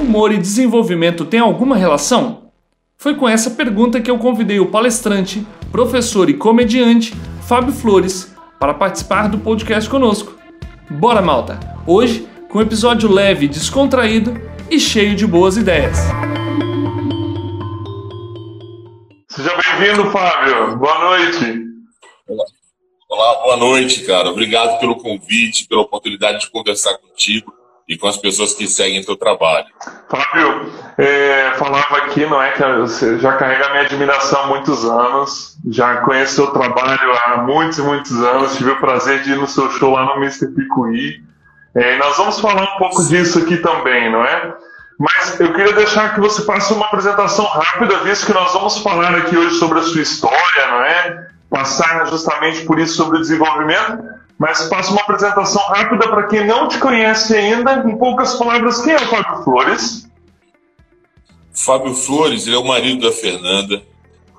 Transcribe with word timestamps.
humor 0.00 0.32
e 0.32 0.38
desenvolvimento 0.38 1.24
têm 1.24 1.40
alguma 1.40 1.76
relação? 1.76 2.50
Foi 2.96 3.14
com 3.14 3.28
essa 3.28 3.50
pergunta 3.50 4.00
que 4.00 4.10
eu 4.10 4.18
convidei 4.18 4.58
o 4.58 4.66
palestrante, 4.66 5.46
professor 5.70 6.28
e 6.28 6.34
comediante 6.34 7.14
Fábio 7.46 7.72
Flores 7.72 8.34
para 8.58 8.74
participar 8.74 9.28
do 9.28 9.38
podcast 9.38 9.88
conosco. 9.88 10.36
Bora, 10.90 11.22
malta! 11.22 11.60
Hoje, 11.86 12.26
com 12.48 12.58
um 12.58 12.62
episódio 12.62 13.10
leve, 13.10 13.46
descontraído 13.46 14.34
e 14.70 14.80
cheio 14.80 15.14
de 15.14 15.26
boas 15.26 15.56
ideias. 15.56 15.98
Seja 19.28 19.56
bem-vindo, 19.56 20.10
Fábio. 20.10 20.76
Boa 20.78 20.98
noite. 20.98 21.60
Olá. 22.26 22.44
Olá, 23.08 23.42
boa 23.42 23.56
noite, 23.56 24.04
cara. 24.04 24.30
Obrigado 24.30 24.78
pelo 24.78 24.96
convite, 24.96 25.66
pela 25.66 25.82
oportunidade 25.82 26.40
de 26.40 26.50
conversar 26.50 26.96
contigo 26.98 27.59
e 27.90 27.98
com 27.98 28.06
as 28.06 28.16
pessoas 28.16 28.54
que 28.54 28.68
seguem 28.68 29.02
teu 29.02 29.16
trabalho. 29.16 29.66
Fábio, 30.08 30.70
é, 30.96 31.50
falava 31.56 31.96
aqui, 31.96 32.24
não 32.24 32.40
é 32.40 32.52
que 32.52 32.62
você 32.62 33.18
já 33.18 33.32
carrega 33.32 33.68
minha 33.70 33.82
admiração 33.82 34.44
há 34.44 34.46
muitos 34.46 34.84
anos, 34.84 35.58
já 35.68 35.96
conheço 36.02 36.36
seu 36.36 36.46
trabalho 36.52 37.12
há 37.24 37.38
muitos 37.38 37.78
e 37.78 37.82
muitos 37.82 38.12
anos, 38.12 38.56
tive 38.56 38.70
o 38.70 38.78
prazer 38.78 39.24
de 39.24 39.32
ir 39.32 39.36
no 39.36 39.48
seu 39.48 39.68
show 39.72 39.90
lá 39.90 40.04
no 40.04 40.22
Mr. 40.22 40.46
Picuí. 40.54 41.20
É, 41.74 41.98
nós 41.98 42.16
vamos 42.16 42.38
falar 42.38 42.62
um 42.62 42.78
pouco 42.78 43.02
disso 43.08 43.40
aqui 43.40 43.56
também, 43.56 44.10
não 44.12 44.24
é? 44.24 44.54
Mas 44.96 45.40
eu 45.40 45.52
queria 45.52 45.72
deixar 45.72 46.14
que 46.14 46.20
você 46.20 46.42
passe 46.42 46.72
uma 46.72 46.86
apresentação 46.86 47.44
rápida, 47.44 47.98
visto 48.04 48.26
que 48.26 48.32
nós 48.32 48.52
vamos 48.52 48.78
falar 48.78 49.16
aqui 49.16 49.36
hoje 49.36 49.56
sobre 49.56 49.80
a 49.80 49.82
sua 49.82 50.02
história, 50.02 50.66
não 50.68 50.82
é? 50.84 51.26
Passar 51.50 52.06
justamente 52.06 52.64
por 52.66 52.78
isso 52.78 52.94
sobre 52.94 53.18
o 53.18 53.20
desenvolvimento 53.20 54.19
mas 54.40 54.68
faça 54.70 54.90
uma 54.90 55.02
apresentação 55.02 55.62
rápida 55.64 56.08
para 56.08 56.26
quem 56.26 56.46
não 56.46 56.66
te 56.66 56.78
conhece 56.78 57.36
ainda. 57.36 57.84
Em 57.86 57.94
poucas 57.98 58.36
palavras, 58.36 58.80
quem 58.80 58.94
é 58.94 58.96
o 58.96 59.06
Fábio 59.06 59.44
Flores? 59.44 60.10
Fábio 61.52 61.94
Flores, 61.94 62.46
ele 62.46 62.56
é 62.56 62.58
o 62.58 62.64
marido 62.64 63.06
da 63.06 63.12
Fernanda. 63.12 63.82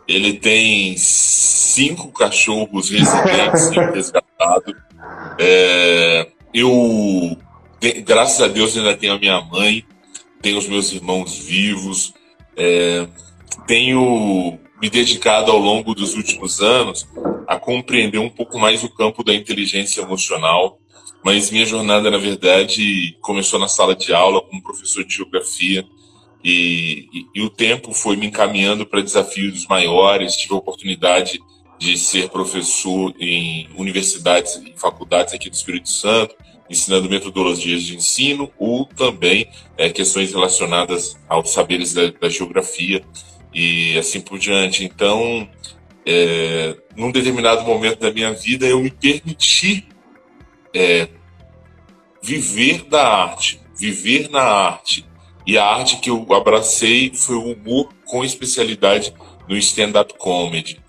Ele 0.07 0.33
tem 0.33 0.95
cinco 0.97 2.11
cachorros 2.11 2.89
residentes 2.89 3.69
resgatados. 3.69 4.73
É, 5.37 6.27
eu, 6.51 7.37
graças 8.03 8.41
a 8.41 8.47
Deus, 8.47 8.75
ainda 8.75 8.97
tenho 8.97 9.13
a 9.13 9.19
minha 9.19 9.39
mãe, 9.39 9.85
tenho 10.41 10.57
os 10.57 10.67
meus 10.67 10.91
irmãos 10.91 11.37
vivos, 11.37 12.11
é, 12.57 13.05
tenho 13.67 14.57
me 14.81 14.89
dedicado 14.89 15.51
ao 15.51 15.59
longo 15.59 15.93
dos 15.93 16.15
últimos 16.15 16.59
anos 16.59 17.07
a 17.51 17.59
compreender 17.59 18.17
um 18.17 18.29
pouco 18.29 18.57
mais 18.57 18.81
o 18.81 18.87
campo 18.87 19.25
da 19.25 19.35
inteligência 19.35 20.01
emocional. 20.01 20.79
Mas 21.21 21.51
minha 21.51 21.65
jornada, 21.65 22.09
na 22.09 22.17
verdade, 22.17 23.17
começou 23.19 23.59
na 23.59 23.67
sala 23.67 23.93
de 23.93 24.13
aula 24.13 24.41
como 24.41 24.63
professor 24.63 25.03
de 25.03 25.15
geografia. 25.15 25.85
E, 26.41 27.09
e, 27.13 27.25
e 27.35 27.41
o 27.41 27.49
tempo 27.49 27.91
foi 27.91 28.15
me 28.15 28.27
encaminhando 28.27 28.85
para 28.85 29.01
desafios 29.01 29.67
maiores. 29.67 30.37
Tive 30.37 30.53
a 30.53 30.57
oportunidade 30.59 31.41
de 31.77 31.97
ser 31.97 32.29
professor 32.29 33.13
em 33.19 33.67
universidades 33.75 34.55
e 34.55 34.73
faculdades 34.77 35.33
aqui 35.33 35.49
do 35.49 35.53
Espírito 35.53 35.89
Santo, 35.89 36.33
ensinando 36.69 37.09
metodologias 37.09 37.83
de 37.83 37.97
ensino 37.97 38.49
ou 38.57 38.85
também 38.85 39.45
é, 39.77 39.89
questões 39.89 40.31
relacionadas 40.31 41.19
aos 41.27 41.51
saberes 41.51 41.93
da, 41.93 42.11
da 42.11 42.29
geografia 42.29 43.03
e 43.53 43.97
assim 43.97 44.21
por 44.21 44.39
diante. 44.39 44.85
Então, 44.85 45.49
é, 46.05 46.75
num 46.95 47.11
determinado 47.11 47.63
momento 47.63 47.99
da 47.99 48.11
minha 48.11 48.33
vida, 48.33 48.65
eu 48.65 48.79
me 48.79 48.91
permiti 48.91 49.87
é, 50.73 51.07
viver 52.21 52.85
da 52.85 53.07
arte, 53.07 53.61
viver 53.77 54.29
na 54.29 54.41
arte. 54.41 55.05
E 55.45 55.57
a 55.57 55.65
arte 55.65 55.97
que 55.97 56.09
eu 56.09 56.25
abracei 56.33 57.11
foi 57.13 57.35
o 57.35 57.53
humor 57.53 57.89
com 58.05 58.23
especialidade 58.23 59.13
no 59.47 59.57
stand-up 59.57 60.13
comedy. 60.17 60.79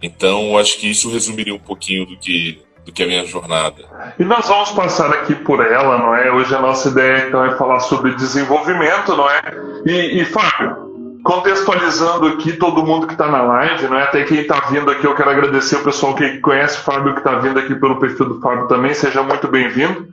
Então, 0.00 0.58
acho 0.58 0.78
que 0.78 0.90
isso 0.90 1.10
resumiria 1.10 1.54
um 1.54 1.58
pouquinho 1.58 2.04
do 2.04 2.18
que, 2.18 2.60
do 2.84 2.92
que 2.92 3.02
é 3.02 3.06
a 3.06 3.08
minha 3.08 3.24
jornada. 3.24 3.84
E 4.18 4.24
nós 4.24 4.48
vamos 4.48 4.70
passar 4.70 5.10
aqui 5.10 5.34
por 5.34 5.64
ela, 5.64 5.98
não 5.98 6.14
é? 6.14 6.32
Hoje 6.32 6.54
a 6.54 6.60
nossa 6.60 6.88
ideia 6.88 7.28
então 7.28 7.44
é 7.44 7.56
falar 7.56 7.80
sobre 7.80 8.14
desenvolvimento, 8.16 9.16
não 9.16 9.30
é? 9.30 9.40
E, 9.86 10.20
e 10.20 10.24
Fábio, 10.24 10.91
contextualizando 11.22 12.26
aqui 12.26 12.52
todo 12.54 12.84
mundo 12.84 13.06
que 13.06 13.14
está 13.14 13.28
na 13.28 13.42
live, 13.42 13.88
né? 13.88 14.02
até 14.02 14.24
quem 14.24 14.40
está 14.40 14.60
vindo 14.70 14.90
aqui, 14.90 15.06
eu 15.06 15.14
quero 15.14 15.30
agradecer 15.30 15.76
o 15.76 15.84
pessoal 15.84 16.14
que 16.14 16.38
conhece 16.38 16.78
o 16.78 16.82
Fábio, 16.82 17.12
que 17.14 17.20
está 17.20 17.38
vindo 17.38 17.58
aqui 17.58 17.74
pelo 17.74 17.98
perfil 17.98 18.26
do 18.26 18.40
Fábio 18.40 18.66
também, 18.66 18.92
seja 18.94 19.22
muito 19.22 19.46
bem-vindo. 19.48 20.08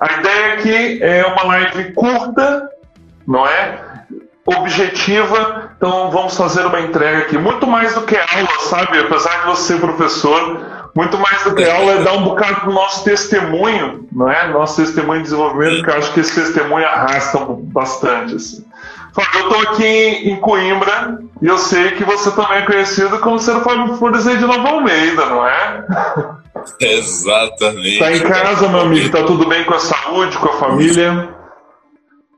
A 0.00 0.12
ideia 0.20 0.54
aqui 0.54 1.02
é 1.02 1.26
uma 1.26 1.44
live 1.44 1.92
curta, 1.92 2.68
não 3.26 3.46
é? 3.46 3.84
Objetiva, 4.46 5.72
então 5.76 6.10
vamos 6.10 6.34
fazer 6.34 6.64
uma 6.64 6.80
entrega 6.80 7.18
aqui, 7.18 7.36
muito 7.36 7.66
mais 7.66 7.94
do 7.94 8.02
que 8.02 8.16
aula, 8.16 8.60
sabe? 8.60 8.98
Apesar 8.98 9.40
de 9.40 9.46
você 9.48 9.74
ser 9.74 9.80
professor, 9.80 10.88
muito 10.94 11.18
mais 11.18 11.44
do 11.44 11.54
que 11.54 11.68
aula 11.68 11.92
é 11.92 12.02
dar 12.02 12.14
um 12.14 12.24
bocado 12.24 12.66
do 12.66 12.72
nosso 12.72 13.04
testemunho, 13.04 14.08
não 14.10 14.30
é? 14.30 14.48
Nosso 14.48 14.82
testemunho 14.82 15.18
de 15.18 15.24
desenvolvimento, 15.24 15.84
que 15.84 15.90
eu 15.90 15.94
acho 15.94 16.12
que 16.14 16.20
esse 16.20 16.34
testemunho 16.34 16.86
arrasta 16.86 17.38
bastante, 17.48 18.36
assim. 18.36 18.64
Eu 19.34 19.48
estou 19.48 19.60
aqui 19.62 20.30
em 20.30 20.36
Coimbra 20.36 21.18
e 21.42 21.46
eu 21.46 21.58
sei 21.58 21.92
que 21.92 22.04
você 22.04 22.30
também 22.30 22.58
é 22.58 22.62
conhecido 22.62 23.18
como 23.18 23.38
sendo 23.38 23.60
Fábio 23.60 23.96
Flores 23.96 24.26
aí 24.26 24.36
de 24.36 24.46
Nova 24.46 24.68
Almeida, 24.68 25.26
não 25.26 25.46
é? 25.46 25.84
Exatamente. 26.80 27.94
Está 27.94 28.12
em 28.12 28.20
casa, 28.20 28.68
meu 28.68 28.80
amigo? 28.80 29.06
Está 29.06 29.24
tudo 29.24 29.48
bem 29.48 29.64
com 29.64 29.74
a 29.74 29.78
saúde, 29.78 30.36
com 30.38 30.48
a 30.48 30.52
família? 30.54 31.36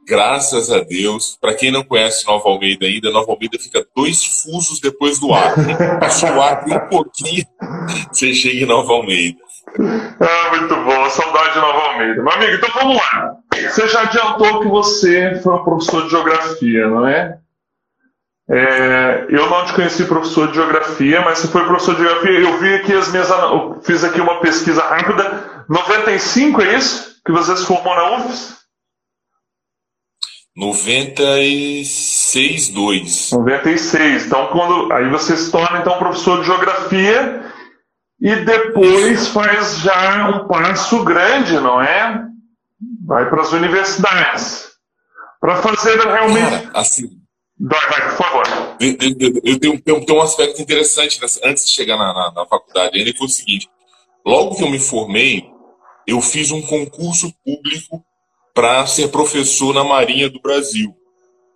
Graças 0.07 0.71
a 0.73 0.81
Deus. 0.81 1.39
Para 1.41 1.55
quem 1.55 1.71
não 1.71 1.85
conhece 1.85 2.27
Nova 2.27 2.49
Almeida 2.49 2.87
ainda, 2.87 3.11
Nova 3.11 3.31
Almeida 3.31 3.59
fica 3.59 3.87
dois 3.95 4.43
fusos 4.43 4.81
depois 4.81 5.19
do 5.19 5.33
Acre. 5.33 5.77
Passou 6.01 6.31
o 6.31 6.43
Acre 6.43 6.75
um 6.75 6.89
pouquinho, 6.89 7.45
você 8.11 8.35
chega 8.35 8.65
em 8.65 8.67
Nova 8.67 8.93
Almeida. 8.93 9.39
Ah, 9.79 10.57
muito 10.57 10.75
bom. 10.75 11.11
Saudade 11.11 11.53
de 11.53 11.61
Nova 11.61 11.79
Almeida. 11.79 12.23
Meu 12.23 12.33
amigo, 12.33 12.55
então 12.55 12.71
vamos 12.75 12.97
lá. 12.97 13.37
Você 13.55 13.89
já 13.89 14.03
adiantou 14.03 14.61
que 14.61 14.69
você 14.69 15.41
foi 15.43 15.55
um 15.55 15.65
professor 15.65 16.05
de 16.05 16.11
geografia, 16.11 16.89
não 16.89 17.07
é? 17.07 17.39
é? 18.51 19.27
eu 19.29 19.49
não 19.49 19.65
te 19.65 19.75
conheci 19.75 20.05
professor 20.05 20.49
de 20.49 20.55
geografia, 20.55 21.21
mas 21.21 21.39
você 21.39 21.49
foi 21.49 21.65
professor 21.65 21.95
de 21.95 22.03
geografia. 22.03 22.41
Eu 22.41 22.59
vi 22.59 22.75
aqui 22.75 22.95
as 22.95 23.11
minhas. 23.11 23.31
Eu 23.31 23.81
fiz 23.83 24.03
aqui 24.03 24.21
uma 24.21 24.41
pesquisa 24.41 24.83
rápida. 24.83 25.65
95 25.69 26.63
é 26.63 26.77
isso? 26.77 27.21
Que 27.25 27.33
você 27.33 27.57
se 27.57 27.67
formou 27.67 27.95
na 27.95 28.17
UFES? 28.17 28.59
96, 30.57 32.69
2. 32.71 33.33
96. 33.33 34.27
Então, 34.27 34.49
quando. 34.49 34.93
Aí 34.93 35.09
você 35.09 35.37
se 35.37 35.51
torna 35.51 35.79
então 35.79 35.99
professor 35.99 36.41
de 36.41 36.47
geografia 36.47 37.50
e 38.21 38.37
depois 38.45 39.29
faz 39.29 39.79
já 39.79 40.29
um 40.29 40.47
passo 40.47 41.03
grande, 41.05 41.55
não 41.55 41.81
é? 41.81 42.23
Vai 43.07 43.29
para 43.31 43.43
as 43.43 43.53
universidades. 43.53 44.71
Para 45.41 45.57
fazer 45.63 45.99
realmente. 45.99 46.67
Cara, 46.67 46.79
assim. 46.79 47.11
Vai, 47.59 47.81
vai, 47.89 48.09
por 48.09 48.17
favor. 48.17 48.47
Eu, 48.79 48.91
eu, 48.91 49.41
eu 49.43 49.59
tenho, 49.59 49.81
tenho, 49.81 50.05
tenho, 50.05 50.19
um 50.19 50.23
aspecto 50.23 50.61
interessante 50.61 51.21
nessa, 51.21 51.41
antes 51.45 51.65
de 51.65 51.73
chegar 51.73 51.97
na, 51.97 52.13
na, 52.13 52.33
na 52.33 52.47
faculdade. 52.47 52.99
Ele 52.99 53.15
foi 53.17 53.27
o 53.27 53.31
seguinte: 53.31 53.69
logo 54.25 54.55
que 54.55 54.65
eu 54.65 54.71
me 54.71 54.79
formei, 54.79 55.51
eu 56.07 56.21
fiz 56.21 56.51
um 56.51 56.61
concurso 56.61 57.33
público 57.45 58.05
para 58.55 58.87
ser 58.87 59.09
professor 59.09 59.75
na 59.75 59.85
Marinha 59.85 60.29
do 60.29 60.41
Brasil. 60.41 60.95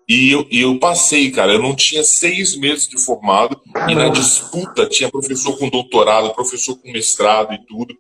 E 0.09 0.31
eu, 0.31 0.47
e 0.50 0.60
eu 0.60 0.78
passei, 0.78 1.31
cara. 1.31 1.53
Eu 1.53 1.62
não 1.62 1.75
tinha 1.75 2.04
seis 2.04 2.56
meses 2.56 2.87
de 2.87 2.98
formado. 2.98 3.60
Caramba. 3.72 3.92
E 3.92 3.94
na 3.94 4.09
disputa 4.09 4.87
tinha 4.87 5.10
professor 5.10 5.59
com 5.59 5.69
doutorado, 5.69 6.34
professor 6.34 6.76
com 6.76 6.92
mestrado 6.92 7.54
e 7.54 7.59
tudo. 7.66 7.97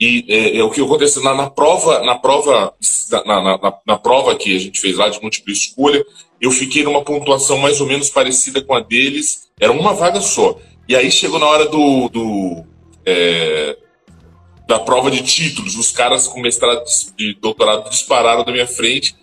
E 0.00 0.24
é, 0.28 0.58
é 0.58 0.64
o 0.64 0.70
que 0.70 0.80
aconteceu 0.80 1.22
na, 1.22 1.34
na 1.34 1.48
prova, 1.48 2.00
na 2.00 2.16
prova, 2.16 2.74
na, 3.12 3.24
na, 3.24 3.78
na, 3.86 3.96
prova 3.96 4.34
que 4.34 4.56
a 4.56 4.58
gente 4.58 4.80
fez 4.80 4.96
lá 4.96 5.08
de 5.08 5.22
múltipla 5.22 5.52
escolha, 5.52 6.04
eu 6.40 6.50
fiquei 6.50 6.82
numa 6.82 7.02
pontuação 7.02 7.58
mais 7.58 7.80
ou 7.80 7.86
menos 7.86 8.10
parecida 8.10 8.60
com 8.60 8.74
a 8.74 8.80
deles. 8.80 9.48
Era 9.58 9.70
uma 9.70 9.94
vaga 9.94 10.20
só. 10.20 10.58
E 10.88 10.96
aí 10.96 11.10
chegou 11.10 11.38
na 11.38 11.46
hora 11.46 11.66
do, 11.66 12.08
do 12.08 12.64
é, 13.06 13.78
da 14.66 14.80
prova 14.80 15.10
de 15.10 15.22
títulos. 15.22 15.76
Os 15.76 15.92
caras 15.92 16.26
com 16.26 16.40
mestrado 16.40 16.82
de 17.16 17.34
doutorado 17.40 17.88
dispararam 17.88 18.44
da 18.44 18.50
minha 18.50 18.66
frente 18.66 19.14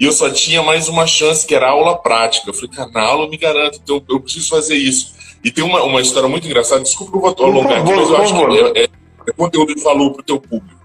e 0.00 0.06
eu 0.06 0.12
só 0.12 0.30
tinha 0.30 0.62
mais 0.62 0.88
uma 0.88 1.06
chance, 1.06 1.46
que 1.46 1.54
era 1.54 1.68
aula 1.68 1.98
prática. 1.98 2.48
Eu 2.48 2.54
falei, 2.54 2.70
cara, 2.70 2.90
na 2.90 3.02
aula 3.02 3.26
eu 3.26 3.30
me 3.30 3.36
garanto, 3.36 3.78
então 3.82 4.02
eu 4.08 4.18
preciso 4.18 4.48
fazer 4.48 4.74
isso. 4.74 5.14
E 5.44 5.50
tem 5.50 5.62
uma, 5.62 5.82
uma 5.82 6.00
história 6.00 6.26
muito 6.26 6.46
engraçada, 6.46 6.82
desculpa 6.82 7.12
que 7.12 7.18
eu 7.18 7.20
vou 7.20 7.46
alongar 7.46 7.82
aqui, 7.82 7.92
mas 7.92 8.08
eu 8.08 8.16
acho 8.16 8.34
que 8.34 8.78
é, 8.78 8.84
é, 8.84 8.88
é 9.28 9.32
conteúdo 9.36 9.74
de 9.74 9.82
valor 9.82 10.12
para 10.12 10.20
o 10.20 10.24
teu 10.24 10.40
público. 10.40 10.80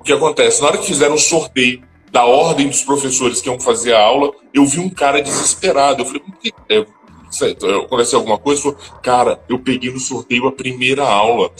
O 0.00 0.02
que 0.02 0.14
acontece? 0.14 0.62
Na 0.62 0.68
hora 0.68 0.78
que 0.78 0.86
fizeram 0.86 1.14
o 1.14 1.18
sorteio 1.18 1.82
da 2.10 2.24
ordem 2.24 2.68
dos 2.68 2.82
professores 2.82 3.42
que 3.42 3.50
iam 3.50 3.60
fazer 3.60 3.92
a 3.92 4.00
aula, 4.00 4.32
eu 4.54 4.64
vi 4.64 4.80
um 4.80 4.88
cara 4.88 5.20
desesperado. 5.20 6.00
Eu 6.00 6.06
falei, 6.06 6.20
por 6.20 6.34
que 6.38 6.54
é, 6.70 6.86
aconteceu 7.84 8.18
alguma 8.18 8.38
coisa? 8.38 8.62
Falei, 8.62 8.78
cara, 9.02 9.40
eu 9.46 9.58
peguei 9.58 9.90
no 9.90 10.00
sorteio 10.00 10.46
a 10.46 10.52
primeira 10.52 11.04
aula. 11.04 11.50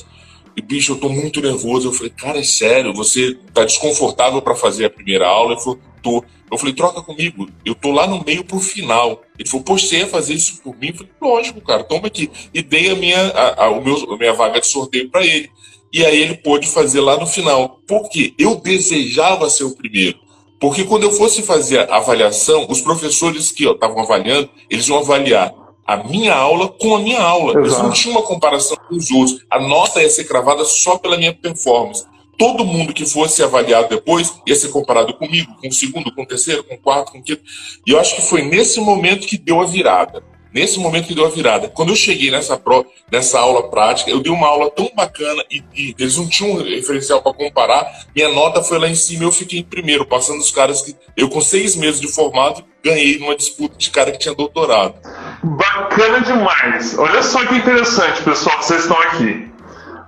E, 0.57 0.63
bicho, 0.63 0.93
eu 0.93 0.97
tô 0.97 1.09
muito 1.09 1.41
nervoso. 1.41 1.89
Eu 1.89 1.93
falei, 1.93 2.11
cara, 2.11 2.39
é 2.39 2.45
sério, 2.45 2.95
você 2.95 3.37
tá 3.53 3.65
desconfortável 3.65 4.41
para 4.41 4.55
fazer 4.55 4.85
a 4.87 4.91
primeira 4.91 5.27
aula? 5.27 5.53
Ele 5.53 5.61
falou, 5.61 5.79
tô. 6.03 6.25
Eu 6.51 6.59
falei, 6.59 6.75
troca 6.75 7.03
comigo, 7.03 7.49
eu 7.65 7.75
tô 7.75 7.91
lá 7.91 8.07
no 8.07 8.23
meio 8.23 8.45
pro 8.45 8.61
final. 8.61 9.23
Ele 9.37 9.49
falou, 9.49 9.65
poxa, 9.65 9.87
você 9.87 9.99
ia 9.99 10.07
fazer 10.07 10.35
isso 10.35 10.61
por 10.63 10.77
mim? 10.77 10.89
Eu 10.89 10.95
falei, 10.95 11.13
lógico, 11.21 11.61
cara, 11.61 11.83
toma 11.83 12.07
aqui. 12.07 12.31
E 12.53 12.63
dei 12.63 12.91
a 12.91 12.95
minha, 12.95 13.19
a, 13.29 13.65
a, 13.65 13.71
o 13.71 13.83
meu, 13.83 14.13
a 14.13 14.17
minha 14.17 14.33
vaga 14.33 14.61
de 14.61 14.67
sorteio 14.67 15.11
para 15.11 15.25
ele. 15.27 15.51
E 15.93 16.05
aí 16.05 16.21
ele 16.21 16.37
pôde 16.37 16.69
fazer 16.69 17.01
lá 17.01 17.19
no 17.19 17.27
final. 17.27 17.81
Por 17.87 18.09
quê? 18.09 18.35
Eu 18.39 18.57
desejava 18.57 19.51
ser 19.51 19.65
o 19.65 19.75
primeiro. 19.75 20.19
Porque 20.61 20.85
quando 20.85 21.05
eu 21.05 21.13
fosse 21.13 21.43
fazer 21.43 21.91
a 21.91 21.97
avaliação, 21.97 22.67
os 22.69 22.81
professores 22.81 23.51
que 23.51 23.67
estavam 23.67 24.01
avaliando, 24.01 24.49
eles 24.71 24.87
iam 24.89 24.99
avaliar 24.99 25.53
a 25.87 25.97
minha 25.97 26.35
aula 26.35 26.69
com 26.69 26.95
a 26.95 27.01
minha 27.01 27.21
aula. 27.21 27.53
Exato. 27.53 27.67
Eles 27.67 27.79
não 27.79 27.93
tinham 27.93 28.17
uma 28.17 28.27
comparação 28.27 28.77
com 28.89 28.97
os 28.97 29.11
outros. 29.11 29.45
A 29.51 29.61
nota 29.61 30.03
ia 30.03 30.11
ser 30.11 30.25
cravada 30.25 30.65
só 30.65 30.99
pela 30.99 31.17
minha 31.17 31.35
performance 31.35 32.07
todo 32.39 32.65
mundo 32.65 32.93
que 32.93 33.07
fosse 33.07 33.43
avaliado 33.43 33.89
depois 33.89 34.35
ia 34.47 34.57
ser 34.57 34.69
comparado 34.69 35.15
comigo, 35.15 35.55
com 35.61 35.69
o 35.69 35.73
segundo, 35.73 36.13
com 36.13 36.23
o 36.23 36.27
terceiro, 36.27 36.65
com 36.65 36.75
o 36.75 36.79
quarto, 36.79 37.13
com 37.13 37.19
o 37.19 37.23
quinto. 37.23 37.43
E 37.87 37.91
eu 37.91 38.01
acho 38.01 38.17
que 38.17 38.23
foi 38.23 38.43
nesse 38.43 38.81
momento 38.81 39.27
que 39.27 39.39
deu 39.39 39.61
a 39.61 39.67
virada. 39.67 40.23
Nesse 40.55 40.79
momento 40.79 41.09
que 41.09 41.17
deu 41.17 41.27
a 41.27 41.31
virada. 41.31 41.69
Quando 41.69 41.89
eu 41.89 41.97
cheguei 41.97 42.31
nessa, 42.31 42.57
pro, 42.57 42.87
nessa 43.11 43.41
aula 43.41 43.69
prática, 43.69 44.09
eu 44.09 44.21
dei 44.21 44.31
uma 44.31 44.47
aula 44.47 44.71
tão 44.71 44.89
bacana 44.95 45.45
e, 45.51 45.65
e 45.75 45.97
eles 45.99 46.17
não 46.17 46.29
tinham 46.29 46.57
um 46.57 46.63
referencial 46.63 47.21
para 47.21 47.35
comparar. 47.35 47.85
Minha 48.15 48.29
nota 48.29 48.63
foi 48.63 48.79
lá 48.79 48.89
em 48.89 48.95
cima 48.95 49.25
eu 49.25 49.33
fiquei 49.33 49.59
em 49.59 49.65
primeiro, 49.65 50.07
passando 50.07 50.39
os 50.39 50.53
caras 50.53 50.81
que 50.83 50.95
eu, 51.17 51.29
com 51.29 51.41
seis 51.41 51.75
meses 51.75 52.01
de 52.01 52.07
formado, 52.07 52.65
ganhei 52.85 53.19
numa 53.19 53.35
disputa 53.35 53.77
de 53.77 53.91
cara 53.91 54.13
que 54.13 54.19
tinha 54.19 54.35
doutorado. 54.35 54.95
Bacana 55.43 56.21
demais. 56.21 56.97
Olha 56.99 57.23
só 57.25 57.45
que 57.47 57.57
interessante, 57.57 58.23
pessoal, 58.23 58.63
vocês 58.63 58.83
estão 58.83 58.97
aqui. 58.99 59.51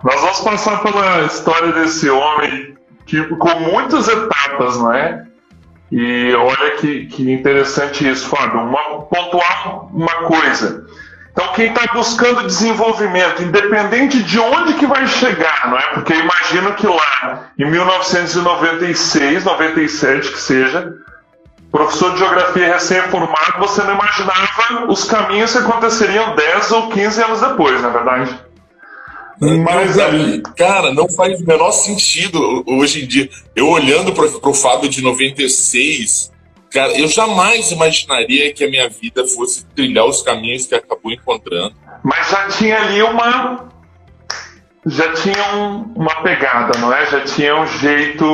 Nós 0.05 0.21
vamos 0.21 0.41
passar 0.41 0.81
pela 0.81 1.25
história 1.25 1.73
desse 1.73 2.09
homem 2.09 2.77
que, 3.05 3.21
com 3.25 3.61
muitas 3.61 4.07
etapas, 4.07 4.79
não 4.79 4.95
é? 4.95 5.27
E 5.91 6.35
olha 6.35 6.73
que, 6.79 7.07
que 7.07 7.31
interessante 7.31 8.09
isso, 8.09 8.29
Fábio. 8.29 8.61
Uma, 8.61 9.03
pontuar 9.03 9.95
uma 9.95 10.15
coisa. 10.25 10.85
Então, 11.37 11.53
quem 11.53 11.67
está 11.73 11.93
buscando 11.93 12.47
desenvolvimento, 12.47 13.43
independente 13.43 14.23
de 14.23 14.39
onde 14.41 14.73
que 14.75 14.87
vai 14.87 15.07
chegar, 15.07 15.69
não 15.69 15.77
é? 15.79 15.83
Porque 15.93 16.15
eu 16.15 16.21
imagino 16.21 16.73
que 16.75 16.87
lá, 16.87 17.51
em 17.59 17.71
1996, 17.71 19.45
97, 19.45 20.33
que 20.33 20.39
seja, 20.39 20.95
professor 21.71 22.13
de 22.13 22.21
geografia 22.21 22.73
recém-formado, 22.73 23.59
você 23.59 23.83
não 23.83 23.95
imaginava 23.95 24.87
os 24.89 25.05
caminhos 25.05 25.53
que 25.53 25.59
aconteceriam 25.59 26.35
10 26.35 26.71
ou 26.71 26.89
15 26.89 27.23
anos 27.23 27.41
depois, 27.43 27.83
na 27.83 27.89
é 27.89 27.93
verdade? 27.93 28.41
Mas 29.41 29.99
aí, 29.99 30.41
cara, 30.57 30.93
não 30.95 31.09
faz 31.09 31.41
o 31.41 31.47
menor 31.47 31.73
sentido 31.73 32.65
hoje 32.67 33.05
em 33.05 33.07
dia. 33.07 33.29
Eu 33.55 33.69
olhando 33.69 34.13
para 34.13 34.27
o 34.27 34.55
Fábio 34.55 34.89
de 34.89 35.03
96, 35.03 36.33
cara, 36.71 36.99
eu 36.99 37.07
jamais 37.09 37.71
imaginaria 37.71 38.53
que 38.53 38.65
a 38.65 38.69
minha 38.69 38.89
vida 38.89 39.27
fosse 39.27 39.65
trilhar 39.67 40.07
os 40.07 40.23
caminhos 40.23 40.67
que 40.67 40.75
acabou 40.75 41.13
encontrando. 41.13 41.75
Mas 42.03 42.31
já 42.31 42.49
tinha 42.49 42.79
ali 42.81 43.03
uma. 43.03 43.69
Já 44.87 45.13
tinha 45.15 45.57
um, 45.57 45.93
uma 45.97 46.23
pegada, 46.23 46.79
não 46.79 46.93
é? 46.93 47.05
Já 47.07 47.21
tinha 47.23 47.61
um 47.61 47.67
jeito. 47.67 48.25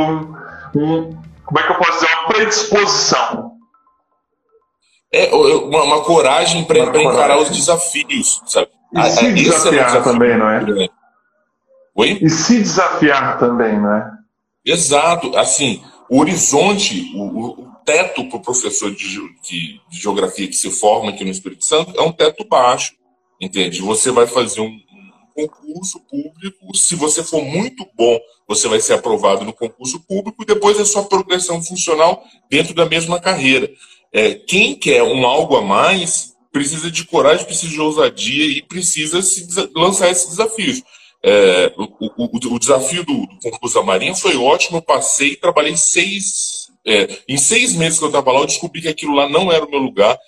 Um, 0.77 1.21
como 1.45 1.59
é 1.59 1.63
que 1.63 1.73
eu 1.73 1.77
posso 1.77 1.93
dizer? 1.93 2.15
Uma 2.15 2.27
predisposição. 2.29 3.53
É, 5.13 5.35
uma, 5.35 5.83
uma 5.83 6.01
coragem 6.03 6.65
para 6.65 6.79
encarar 7.03 7.39
os 7.39 7.51
desafios, 7.51 8.41
sabe? 8.47 8.69
E 8.95 8.99
ah, 8.99 9.11
se 9.11 9.27
é, 9.27 9.33
desafiar 9.33 9.97
é 9.97 10.01
também, 10.03 10.39
não 10.39 10.49
é? 10.49 10.89
Oi? 11.95 12.19
E 12.21 12.29
se 12.29 12.61
desafiar 12.61 13.39
também, 13.39 13.81
não 13.81 13.95
é? 13.95 14.11
Exato. 14.65 15.37
Assim, 15.37 15.83
o 16.09 16.21
horizonte, 16.21 17.11
o, 17.15 17.63
o 17.63 17.73
teto 17.85 18.29
para 18.29 18.39
o 18.39 18.43
professor 18.43 18.91
de, 18.95 19.09
de, 19.43 19.81
de, 19.91 20.01
geografia 20.01 20.47
que 20.47 20.57
se 20.57 20.71
forma 20.71 21.11
aqui 21.11 21.25
no 21.25 21.31
Espírito 21.31 21.65
Santo 21.65 21.99
é 21.99 22.03
um 22.03 22.13
teto 22.13 22.45
baixo, 22.45 22.95
entende? 23.41 23.81
Você 23.81 24.11
vai 24.11 24.27
fazer 24.27 24.61
um, 24.61 24.67
um 24.67 25.49
concurso 25.49 26.01
público, 26.01 26.77
se 26.77 26.95
você 26.95 27.25
for 27.25 27.43
muito 27.43 27.87
bom, 27.97 28.19
você 28.47 28.69
vai 28.69 28.81
ser 28.81 28.95
aprovado 28.95 29.45
no 29.45 29.53
concurso 29.53 30.01
público 30.01 30.43
e 30.43 30.47
depois 30.47 30.79
é 30.79 30.85
sua 30.85 31.05
progressão 31.05 31.63
funcional 31.63 32.23
dentro 32.51 32.75
da 32.75 32.87
mesma 32.87 33.19
carreira. 33.19 33.71
É, 34.13 34.35
quem 34.35 34.75
quer 34.75 35.03
um 35.03 35.27
algo 35.27 35.57
a 35.57 35.63
mais 35.63 36.32
precisa 36.53 36.91
de 36.91 37.05
coragem, 37.05 37.47
precisa 37.47 37.73
de 37.73 37.81
ousadia 37.81 38.45
e 38.45 38.63
precisa 38.63 39.23
se 39.23 39.47
lançar 39.75 40.11
esses 40.11 40.29
desafios. 40.29 40.83
É, 41.25 41.73
o, 41.77 42.25
o, 42.25 42.55
o, 42.55 42.59
desafio 42.59 43.05
do, 43.05 43.27
do, 43.27 43.39
concurso 43.51 43.77
da 43.77 43.83
Marinha 43.83 44.15
foi 44.15 44.37
ótimo, 44.37 44.79
eu 44.79 44.83
passei, 44.83 45.35
trabalhei 45.37 45.77
seis. 45.77 46.69
É, 46.85 47.09
em 47.29 47.39
seis 47.39 47.75
meses 47.75 47.99
que 47.99 48.05
eu 48.05 48.09
estava 48.09 48.33
lá, 48.33 48.41
eu 48.41 48.47
descobri 48.47 48.83
que 48.83 48.89
aquilo 48.89 49.15
lá 49.15 49.29
não 49.29 49.51
era 49.51 49.65
o 49.65 49.71
meu 49.71 49.79
lugar. 49.79 50.19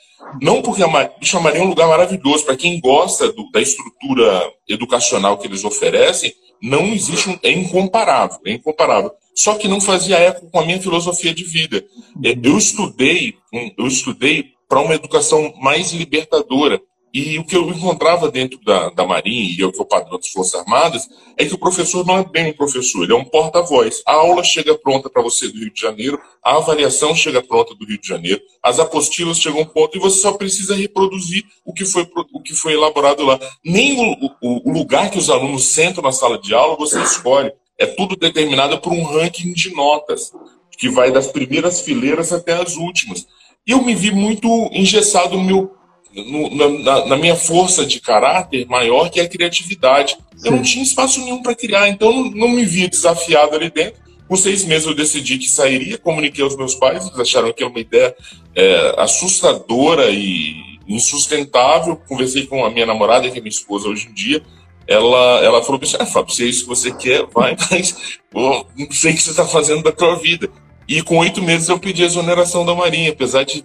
Não 0.41 0.62
porque 0.62 0.82
a, 0.82 0.87
a 0.87 1.41
Marinha 1.41 1.62
é 1.62 1.67
um 1.67 1.69
lugar 1.69 1.88
maravilhoso, 1.88 2.44
para 2.44 2.56
quem 2.56 2.81
gosta 2.81 3.31
do, 3.32 3.50
da 3.50 3.61
estrutura 3.61 4.50
educacional 4.69 5.37
que 5.37 5.47
eles 5.47 5.65
oferecem, 5.65 6.32
não 6.62 6.87
existe, 6.87 7.29
um, 7.29 7.38
é 7.43 7.50
incomparável, 7.50 8.38
é 8.47 8.53
incomparável. 8.53 9.11
Só 9.35 9.57
que 9.57 9.69
não 9.69 9.81
fazia 9.81 10.19
eco 10.19 10.49
com 10.51 10.61
a 10.61 10.65
minha 10.65 10.81
filosofia 10.81 11.35
de 11.35 11.45
vida. 11.45 11.85
É, 12.25 12.39
eu 12.43 12.57
estudei, 12.57 13.35
eu 13.77 13.87
estudei 13.87 14.55
para 14.69 14.81
uma 14.81 14.95
educação 14.95 15.53
mais 15.61 15.93
libertadora. 15.93 16.81
E 17.15 17.39
o 17.39 17.45
que 17.45 17.57
eu 17.57 17.71
encontrava 17.71 18.29
dentro 18.29 18.59
da, 18.65 18.91
da 18.91 19.07
Marinha, 19.07 19.55
e 19.57 19.63
é 19.63 19.65
o 19.65 19.71
que 19.71 19.81
eu 19.81 19.85
padrão 19.85 20.19
das 20.19 20.27
Forças 20.31 20.61
Armadas, 20.61 21.09
é 21.39 21.45
que 21.45 21.55
o 21.55 21.59
professor 21.59 22.05
não 22.05 22.19
é 22.19 22.25
bem 22.25 22.51
um 22.51 22.53
professor, 22.53 23.05
ele 23.05 23.13
é 23.13 23.17
um 23.17 23.25
porta-voz. 23.25 24.03
A 24.05 24.15
aula 24.15 24.43
chega 24.43 24.77
pronta 24.77 25.09
para 25.09 25.23
você 25.23 25.47
do 25.47 25.57
Rio 25.57 25.73
de 25.73 25.81
Janeiro, 25.81 26.21
a 26.43 26.57
avaliação 26.57 27.15
chega 27.15 27.41
pronta 27.41 27.73
do 27.73 27.87
Rio 27.87 28.01
de 28.01 28.09
Janeiro, 28.09 28.41
as 28.61 28.81
apostilas 28.81 29.39
chegam 29.39 29.65
pronto 29.65 29.97
e 29.97 30.01
você 30.01 30.19
só 30.23 30.33
precisa 30.33 30.75
reproduzir 30.75 31.45
o 31.65 31.73
que 31.73 31.85
foi, 31.85 32.05
o 32.33 32.43
que 32.43 32.53
foi 32.53 32.73
elaborado 32.73 33.25
lá. 33.25 33.39
Nem 33.65 33.97
o, 33.97 34.31
o, 34.43 34.71
o 34.71 34.73
lugar 34.73 35.09
que 35.09 35.19
os 35.19 35.31
alunos 35.31 35.67
sentam 35.67 36.03
na 36.03 36.11
sala 36.11 36.37
de 36.37 36.53
aula 36.53 36.77
você 36.77 37.01
escolhe. 37.01 37.53
É 37.79 37.87
tudo 37.87 38.17
determinado 38.17 38.79
por 38.81 38.93
um 38.93 39.03
ranking 39.03 39.53
de 39.53 39.75
notas, 39.75 40.32
que 40.79 40.88
vai 40.88 41.11
das 41.11 41.26
primeiras 41.29 41.81
fileiras 41.81 42.32
até 42.32 42.53
as 42.53 42.76
últimas. 42.76 43.26
E 43.67 43.73
eu 43.73 43.82
me 43.82 43.94
vi 43.94 44.11
muito 44.11 44.49
engessado 44.73 45.37
no 45.37 45.43
meu, 45.43 45.73
no, 46.15 46.82
na, 46.82 47.06
na, 47.06 47.17
minha 47.17 47.35
força 47.35 47.85
de 47.85 48.00
caráter 48.00 48.67
maior, 48.67 49.11
que 49.11 49.19
é 49.19 49.25
a 49.25 49.29
criatividade. 49.29 50.17
Eu 50.44 50.53
não 50.53 50.62
tinha 50.62 50.85
espaço 50.85 51.21
nenhum 51.21 51.43
para 51.43 51.55
criar, 51.55 51.88
então 51.88 52.12
não, 52.12 52.31
não 52.31 52.49
me 52.49 52.65
via 52.65 52.88
desafiado 52.88 53.56
ali 53.56 53.71
dentro. 53.71 54.03
Com 54.29 54.37
seis 54.37 54.65
meses 54.65 54.87
eu 54.87 54.94
decidi 54.94 55.38
que 55.38 55.49
sairia, 55.49 55.99
comuniquei 55.99 56.43
aos 56.43 56.56
meus 56.56 56.75
pais, 56.75 57.06
eles 57.06 57.19
acharam 57.19 57.53
que 57.53 57.62
era 57.62 57.71
uma 57.71 57.81
ideia 57.81 58.15
é, 58.55 58.94
assustadora 58.97 60.11
e 60.11 60.54
insustentável. 60.88 61.97
Conversei 62.09 62.47
com 62.47 62.64
a 62.64 62.71
minha 62.71 62.87
namorada, 62.87 63.31
que 63.31 63.38
é 63.38 63.40
minha 63.40 63.50
esposa 63.50 63.88
hoje 63.88 64.09
em 64.09 64.14
dia. 64.14 64.43
Ela, 64.87 65.41
ela 65.43 65.62
falou 65.62 65.81
assim: 65.83 65.97
ah, 65.99 66.07
Fábio, 66.07 66.35
se 66.35 66.45
é 66.45 66.47
isso 66.47 66.62
que 66.62 66.69
você 66.69 66.93
quer, 66.93 67.26
vai, 67.33 67.57
mas 67.71 68.19
pô, 68.31 68.67
não 68.76 68.91
sei 68.91 69.12
o 69.12 69.17
que 69.17 69.23
você 69.23 69.31
está 69.31 69.45
fazendo 69.45 69.83
da 69.83 69.93
tua 69.93 70.17
vida. 70.17 70.49
E 70.87 71.03
com 71.03 71.19
oito 71.19 71.43
meses 71.43 71.69
eu 71.69 71.79
pedi 71.79 72.03
a 72.03 72.07
exoneração 72.07 72.64
da 72.64 72.75
Marinha, 72.75 73.11
apesar 73.11 73.45
de 73.45 73.64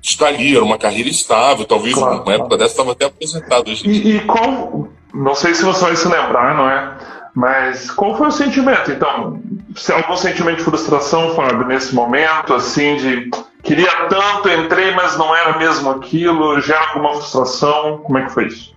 estar 0.00 0.28
ali, 0.28 0.54
era 0.54 0.64
uma 0.64 0.78
carreira 0.78 1.08
estável, 1.08 1.64
talvez 1.64 1.94
claro, 1.94 2.30
época 2.30 2.56
dessa 2.56 2.72
estava 2.72 2.92
até 2.92 3.06
aposentado. 3.06 3.70
Hoje 3.70 3.88
e, 3.88 4.16
e 4.16 4.20
qual, 4.20 4.88
não 5.12 5.34
sei 5.34 5.54
se 5.54 5.64
você 5.64 5.84
vai 5.84 5.96
se 5.96 6.06
lembrar, 6.06 6.56
não 6.56 6.68
é? 6.68 6.96
Mas 7.34 7.90
qual 7.90 8.16
foi 8.16 8.28
o 8.28 8.32
sentimento? 8.32 8.92
Então, 8.92 9.42
se 9.74 9.90
algum 9.92 10.16
sentimento 10.16 10.58
de 10.58 10.64
frustração, 10.64 11.34
Fábio, 11.34 11.66
nesse 11.66 11.94
momento, 11.94 12.52
assim, 12.52 12.96
de 12.96 13.30
queria 13.62 13.90
tanto, 14.08 14.48
entrei, 14.48 14.94
mas 14.94 15.16
não 15.16 15.34
era 15.34 15.56
mesmo 15.58 15.90
aquilo, 15.90 16.60
já 16.60 16.78
alguma 16.88 17.14
frustração? 17.14 17.98
Como 17.98 18.18
é 18.18 18.24
que 18.26 18.32
foi 18.32 18.46
isso? 18.48 18.74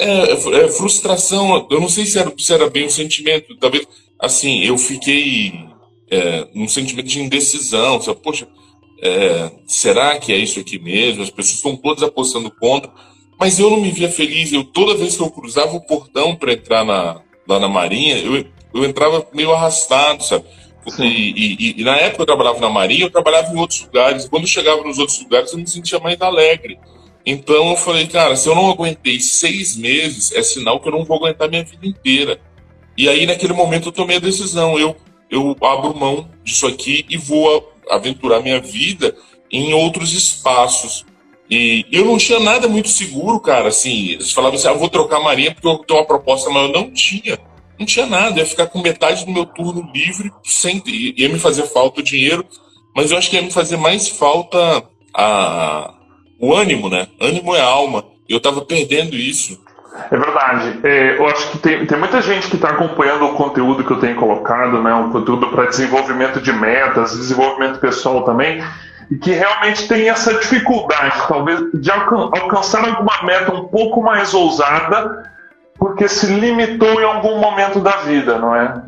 É, 0.00 0.32
é, 0.32 0.68
frustração, 0.68 1.66
eu 1.70 1.80
não 1.80 1.88
sei 1.88 2.06
se 2.06 2.18
era, 2.18 2.32
se 2.38 2.52
era 2.52 2.70
bem 2.70 2.86
o 2.86 2.90
sentimento, 2.90 3.54
talvez, 3.56 3.86
assim, 4.18 4.64
eu 4.64 4.78
fiquei 4.78 5.52
é, 6.10 6.48
um 6.54 6.66
sentimento 6.66 7.06
de 7.06 7.20
indecisão. 7.20 8.00
Você, 8.00 8.14
Poxa, 8.14 8.48
é, 9.02 9.50
será 9.66 10.18
que 10.18 10.32
é 10.32 10.36
isso 10.36 10.58
aqui 10.58 10.78
mesmo? 10.78 11.22
As 11.22 11.30
pessoas 11.30 11.56
estão 11.56 11.76
todas 11.76 12.02
apostando 12.02 12.50
contra. 12.50 12.90
Mas 13.38 13.58
eu 13.58 13.70
não 13.70 13.80
me 13.80 13.90
via 13.90 14.10
feliz. 14.10 14.52
Eu 14.52 14.64
toda 14.64 14.96
vez 14.96 15.16
que 15.16 15.22
eu 15.22 15.30
cruzava 15.30 15.74
o 15.74 15.80
portão 15.80 16.34
para 16.34 16.52
entrar 16.52 16.84
na, 16.84 17.22
lá 17.48 17.58
na 17.58 17.68
Marinha, 17.68 18.18
eu, 18.18 18.44
eu 18.74 18.84
entrava 18.84 19.26
meio 19.32 19.52
arrastado, 19.52 20.22
sabe? 20.22 20.44
E, 20.98 21.04
e, 21.04 21.80
e, 21.80 21.84
na 21.84 21.96
época 21.96 22.22
eu 22.22 22.26
trabalhava 22.26 22.58
na 22.58 22.70
Marinha, 22.70 23.04
eu 23.04 23.10
trabalhava 23.10 23.52
em 23.52 23.58
outros 23.58 23.82
lugares. 23.82 24.28
Quando 24.28 24.42
eu 24.42 24.48
chegava 24.48 24.82
nos 24.82 24.98
outros 24.98 25.22
lugares, 25.22 25.52
eu 25.52 25.58
me 25.58 25.66
sentia 25.66 25.98
mais 25.98 26.20
alegre. 26.20 26.78
Então 27.24 27.70
eu 27.70 27.76
falei, 27.76 28.06
cara, 28.06 28.36
se 28.36 28.48
eu 28.48 28.54
não 28.54 28.70
aguentei 28.70 29.20
seis 29.20 29.76
meses, 29.76 30.32
é 30.32 30.42
sinal 30.42 30.80
que 30.80 30.88
eu 30.88 30.92
não 30.92 31.04
vou 31.04 31.18
aguentar 31.18 31.48
minha 31.48 31.64
vida 31.64 31.86
inteira. 31.86 32.40
E 32.96 33.08
aí, 33.08 33.26
naquele 33.26 33.52
momento, 33.52 33.88
eu 33.88 33.92
tomei 33.92 34.16
a 34.16 34.20
decisão. 34.20 34.78
Eu 34.78 34.96
eu 35.30 35.56
abro 35.62 35.96
mão 35.96 36.28
disso 36.42 36.66
aqui 36.66 37.06
e 37.08 37.16
vou 37.16 37.72
aventurar 37.88 38.40
minha 38.40 38.60
vida 38.60 39.16
em 39.50 39.72
outros 39.72 40.12
espaços. 40.12 41.06
E 41.48 41.86
eu 41.90 42.04
não 42.04 42.18
tinha 42.18 42.40
nada 42.40 42.68
muito 42.68 42.88
seguro, 42.88 43.40
cara. 43.40 43.68
Assim, 43.68 44.10
eles 44.10 44.32
falavam 44.32 44.58
assim: 44.58 44.68
ah, 44.68 44.72
vou 44.72 44.88
trocar 44.88 45.20
Marinha 45.20 45.52
porque 45.52 45.66
eu 45.66 45.78
tenho 45.78 46.00
uma 46.00 46.06
proposta, 46.06 46.50
mas 46.50 46.64
eu 46.64 46.72
não 46.72 46.90
tinha. 46.90 47.38
Não 47.78 47.86
tinha 47.86 48.06
nada. 48.06 48.38
Eu 48.38 48.44
ia 48.44 48.46
ficar 48.46 48.66
com 48.66 48.80
metade 48.80 49.24
do 49.24 49.30
meu 49.30 49.46
turno 49.46 49.88
livre, 49.94 50.30
sem, 50.44 50.82
ia 50.86 51.28
me 51.28 51.38
fazer 51.38 51.62
falta 51.68 52.00
o 52.00 52.04
dinheiro. 52.04 52.44
mas 52.94 53.10
eu 53.10 53.18
acho 53.18 53.30
que 53.30 53.36
ia 53.36 53.42
me 53.42 53.50
fazer 53.50 53.76
mais 53.76 54.08
falta 54.08 54.84
a, 55.14 55.94
o 56.40 56.54
ânimo, 56.54 56.88
né? 56.88 57.06
Ânimo 57.20 57.54
é 57.54 57.60
alma. 57.60 58.04
Eu 58.28 58.38
estava 58.38 58.62
perdendo 58.62 59.14
isso. 59.14 59.60
É 60.10 60.16
verdade. 60.16 60.80
É, 60.84 61.18
eu 61.18 61.26
acho 61.26 61.50
que 61.50 61.58
tem, 61.58 61.84
tem 61.84 61.98
muita 61.98 62.22
gente 62.22 62.48
que 62.48 62.56
está 62.56 62.70
acompanhando 62.70 63.26
o 63.26 63.34
conteúdo 63.34 63.84
que 63.84 63.90
eu 63.90 63.98
tenho 63.98 64.16
colocado, 64.16 64.80
né? 64.82 64.94
Um 64.94 65.10
conteúdo 65.10 65.48
para 65.48 65.66
desenvolvimento 65.66 66.40
de 66.40 66.52
metas, 66.52 67.12
desenvolvimento 67.12 67.78
pessoal 67.78 68.24
também, 68.24 68.62
e 69.10 69.16
que 69.16 69.32
realmente 69.32 69.88
tem 69.88 70.08
essa 70.08 70.32
dificuldade, 70.34 71.16
talvez, 71.26 71.60
de 71.74 71.90
alcan 71.90 72.30
alcançar 72.32 72.88
alguma 72.88 73.22
meta 73.24 73.52
um 73.52 73.64
pouco 73.68 74.02
mais 74.02 74.32
ousada, 74.32 75.30
porque 75.76 76.08
se 76.08 76.26
limitou 76.26 77.00
em 77.00 77.04
algum 77.04 77.38
momento 77.38 77.80
da 77.80 77.96
vida, 77.98 78.38
não 78.38 78.54
é? 78.54 78.82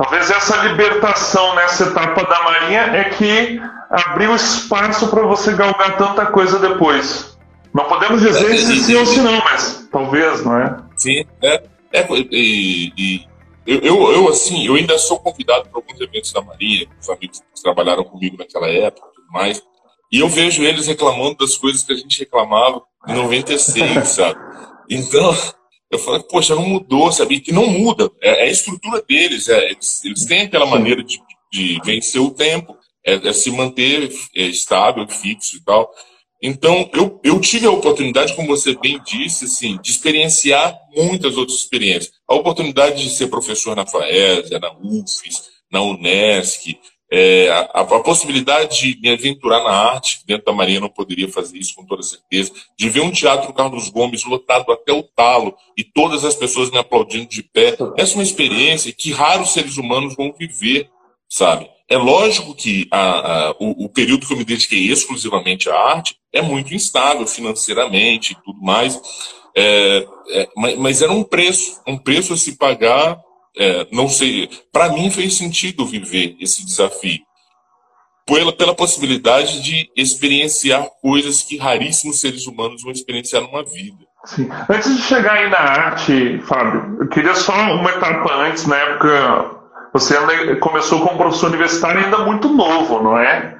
Talvez 0.00 0.30
essa 0.30 0.56
libertação 0.64 1.54
nessa 1.56 1.88
etapa 1.88 2.24
da 2.24 2.42
Marinha 2.42 2.80
é 2.96 3.04
que 3.10 3.60
abriu 3.90 4.34
espaço 4.34 5.10
para 5.10 5.26
você 5.26 5.52
galgar 5.52 5.98
tanta 5.98 6.24
coisa 6.24 6.58
depois. 6.58 7.38
Não 7.74 7.84
podemos 7.84 8.22
dizer 8.22 8.50
é, 8.50 8.56
se 8.56 8.80
sim 8.80 8.94
ou 8.94 9.04
se 9.04 9.20
não, 9.20 9.44
mas 9.44 9.86
talvez, 9.92 10.42
não 10.42 10.56
é? 10.56 10.74
Sim, 10.96 11.26
é. 11.42 11.62
é 11.92 12.06
e, 12.12 12.92
e 12.96 13.26
eu, 13.66 13.78
eu, 13.82 14.12
eu, 14.12 14.28
assim, 14.30 14.66
eu 14.66 14.76
ainda 14.76 14.98
sou 14.98 15.18
convidado 15.20 15.68
para 15.68 15.78
alguns 15.78 16.00
eventos 16.00 16.32
da 16.32 16.40
Marinha, 16.40 16.86
os 16.98 17.10
amigos 17.10 17.40
que 17.54 17.62
trabalharam 17.62 18.02
comigo 18.02 18.38
naquela 18.38 18.68
época 18.68 19.06
e 19.06 19.14
tudo 19.16 19.30
mais, 19.30 19.62
e 20.10 20.20
eu 20.20 20.30
vejo 20.30 20.62
eles 20.62 20.86
reclamando 20.86 21.36
das 21.36 21.58
coisas 21.58 21.84
que 21.84 21.92
a 21.92 21.96
gente 21.96 22.20
reclamava 22.20 22.80
em 23.06 23.12
96, 23.12 24.08
sabe? 24.08 24.40
Então, 24.88 25.36
eu 25.90 25.98
falei, 25.98 26.22
poxa, 26.22 26.54
não 26.54 26.68
mudou, 26.68 27.10
sabe? 27.10 27.40
Que 27.40 27.52
não 27.52 27.66
muda. 27.66 28.10
É, 28.20 28.44
é, 28.44 28.48
a 28.48 28.50
estrutura 28.50 29.02
deles. 29.02 29.48
É, 29.48 29.70
eles, 29.70 30.04
eles 30.04 30.24
têm 30.24 30.42
aquela 30.42 30.66
maneira 30.66 31.02
de, 31.02 31.20
de 31.52 31.80
vencer 31.84 32.20
o 32.20 32.30
tempo, 32.30 32.76
é, 33.04 33.14
é 33.14 33.32
se 33.32 33.50
manter 33.50 34.12
é, 34.36 34.42
estável, 34.42 35.06
fixo 35.08 35.56
e 35.56 35.64
tal. 35.64 35.90
Então, 36.42 36.88
eu, 36.94 37.20
eu 37.22 37.38
tive 37.40 37.66
a 37.66 37.70
oportunidade, 37.70 38.34
como 38.34 38.48
você 38.48 38.74
bem 38.78 38.98
disse, 39.04 39.44
assim, 39.44 39.78
de 39.82 39.90
experienciar 39.90 40.74
muitas 40.96 41.36
outras 41.36 41.58
experiências. 41.58 42.12
A 42.26 42.34
oportunidade 42.34 43.02
de 43.02 43.10
ser 43.10 43.26
professor 43.26 43.76
na 43.76 43.84
FAESA, 43.84 44.58
na 44.58 44.72
UFES, 44.80 45.50
na 45.70 45.82
UNESCO, 45.82 46.70
é, 47.12 47.50
a, 47.50 47.80
a, 47.80 47.84
possibilidade 48.00 48.94
de 48.94 49.00
me 49.00 49.10
aventurar 49.10 49.64
na 49.64 49.70
arte, 49.70 50.20
dentro 50.24 50.44
da 50.44 50.52
Marinha 50.52 50.80
não 50.80 50.88
poderia 50.88 51.28
fazer 51.28 51.58
isso 51.58 51.74
com 51.74 51.84
toda 51.84 52.02
certeza, 52.02 52.52
de 52.78 52.88
ver 52.88 53.00
um 53.00 53.10
teatro 53.10 53.52
Carlos 53.52 53.88
Gomes 53.88 54.24
lotado 54.24 54.70
até 54.70 54.92
o 54.92 55.02
talo 55.02 55.54
e 55.76 55.82
todas 55.82 56.24
as 56.24 56.36
pessoas 56.36 56.70
me 56.70 56.78
aplaudindo 56.78 57.26
de 57.26 57.42
pé, 57.42 57.76
essa 57.96 58.12
é 58.12 58.16
uma 58.16 58.22
experiência 58.22 58.92
que 58.92 59.10
raros 59.10 59.52
seres 59.52 59.76
humanos 59.76 60.14
vão 60.14 60.32
viver, 60.32 60.88
sabe? 61.28 61.68
É 61.88 61.96
lógico 61.96 62.54
que 62.54 62.86
a, 62.92 63.48
a, 63.48 63.50
o, 63.58 63.86
o, 63.86 63.88
período 63.88 64.24
que 64.24 64.32
eu 64.32 64.36
me 64.36 64.44
dediquei 64.44 64.86
exclusivamente 64.86 65.68
à 65.68 65.74
arte 65.74 66.14
é 66.32 66.40
muito 66.40 66.72
instável 66.72 67.26
financeiramente 67.26 68.32
e 68.32 68.36
tudo 68.44 68.62
mais, 68.62 69.00
é, 69.56 70.06
é, 70.28 70.48
mas, 70.56 70.78
mas 70.78 71.02
era 71.02 71.10
um 71.10 71.24
preço, 71.24 71.80
um 71.84 71.98
preço 71.98 72.32
a 72.32 72.36
se 72.36 72.56
pagar 72.56 73.20
é, 73.56 73.86
não 73.92 74.08
sei, 74.08 74.48
para 74.72 74.90
mim 74.90 75.10
fez 75.10 75.36
sentido 75.36 75.86
viver 75.86 76.36
esse 76.40 76.64
desafio. 76.64 77.18
Pela, 78.26 78.52
pela 78.52 78.74
possibilidade 78.74 79.60
de 79.62 79.90
experienciar 79.96 80.86
coisas 81.02 81.42
que 81.42 81.56
raríssimos 81.56 82.20
seres 82.20 82.46
humanos 82.46 82.82
vão 82.82 82.92
experienciar 82.92 83.42
numa 83.42 83.64
vida. 83.64 84.04
Sim. 84.24 84.48
Antes 84.68 84.96
de 84.96 85.02
chegar 85.02 85.32
aí 85.32 85.48
na 85.48 85.58
arte, 85.58 86.38
Fábio, 86.46 86.98
eu 87.00 87.08
queria 87.08 87.34
só 87.34 87.52
uma 87.52 87.90
etapa 87.90 88.32
antes, 88.34 88.66
na 88.66 88.76
época 88.76 89.60
você 89.92 90.14
começou 90.56 91.00
como 91.00 91.18
professor 91.18 91.48
universitário 91.48 92.04
ainda 92.04 92.18
muito 92.18 92.48
novo, 92.48 93.02
não 93.02 93.18
é? 93.18 93.58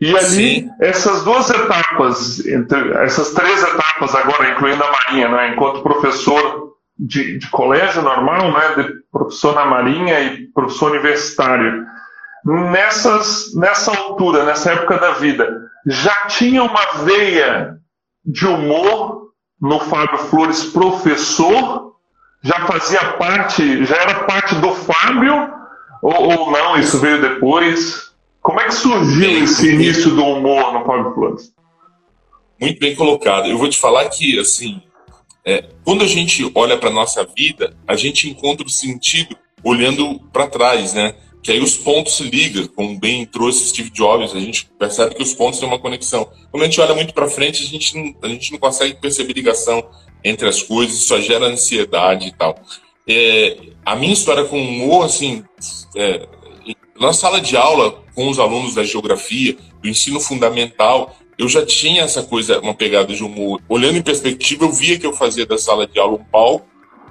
E 0.00 0.14
ali, 0.14 0.26
Sim. 0.26 0.70
essas 0.80 1.24
duas 1.24 1.48
etapas, 1.48 2.46
entre, 2.46 2.92
essas 3.02 3.32
três 3.32 3.62
etapas 3.62 4.14
agora, 4.14 4.50
incluindo 4.50 4.84
a 4.84 4.92
Marinha, 4.92 5.28
né, 5.28 5.52
enquanto 5.54 5.82
professor 5.82 6.65
de, 6.98 7.38
de 7.38 7.50
colégio 7.50 8.02
normal, 8.02 8.52
né, 8.52 8.82
de 8.82 8.94
professor 9.12 9.54
na 9.54 9.66
Marinha 9.66 10.20
e 10.20 10.46
professor 10.48 10.92
universitário, 10.92 11.86
nessas, 12.44 13.54
nessa 13.54 13.90
altura, 13.90 14.44
nessa 14.44 14.72
época 14.72 14.98
da 14.98 15.12
vida, 15.12 15.48
já 15.86 16.26
tinha 16.26 16.62
uma 16.62 17.04
veia 17.04 17.76
de 18.24 18.46
humor 18.46 19.30
no 19.60 19.80
Fábio 19.80 20.18
Flores 20.18 20.64
professor? 20.64 21.94
Já 22.42 22.66
fazia 22.66 23.12
parte, 23.14 23.84
já 23.84 23.96
era 23.96 24.24
parte 24.24 24.54
do 24.56 24.72
Fábio? 24.72 25.52
Ou, 26.02 26.38
ou 26.38 26.50
não, 26.50 26.78
isso 26.78 26.98
veio 26.98 27.20
depois? 27.20 28.12
Como 28.40 28.60
é 28.60 28.64
que 28.64 28.74
surgiu 28.74 29.42
esse 29.42 29.72
início 29.72 30.10
do 30.10 30.24
humor 30.24 30.72
no 30.72 30.84
Fábio 30.84 31.14
Flores? 31.14 31.52
Muito 32.60 32.78
bem 32.78 32.94
colocado. 32.94 33.46
Eu 33.48 33.58
vou 33.58 33.68
te 33.68 33.78
falar 33.78 34.08
que, 34.08 34.38
assim, 34.38 34.82
é, 35.46 35.64
quando 35.84 36.02
a 36.02 36.08
gente 36.08 36.50
olha 36.56 36.76
para 36.76 36.90
nossa 36.90 37.24
vida, 37.24 37.76
a 37.86 37.94
gente 37.94 38.28
encontra 38.28 38.66
o 38.66 38.70
sentido 38.70 39.36
olhando 39.62 40.18
para 40.32 40.48
trás, 40.48 40.92
né? 40.92 41.14
Que 41.40 41.52
aí 41.52 41.60
os 41.60 41.76
pontos 41.76 42.16
se 42.16 42.24
ligam, 42.24 42.66
como 42.66 42.98
bem 42.98 43.24
trouxe 43.24 43.68
Steve 43.68 43.90
Jobs, 43.90 44.34
a 44.34 44.40
gente 44.40 44.68
percebe 44.76 45.14
que 45.14 45.22
os 45.22 45.32
pontos 45.32 45.60
têm 45.60 45.68
uma 45.68 45.78
conexão. 45.78 46.28
Quando 46.50 46.64
a 46.64 46.66
gente 46.66 46.80
olha 46.80 46.94
muito 46.96 47.14
para 47.14 47.28
frente, 47.28 47.62
a 47.62 47.66
gente, 47.66 47.96
não, 47.96 48.12
a 48.22 48.28
gente 48.28 48.50
não 48.50 48.58
consegue 48.58 48.94
perceber 48.96 49.34
ligação 49.34 49.88
entre 50.24 50.48
as 50.48 50.60
coisas, 50.60 51.04
só 51.04 51.20
gera 51.20 51.46
ansiedade 51.46 52.26
e 52.26 52.32
tal. 52.32 52.58
É, 53.08 53.56
a 53.84 53.94
minha 53.94 54.12
história 54.12 54.44
com 54.44 54.60
humor, 54.60 55.04
assim, 55.04 55.44
é, 55.94 56.26
na 56.98 57.12
sala 57.12 57.40
de 57.40 57.56
aula 57.56 58.02
com 58.16 58.28
os 58.28 58.40
alunos 58.40 58.74
da 58.74 58.82
geografia, 58.82 59.56
do 59.80 59.88
ensino 59.88 60.18
fundamental, 60.18 61.16
eu 61.38 61.48
já 61.48 61.64
tinha 61.64 62.02
essa 62.02 62.22
coisa, 62.22 62.60
uma 62.60 62.74
pegada 62.74 63.14
de 63.14 63.22
humor. 63.22 63.60
Olhando 63.68 63.98
em 63.98 64.02
perspectiva, 64.02 64.64
eu 64.64 64.72
via 64.72 64.98
que 64.98 65.06
eu 65.06 65.12
fazia 65.12 65.44
da 65.44 65.58
sala 65.58 65.86
de 65.86 65.98
aula 65.98 66.16
um 66.16 66.24
palco 66.24 66.66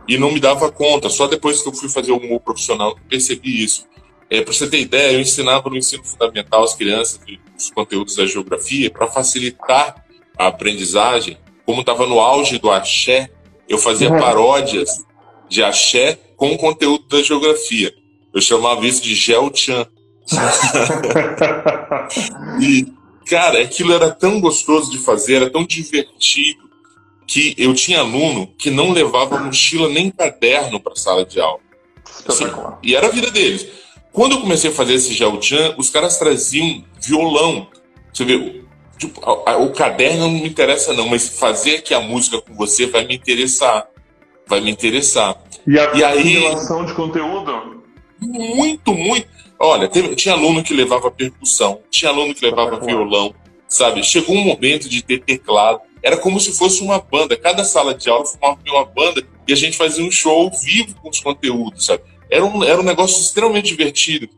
e 0.07 0.17
não 0.17 0.31
me 0.31 0.39
dava 0.39 0.71
conta. 0.71 1.09
Só 1.09 1.27
depois 1.27 1.61
que 1.61 1.69
eu 1.69 1.73
fui 1.73 1.89
fazer 1.89 2.11
o 2.11 2.17
humor 2.17 2.39
profissional 2.39 2.97
percebi 3.07 3.63
isso. 3.63 3.85
É, 4.29 4.41
para 4.41 4.51
você 4.51 4.67
ter 4.67 4.79
ideia, 4.79 5.13
eu 5.13 5.21
ensinava 5.21 5.69
no 5.69 5.77
ensino 5.77 6.03
fundamental 6.03 6.63
as 6.63 6.73
crianças 6.73 7.19
os 7.55 7.69
conteúdos 7.69 8.15
da 8.15 8.25
geografia 8.25 8.89
para 8.89 9.07
facilitar 9.07 10.03
a 10.37 10.47
aprendizagem. 10.47 11.37
Como 11.63 11.81
estava 11.81 12.07
no 12.07 12.19
auge 12.19 12.57
do 12.57 12.71
axé, 12.71 13.29
eu 13.69 13.77
fazia 13.77 14.11
uhum. 14.11 14.19
paródias 14.19 15.05
de 15.47 15.63
axé 15.63 16.17
com 16.35 16.51
o 16.51 16.57
conteúdo 16.57 17.07
da 17.07 17.21
geografia. 17.21 17.93
Eu 18.33 18.41
chamava 18.41 18.85
isso 18.87 19.03
de 19.03 19.13
Gel 19.13 19.51
Chan. 19.53 19.85
e 22.59 22.87
Cara, 23.25 23.61
aquilo 23.61 23.93
era 23.93 24.11
tão 24.11 24.39
gostoso 24.39 24.91
de 24.91 24.99
fazer, 24.99 25.35
era 25.35 25.49
tão 25.49 25.65
divertido, 25.65 26.69
que 27.27 27.55
eu 27.57 27.73
tinha 27.73 27.99
aluno 27.99 28.47
que 28.57 28.69
não 28.69 28.91
levava 28.91 29.39
mochila 29.39 29.89
nem 29.89 30.11
caderno 30.11 30.79
para 30.79 30.93
a 30.93 30.95
sala 30.95 31.25
de 31.25 31.39
aula. 31.39 31.59
Assim, 32.27 32.45
e 32.83 32.95
era 32.95 33.07
a 33.07 33.11
vida 33.11 33.31
deles. 33.31 33.67
Quando 34.11 34.33
eu 34.33 34.41
comecei 34.41 34.69
a 34.69 34.73
fazer 34.73 34.93
esse 34.93 35.13
Jalchan, 35.13 35.75
os 35.77 35.89
caras 35.89 36.17
traziam 36.17 36.83
violão. 37.01 37.67
Você 38.13 38.23
vê, 38.23 38.63
tipo, 38.97 39.19
a, 39.27 39.51
a, 39.51 39.57
o 39.57 39.71
caderno 39.73 40.27
não 40.27 40.29
me 40.29 40.47
interessa 40.47 40.93
não, 40.93 41.09
mas 41.09 41.37
fazer 41.37 41.77
aqui 41.77 41.93
a 41.93 41.99
música 41.99 42.39
com 42.39 42.53
você 42.53 42.85
vai 42.85 43.05
me 43.05 43.15
interessar. 43.15 43.87
Vai 44.47 44.61
me 44.61 44.71
interessar. 44.71 45.35
E 45.67 45.77
a 45.79 45.93
e 45.95 46.03
aí, 46.03 46.39
relação 46.39 46.85
de 46.85 46.93
conteúdo? 46.93 47.83
Muito, 48.21 48.93
muito. 48.93 49.27
Olha, 49.59 49.87
teve, 49.87 50.15
tinha 50.15 50.35
aluno 50.35 50.63
que 50.63 50.73
levava 50.73 51.09
percussão, 51.09 51.81
tinha 51.89 52.11
aluno 52.11 52.33
que 52.35 52.45
levava 52.45 52.79
violão, 52.79 53.33
sabe? 53.67 54.03
Chegou 54.03 54.35
um 54.35 54.43
momento 54.43 54.89
de 54.89 55.01
ter 55.01 55.19
teclado. 55.21 55.79
Era 56.03 56.17
como 56.17 56.39
se 56.39 56.53
fosse 56.53 56.81
uma 56.81 56.99
banda. 56.99 57.35
Cada 57.37 57.63
sala 57.63 57.93
de 57.93 58.09
aula 58.09 58.25
formava 58.25 58.59
uma 58.67 58.85
banda 58.85 59.25
e 59.47 59.53
a 59.53 59.55
gente 59.55 59.77
fazia 59.77 60.03
um 60.03 60.11
show 60.11 60.31
ao 60.31 60.51
vivo 60.51 60.95
com 61.01 61.09
os 61.09 61.19
conteúdos, 61.19 61.85
sabe? 61.85 62.03
Era 62.29 62.45
um, 62.45 62.63
era 62.63 62.79
um 62.79 62.83
negócio 62.83 63.19
extremamente 63.19 63.67
divertido. 63.67 64.29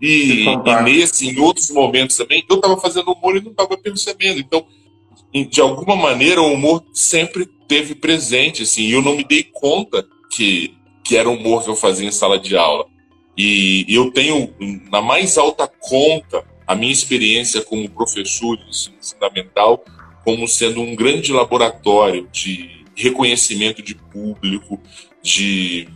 E, 0.00 0.44
e 0.44 0.82
nesse, 0.82 1.26
em 1.26 1.38
outros 1.38 1.70
momentos 1.70 2.16
também, 2.16 2.44
eu 2.48 2.56
estava 2.56 2.76
fazendo 2.76 3.12
humor 3.12 3.36
e 3.36 3.40
não 3.40 3.50
estava 3.50 3.76
percebendo. 3.78 4.38
Então, 4.38 4.66
de 5.32 5.60
alguma 5.60 5.96
maneira, 5.96 6.40
o 6.42 6.52
humor 6.52 6.84
sempre 6.92 7.46
teve 7.66 7.94
presente, 7.94 8.62
assim, 8.62 8.82
e 8.82 8.92
eu 8.92 9.02
não 9.02 9.16
me 9.16 9.24
dei 9.24 9.42
conta 9.42 10.06
que, 10.30 10.74
que 11.02 11.16
era 11.16 11.28
o 11.28 11.34
humor 11.34 11.64
que 11.64 11.70
eu 11.70 11.76
fazia 11.76 12.06
em 12.06 12.12
sala 12.12 12.38
de 12.38 12.56
aula. 12.56 12.86
E 13.36 13.84
eu 13.88 14.10
tenho 14.10 14.54
na 14.90 15.02
mais 15.02 15.36
alta 15.36 15.66
conta 15.66 16.44
a 16.66 16.74
minha 16.74 16.92
experiência 16.92 17.62
como 17.62 17.88
professor 17.90 18.56
de 18.56 18.68
ensino 18.68 18.96
fundamental 19.00 19.84
como 20.24 20.48
sendo 20.48 20.80
um 20.80 20.96
grande 20.96 21.32
laboratório 21.32 22.28
de 22.32 22.84
reconhecimento 22.96 23.80
de 23.80 23.94
público, 23.94 24.80
de, 25.22 25.86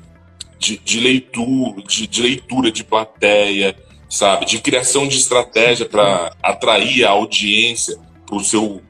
de, 0.56 0.76
de 0.78 1.00
leitura, 1.00 1.82
de, 1.82 2.06
de, 2.06 2.22
leitura 2.22 2.70
de 2.70 2.84
plateia, 2.84 3.74
sabe, 4.08 4.46
de 4.46 4.60
criação 4.60 5.08
de 5.08 5.16
estratégia 5.16 5.84
para 5.84 6.36
atrair 6.40 7.04
a 7.04 7.10
audiência 7.10 7.98
para 8.24 8.36
o 8.36 8.44
seu, 8.44 8.80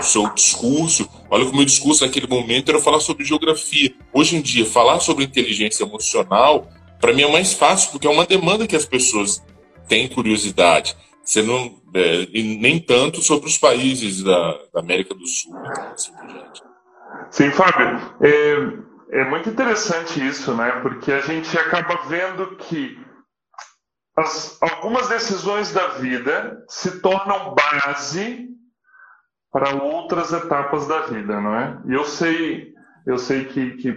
seu 0.00 0.28
discurso. 0.34 1.08
Olha 1.30 1.44
que 1.44 1.52
o 1.52 1.56
meu 1.56 1.64
discurso 1.64 2.04
naquele 2.04 2.26
momento 2.26 2.70
era 2.70 2.80
falar 2.80 2.98
sobre 2.98 3.24
geografia. 3.24 3.94
Hoje 4.12 4.34
em 4.34 4.40
dia, 4.40 4.66
falar 4.66 4.98
sobre 4.98 5.22
inteligência 5.22 5.84
emocional 5.84 6.68
para 7.00 7.12
mim 7.12 7.22
é 7.22 7.32
mais 7.32 7.52
fácil, 7.52 7.90
porque 7.92 8.06
é 8.06 8.10
uma 8.10 8.26
demanda 8.26 8.66
que 8.66 8.76
as 8.76 8.84
pessoas 8.84 9.42
têm 9.88 10.08
curiosidade. 10.08 10.96
Você 11.24 11.42
não, 11.42 11.80
é, 11.94 12.28
e 12.32 12.58
nem 12.58 12.78
tanto 12.78 13.22
sobre 13.22 13.48
os 13.48 13.58
países 13.58 14.22
da, 14.22 14.58
da 14.72 14.80
América 14.80 15.14
do 15.14 15.26
Sul, 15.26 15.56
assim 15.92 16.12
por 16.12 16.26
diante. 16.26 16.62
Sim, 17.30 17.50
Fábio. 17.50 18.00
É, 18.20 19.20
é 19.20 19.24
muito 19.28 19.48
interessante 19.48 20.24
isso, 20.26 20.54
né? 20.54 20.70
Porque 20.82 21.12
a 21.12 21.20
gente 21.20 21.56
acaba 21.58 22.08
vendo 22.08 22.56
que 22.56 22.98
as, 24.16 24.60
algumas 24.60 25.08
decisões 25.08 25.72
da 25.72 25.88
vida 25.88 26.64
se 26.68 27.00
tornam 27.00 27.54
base 27.54 28.48
para 29.52 29.82
outras 29.82 30.32
etapas 30.32 30.86
da 30.86 31.02
vida, 31.02 31.40
não 31.40 31.56
é? 31.56 31.80
E 31.86 31.92
eu 31.92 32.04
sei, 32.04 32.72
eu 33.06 33.18
sei 33.18 33.44
que, 33.46 33.76
que 33.76 33.96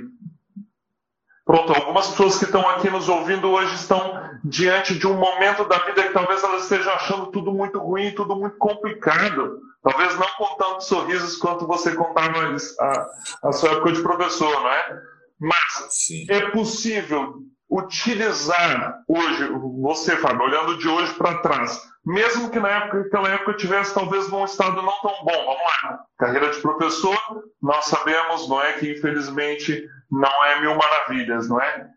Pronto, 1.45 1.73
algumas 1.73 2.07
pessoas 2.07 2.37
que 2.37 2.45
estão 2.45 2.67
aqui 2.69 2.89
nos 2.89 3.09
ouvindo 3.09 3.49
hoje 3.49 3.75
estão 3.75 4.21
diante 4.43 4.97
de 4.97 5.05
um 5.05 5.15
momento 5.15 5.65
da 5.65 5.77
vida 5.79 6.03
que 6.03 6.13
talvez 6.13 6.41
elas 6.41 6.63
estejam 6.63 6.93
achando 6.93 7.27
tudo 7.27 7.51
muito 7.51 7.79
ruim, 7.79 8.15
tudo 8.15 8.35
muito 8.35 8.57
complicado. 8.57 9.59
Talvez 9.81 10.17
não 10.17 10.27
com 10.37 10.55
tantos 10.55 10.87
sorrisos 10.87 11.35
quanto 11.35 11.67
você 11.67 11.93
contava 11.93 12.55
a, 12.79 13.07
a 13.49 13.51
sua 13.51 13.71
época 13.71 13.91
de 13.91 14.01
professor, 14.01 14.51
não 14.61 14.69
é? 14.69 15.01
Mas 15.37 15.87
Sim. 15.89 16.25
é 16.29 16.49
possível 16.51 17.35
utilizar 17.69 19.01
hoje, 19.07 19.49
você, 19.81 20.15
Fábio, 20.15 20.43
olhando 20.43 20.77
de 20.77 20.87
hoje 20.87 21.13
para 21.15 21.39
trás, 21.39 21.81
mesmo 22.05 22.49
que 22.49 22.59
na 22.59 22.69
época, 22.69 23.01
aquela 23.01 23.29
época 23.29 23.53
tivesse 23.53 23.93
talvez 23.93 24.29
num 24.29 24.43
estado 24.43 24.81
não 24.81 25.01
tão 25.01 25.23
bom, 25.23 25.45
vamos 25.45 25.63
lá, 25.63 25.99
carreira 26.17 26.51
de 26.51 26.59
professor, 26.59 27.17
nós 27.61 27.85
sabemos, 27.85 28.49
não 28.49 28.61
é, 28.61 28.73
que 28.73 28.91
infelizmente 28.91 29.87
não 30.11 30.45
é 30.45 30.61
mil 30.61 30.75
maravilhas, 30.75 31.47
não 31.47 31.61
é? 31.61 31.87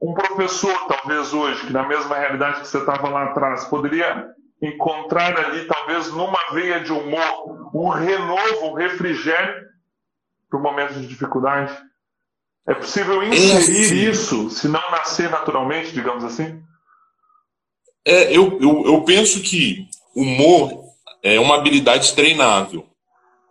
Um 0.00 0.14
professor, 0.14 0.86
talvez 0.86 1.32
hoje, 1.32 1.66
que 1.66 1.72
na 1.72 1.86
mesma 1.86 2.16
realidade 2.16 2.60
que 2.60 2.68
você 2.68 2.78
estava 2.78 3.08
lá 3.08 3.24
atrás, 3.24 3.64
poderia 3.66 4.34
encontrar 4.62 5.38
ali, 5.38 5.66
talvez 5.66 6.10
numa 6.10 6.38
veia 6.52 6.80
de 6.80 6.92
humor, 6.92 7.70
um 7.74 7.88
renovo, 7.88 8.66
um 8.68 8.74
refrigério 8.74 9.66
para 10.48 10.58
o 10.58 10.62
momento 10.62 10.94
de 10.94 11.06
dificuldade? 11.06 11.76
É 12.66 12.72
possível 12.72 13.22
inserir 13.22 14.08
isso, 14.08 14.48
se 14.48 14.68
não 14.68 14.90
nascer 14.90 15.28
naturalmente, 15.28 15.92
digamos 15.92 16.24
assim? 16.24 16.63
É, 18.06 18.36
eu, 18.36 18.58
eu, 18.60 18.84
eu 18.86 19.02
penso 19.02 19.40
que 19.40 19.88
humor 20.14 20.84
é 21.22 21.40
uma 21.40 21.56
habilidade 21.56 22.12
treinável. 22.12 22.86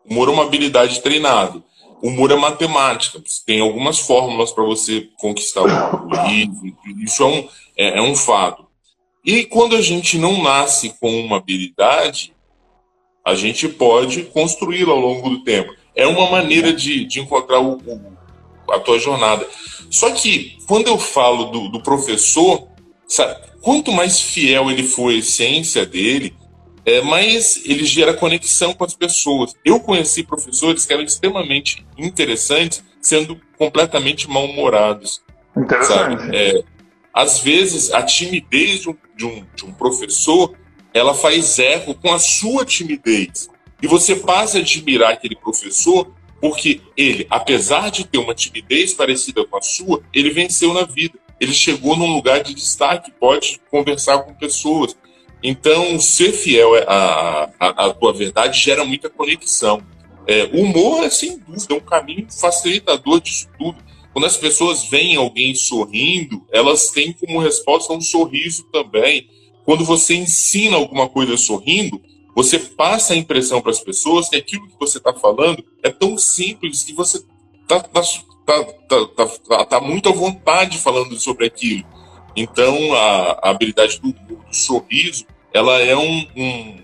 Humor 0.10 0.30
é 0.30 0.32
uma 0.32 0.44
habilidade 0.44 1.02
treinável. 1.02 1.64
Humor 2.02 2.32
é 2.32 2.36
matemática. 2.36 3.22
Tem 3.46 3.62
algumas 3.62 4.00
fórmulas 4.00 4.52
para 4.52 4.64
você 4.64 5.10
conquistar 5.18 5.62
o 5.62 6.28
riso. 6.28 6.62
Isso 7.04 7.24
é 7.24 7.26
um, 7.26 7.50
é, 7.78 7.98
é 7.98 8.02
um 8.02 8.16
fato. 8.16 8.68
E 9.26 9.46
quando 9.46 9.76
a 9.76 9.82
gente 9.82 10.18
não 10.18 10.44
nasce 10.44 10.96
com 11.00 11.10
uma 11.22 11.38
habilidade, 11.38 12.34
a 13.26 13.36
gente 13.36 13.70
pode 13.70 14.24
construí-la 14.24 14.92
ao 14.92 15.00
longo 15.00 15.30
do 15.30 15.44
tempo. 15.44 15.74
É 15.96 16.06
uma 16.06 16.30
maneira 16.30 16.74
de, 16.74 17.06
de 17.06 17.22
encontrar 17.22 17.60
o, 17.60 17.78
o 17.78 18.14
a 18.70 18.80
tua 18.80 19.00
jornada. 19.00 19.48
Só 19.90 20.12
que 20.12 20.58
quando 20.68 20.88
eu 20.88 20.98
falo 20.98 21.46
do, 21.46 21.70
do 21.70 21.82
professor, 21.82 22.68
sabe, 23.08 23.36
quanto 23.64 23.92
mais 23.94 24.20
fiel 24.20 24.70
ele 24.70 24.84
for 24.84 25.10
à 25.10 25.16
essência 25.16 25.86
dele, 25.86 26.36
é, 26.86 27.02
mais 27.02 27.62
ele 27.66 27.86
gera 27.86 28.14
conexão 28.14 28.74
com 28.74 28.84
as 28.84 28.94
pessoas. 28.94 29.56
Eu 29.64 29.80
conheci 29.80 30.22
professores 30.22 30.86
que 30.86 30.92
eram 30.92 31.04
extremamente 31.04 31.86
interessantes, 31.98 32.84
sendo 33.02 33.40
completamente 33.58 34.30
mal-humorados. 34.30 35.22
Interessante. 35.56 36.36
É, 36.36 36.62
às 37.14 37.40
vezes, 37.40 37.94
a 37.94 38.04
timidez 38.04 38.82
de 38.82 38.90
um, 38.90 38.98
de, 39.16 39.26
um, 39.26 39.46
de 39.56 39.66
um 39.66 39.72
professor 39.72 40.54
ela 40.94 41.14
faz 41.14 41.58
eco 41.58 41.96
com 41.96 42.14
a 42.14 42.20
sua 42.20 42.64
timidez. 42.64 43.50
E 43.82 43.88
você 43.88 44.16
passa 44.16 44.58
a 44.58 44.62
admirar 44.62 45.14
aquele 45.14 45.36
professor 45.36 46.14
porque 46.40 46.82
ele, 46.96 47.26
apesar 47.30 47.90
de 47.90 48.06
ter 48.06 48.18
uma 48.18 48.36
timidez 48.36 48.94
parecida 48.94 49.46
com 49.46 49.58
a 49.58 49.62
sua, 49.62 50.04
ele 50.14 50.30
venceu 50.30 50.74
na 50.74 50.84
vida. 50.84 51.18
Ele 51.44 51.54
chegou 51.54 51.98
num 51.98 52.16
lugar 52.16 52.42
de 52.42 52.54
destaque, 52.54 53.12
pode 53.20 53.60
conversar 53.70 54.20
com 54.20 54.34
pessoas. 54.34 54.96
Então, 55.44 56.00
ser 56.00 56.32
fiel 56.32 56.74
à, 56.88 57.50
à, 57.60 57.88
à 57.88 57.94
tua 57.94 58.14
verdade 58.14 58.58
gera 58.58 58.86
muita 58.86 59.10
conexão. 59.10 59.84
É, 60.26 60.46
humor 60.54 61.04
é, 61.04 61.10
sem 61.10 61.38
dúvida, 61.38 61.76
um 61.76 61.82
caminho 61.82 62.26
facilitador 62.32 63.20
disso 63.20 63.50
tudo. 63.60 63.78
Quando 64.14 64.26
as 64.26 64.38
pessoas 64.38 64.86
veem 64.86 65.18
alguém 65.18 65.54
sorrindo, 65.54 66.48
elas 66.50 66.92
têm 66.92 67.12
como 67.12 67.42
resposta 67.42 67.92
um 67.92 68.00
sorriso 68.00 68.64
também. 68.72 69.28
Quando 69.66 69.84
você 69.84 70.16
ensina 70.16 70.78
alguma 70.78 71.10
coisa 71.10 71.36
sorrindo, 71.36 72.02
você 72.34 72.58
passa 72.58 73.14
a 73.14 73.18
impressão 73.18 73.62
para 73.62 73.72
as 73.72 73.82
pessoas 73.82 74.30
que 74.30 74.38
aquilo 74.38 74.66
que 74.70 74.80
você 74.80 74.98
está 74.98 75.14
falando 75.14 75.62
é 75.84 75.90
tão 75.90 76.18
simples 76.18 76.84
que 76.84 76.94
você 76.94 77.22
tá, 77.68 77.80
tá, 77.80 78.02
tá, 78.46 79.28
tá, 79.48 79.66
tá 79.66 79.82
muito 79.82 80.10
à 80.10 80.12
vontade 80.12 80.78
falando 80.78 81.18
sobre 81.20 81.46
aquilo. 81.46 81.84
Então, 82.36 82.94
a, 82.94 83.40
a 83.44 83.50
habilidade 83.52 84.00
do, 84.00 84.12
do, 84.12 84.40
sorriso, 84.52 85.26
ela 85.54 85.80
é 85.80 85.96
um, 85.96 86.28
um, 86.36 86.78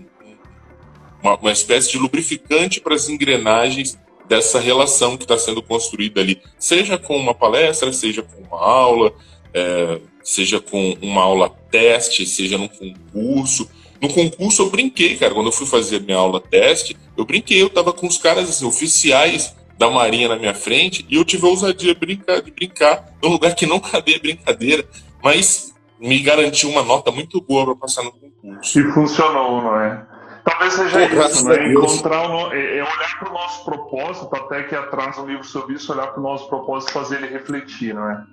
uma, 1.22 1.36
uma 1.38 1.52
espécie 1.52 1.92
de 1.92 1.98
lubrificante 1.98 2.80
para 2.80 2.96
as 2.96 3.10
engrenagens 3.10 3.98
dessa 4.28 4.60
relação 4.60 5.18
que 5.18 5.24
está 5.24 5.38
sendo 5.40 5.62
construída 5.62 6.22
ali, 6.22 6.40
seja 6.60 7.00
com 7.00 7.18
uma 7.18 7.34
palestra, 7.34 7.92
seja 7.92 8.22
com 8.22 8.44
uma 8.44 8.64
aula, 8.64 9.12
é, 9.54 10.00
seja 10.24 10.60
com 10.60 10.96
uma 11.02 11.24
aula 11.24 11.50
teste, 11.72 12.26
seja 12.28 12.58
num 12.58 12.68
concurso. 12.68 13.68
No 14.00 14.08
concurso 14.08 14.62
eu 14.62 14.70
brinquei, 14.70 15.18
cara. 15.18 15.34
Quando 15.34 15.48
eu 15.48 15.52
fui 15.52 15.66
fazer 15.66 16.00
minha 16.02 16.18
aula 16.18 16.40
teste, 16.40 16.96
eu 17.18 17.26
brinquei. 17.26 17.62
Eu 17.62 17.70
tava 17.70 17.92
com 17.92 18.08
os 18.08 18.20
caras 18.20 18.48
assim, 18.48 18.66
oficiais 18.66 19.56
da 19.80 19.90
Marinha 19.90 20.28
na 20.28 20.36
minha 20.36 20.54
frente 20.54 21.06
e 21.10 21.16
eu 21.16 21.24
tive 21.24 21.46
a 21.48 21.50
ousadia 21.50 21.94
de 21.94 22.00
brincar, 22.00 22.42
de 22.42 22.52
brincar 22.52 23.06
num 23.24 23.30
lugar 23.30 23.56
que 23.56 23.66
não 23.66 23.80
cabia 23.80 24.20
brincadeira, 24.20 24.86
mas 25.24 25.74
me 25.98 26.20
garantiu 26.20 26.70
uma 26.70 26.84
nota 26.84 27.12
muito 27.12 27.40
boa 27.40 27.66
para 27.66 27.76
passar 27.78 28.04
no 28.04 28.12
concurso. 28.12 28.78
E 28.78 28.84
funcionou, 28.92 29.62
não 29.62 29.80
é? 29.80 30.06
Talvez 30.44 30.74
seja 30.74 31.08
Pô, 31.08 31.26
isso, 31.26 31.48
né? 31.48 31.72
Encontrar 31.72 32.30
o, 32.30 32.54
é, 32.54 32.78
é 32.80 32.84
olhar 32.84 33.20
para 33.20 33.30
o 33.30 33.34
nosso 33.34 33.64
propósito, 33.64 34.36
até 34.36 34.64
que 34.64 34.76
atrás 34.76 35.18
um 35.18 35.26
livro 35.26 35.46
sobre 35.46 35.76
isso, 35.76 35.94
olhar 35.94 36.08
para 36.08 36.20
o 36.20 36.24
nosso 36.24 36.50
propósito 36.50 36.90
e 36.90 36.94
fazer 36.94 37.16
ele 37.18 37.28
refletir, 37.28 37.94
não 37.94 38.10
é? 38.10 38.24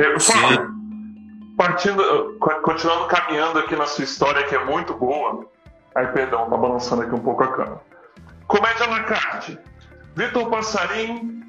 é 0.00 0.18
Fábio, 0.18 0.68
partindo, 1.56 2.38
continuando 2.40 3.06
caminhando 3.06 3.60
aqui 3.60 3.76
na 3.76 3.86
sua 3.86 4.02
história, 4.02 4.42
que 4.44 4.56
é 4.56 4.64
muito 4.64 4.94
boa. 4.94 5.46
Ai, 5.94 6.12
perdão, 6.12 6.50
tá 6.50 6.56
balançando 6.56 7.02
aqui 7.02 7.14
um 7.14 7.20
pouco 7.20 7.44
a 7.44 7.52
cama. 7.52 7.80
Comédia 8.48 8.86
na 8.88 9.04
carte. 9.04 9.58
Vitor 10.14 10.50
Passarim, 10.50 11.42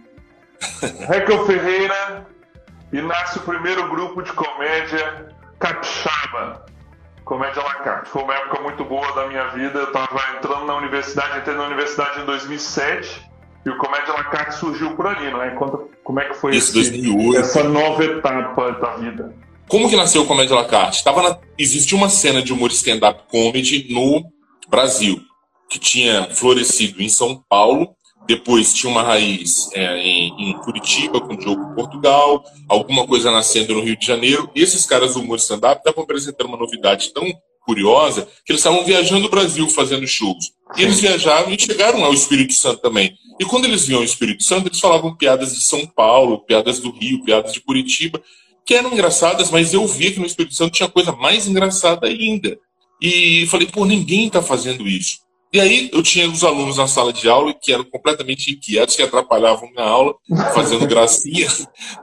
Raquel 1.07 1.45
Ferreira 1.45 2.27
e 2.91 3.01
nasce 3.01 3.39
o 3.39 3.41
primeiro 3.41 3.89
grupo 3.89 4.21
de 4.21 4.31
comédia 4.33 5.27
capixaba. 5.59 6.65
Comédia 7.25 7.63
la 7.63 7.75
carte. 7.75 8.09
Foi 8.09 8.21
uma 8.21 8.35
época 8.35 8.61
muito 8.61 8.83
boa 8.83 9.09
da 9.13 9.27
minha 9.27 9.47
vida. 9.49 9.79
Eu 9.79 9.85
estava 9.85 10.19
entrando 10.37 10.65
na 10.65 10.75
universidade, 10.75 11.39
entrei 11.39 11.55
na 11.55 11.65
universidade 11.65 12.21
em 12.21 12.25
2007 12.25 13.29
e 13.65 13.69
o 13.69 13.77
Comédia 13.77 14.13
la 14.13 14.25
carte 14.25 14.55
surgiu 14.55 14.93
por 14.95 15.07
ali, 15.07 15.31
não 15.31 15.41
é? 15.41 15.51
Conta 15.51 15.79
como 16.03 16.19
é 16.19 16.25
que 16.25 16.33
foi 16.33 16.55
Isso, 16.55 16.77
esse, 16.77 16.91
2008. 16.91 17.39
essa 17.39 17.63
nova 17.63 18.03
etapa 18.03 18.71
da 18.73 18.95
vida. 18.97 19.33
Como 19.67 19.89
que 19.89 19.95
nasceu 19.95 20.23
o 20.23 20.27
Comédia 20.27 20.55
La 20.55 20.65
Carte? 20.65 21.03
Tava 21.03 21.23
na... 21.23 21.37
Existia 21.57 21.97
uma 21.97 22.09
cena 22.09 22.41
de 22.41 22.51
humor 22.51 22.69
stand-up 22.71 23.23
comedy 23.29 23.87
no 23.91 24.23
Brasil, 24.69 25.21
que 25.69 25.79
tinha 25.79 26.25
florescido 26.25 27.01
em 27.01 27.09
São 27.09 27.43
Paulo, 27.49 27.95
depois 28.27 28.73
tinha 28.73 28.91
uma 28.91 29.03
raiz 29.03 29.69
é, 29.73 29.97
em, 29.97 30.49
em, 30.49 30.53
Curitiba, 30.59 31.19
com 31.19 31.33
o 31.33 31.37
Diogo 31.37 31.75
Portugal, 31.75 32.43
alguma 32.69 33.05
coisa 33.05 33.31
nascendo 33.31 33.73
no 33.73 33.81
Rio 33.81 33.97
de 33.97 34.05
Janeiro. 34.05 34.49
E 34.55 34.61
esses 34.61 34.85
caras 34.85 35.13
do 35.13 35.21
humor 35.21 35.37
stand-up 35.37 35.79
estavam 35.79 36.03
apresentando 36.03 36.47
uma 36.47 36.57
novidade 36.57 37.13
tão 37.13 37.25
curiosa 37.65 38.27
que 38.45 38.51
eles 38.51 38.59
estavam 38.59 38.83
viajando 38.83 39.27
o 39.27 39.29
Brasil 39.29 39.67
fazendo 39.69 40.07
shows. 40.07 40.51
E 40.77 40.83
eles 40.83 40.99
viajavam 40.99 41.53
e 41.53 41.59
chegaram 41.59 42.03
ao 42.03 42.13
Espírito 42.13 42.53
Santo 42.53 42.81
também. 42.81 43.13
E 43.39 43.45
quando 43.45 43.65
eles 43.65 43.85
viam 43.85 44.01
o 44.01 44.05
Espírito 44.05 44.43
Santo, 44.43 44.67
eles 44.67 44.79
falavam 44.79 45.15
piadas 45.15 45.53
de 45.53 45.61
São 45.61 45.85
Paulo, 45.85 46.45
piadas 46.45 46.79
do 46.79 46.91
Rio, 46.91 47.23
piadas 47.23 47.53
de 47.53 47.61
Curitiba 47.61 48.21
que 48.65 48.73
eram 48.73 48.93
engraçadas, 48.93 49.51
mas 49.51 49.73
eu 49.73 49.85
via 49.87 50.11
que 50.11 50.19
no 50.19 50.25
Espírito 50.25 50.55
Santo 50.55 50.73
tinha 50.73 50.89
coisa 50.89 51.11
mais 51.11 51.47
engraçada 51.47 52.07
ainda. 52.07 52.57
E 53.01 53.45
falei, 53.47 53.67
pô, 53.67 53.85
ninguém 53.85 54.27
está 54.27 54.41
fazendo 54.41 54.87
isso. 54.87 55.19
E 55.53 55.59
aí 55.59 55.89
eu 55.93 56.01
tinha 56.01 56.27
os 56.27 56.43
alunos 56.43 56.77
na 56.77 56.87
sala 56.87 57.13
de 57.13 57.29
aula 57.29 57.53
que 57.53 57.71
eram 57.71 57.83
completamente 57.83 58.51
inquietos, 58.51 58.95
que 58.95 59.03
atrapalhavam 59.03 59.69
minha 59.69 59.85
aula, 59.85 60.15
fazendo 60.51 60.87
gracinha. 60.87 61.47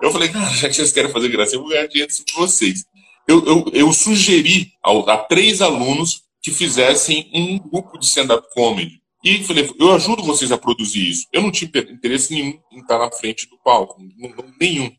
Eu 0.01 0.13
falei, 0.13 0.29
cara, 0.29 0.49
já 0.55 0.69
que 0.69 0.75
vocês 0.75 0.93
querem 0.93 1.11
fazer 1.11 1.29
gracinha, 1.29 1.57
eu 1.57 1.63
vou 1.63 1.71
ganhar 1.71 1.89
dinheiro 1.89 2.13
de 2.13 2.33
vocês. 2.33 2.85
Eu, 3.27 3.45
eu, 3.45 3.71
eu 3.73 3.93
sugeri 3.93 4.73
a, 4.85 5.17
três 5.17 5.61
alunos 5.61 6.23
que 6.41 6.53
fizessem 6.53 7.29
um 7.35 7.59
grupo 7.59 7.99
de 7.99 8.07
stand-up 8.07 8.47
comedy. 8.55 9.01
E 9.25 9.43
falei, 9.43 9.69
eu 9.79 9.93
ajudo 9.95 10.23
vocês 10.23 10.53
a 10.53 10.57
produzir 10.57 11.11
isso. 11.11 11.27
Eu 11.33 11.43
não 11.43 11.51
tinha 11.51 11.71
interesse 11.91 12.33
nenhum 12.33 12.59
em 12.73 12.81
estar 12.81 12.99
na 12.99 13.11
frente 13.11 13.49
do 13.51 13.59
palco, 13.63 14.01
nenhum. 14.61 14.91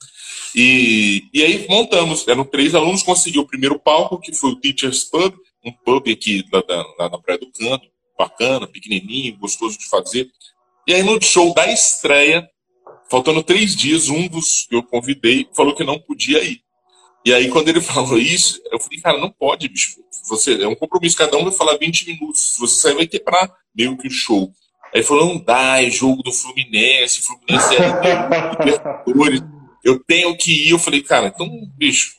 E, 0.53 1.23
e 1.33 1.41
aí 1.41 1.65
montamos, 1.69 2.27
eram 2.27 2.43
três 2.43 2.75
alunos, 2.75 3.01
conseguiu 3.01 3.43
o 3.43 3.47
primeiro 3.47 3.79
palco, 3.79 4.19
que 4.19 4.33
foi 4.33 4.51
o 4.51 4.55
Teachers 4.57 5.05
Pub, 5.05 5.33
um 5.65 5.71
pub 5.71 6.07
aqui 6.09 6.43
lá, 6.51 6.61
lá 6.99 7.09
na 7.09 7.17
Praia 7.17 7.39
do 7.39 7.51
Canto, 7.51 7.90
bacana, 8.21 8.67
pequenininho, 8.67 9.37
gostoso 9.37 9.77
de 9.77 9.87
fazer. 9.87 10.29
E 10.87 10.93
aí 10.93 11.03
no 11.03 11.21
show 11.21 11.53
da 11.53 11.71
estreia, 11.71 12.47
faltando 13.09 13.43
três 13.43 13.75
dias, 13.75 14.09
um 14.09 14.27
dos 14.27 14.65
que 14.67 14.75
eu 14.75 14.83
convidei 14.83 15.47
falou 15.53 15.75
que 15.75 15.83
não 15.83 15.99
podia 15.99 16.43
ir. 16.43 16.61
E 17.25 17.33
aí, 17.33 17.49
quando 17.49 17.69
ele 17.69 17.81
falou 17.81 18.17
isso, 18.17 18.59
eu 18.71 18.79
falei, 18.79 18.99
cara, 18.99 19.17
não 19.19 19.29
pode, 19.29 19.67
bicho. 19.67 19.97
Você, 20.29 20.61
é 20.61 20.67
um 20.67 20.75
compromisso, 20.75 21.17
cada 21.17 21.37
um 21.37 21.43
vai 21.43 21.53
falar 21.53 21.77
20 21.77 22.07
minutos. 22.07 22.53
Se 22.53 22.59
você 22.59 22.75
sair, 22.75 22.95
vai 22.95 23.07
quebrar 23.07 23.51
meio 23.75 23.97
que 23.97 24.07
o 24.07 24.11
show. 24.11 24.51
Aí 24.93 25.03
falou, 25.03 25.27
não 25.27 25.43
dá, 25.43 25.81
é 25.81 25.89
jogo 25.89 26.21
do 26.21 26.31
Fluminense, 26.31 27.21
Fluminense 27.21 27.75
é 27.75 28.59
Libertadores, 28.59 29.41
eu 29.83 29.99
tenho 30.03 30.35
que 30.35 30.67
ir. 30.67 30.71
Eu 30.71 30.79
falei, 30.79 31.01
cara, 31.01 31.27
então, 31.27 31.47
bicho, 31.77 32.15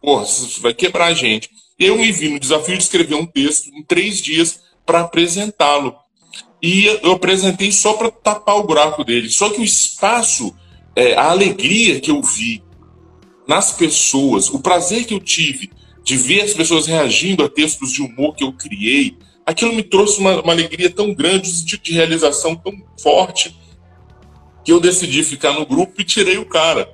porra, 0.00 0.24
você 0.24 0.60
vai 0.60 0.74
quebrar 0.74 1.06
a 1.06 1.14
gente. 1.14 1.50
Eu 1.78 1.96
me 1.96 2.12
vi 2.12 2.28
no 2.28 2.38
desafio 2.38 2.76
de 2.76 2.82
escrever 2.82 3.14
um 3.14 3.26
texto 3.26 3.68
em 3.68 3.82
três 3.82 4.20
dias 4.20 4.60
para 4.84 5.00
apresentá-lo. 5.00 5.94
E 6.62 6.86
eu 7.02 7.12
apresentei 7.12 7.72
só 7.72 7.94
para 7.94 8.10
tapar 8.10 8.56
o 8.56 8.66
buraco 8.66 9.02
dele. 9.02 9.28
Só 9.28 9.50
que 9.50 9.60
o 9.60 9.64
espaço, 9.64 10.54
é, 10.94 11.14
a 11.14 11.30
alegria 11.30 12.00
que 12.00 12.10
eu 12.10 12.22
vi 12.22 12.62
nas 13.46 13.72
pessoas, 13.72 14.48
o 14.48 14.60
prazer 14.60 15.04
que 15.04 15.14
eu 15.14 15.20
tive 15.20 15.70
de 16.04 16.16
ver 16.16 16.42
as 16.42 16.52
pessoas 16.52 16.86
reagindo 16.86 17.44
a 17.44 17.48
textos 17.48 17.92
de 17.92 18.02
humor 18.02 18.34
que 18.34 18.44
eu 18.44 18.52
criei, 18.52 19.16
aquilo 19.44 19.74
me 19.74 19.82
trouxe 19.82 20.20
uma, 20.20 20.40
uma 20.40 20.52
alegria 20.52 20.90
tão 20.90 21.12
grande, 21.14 21.48
um 21.48 21.52
sentido 21.52 21.82
de 21.82 21.92
realização 21.92 22.54
tão 22.54 22.72
forte, 23.00 23.56
que 24.64 24.72
eu 24.72 24.80
decidi 24.80 25.24
ficar 25.24 25.52
no 25.52 25.66
grupo 25.66 26.00
e 26.00 26.04
tirei 26.04 26.38
o 26.38 26.46
cara. 26.46 26.88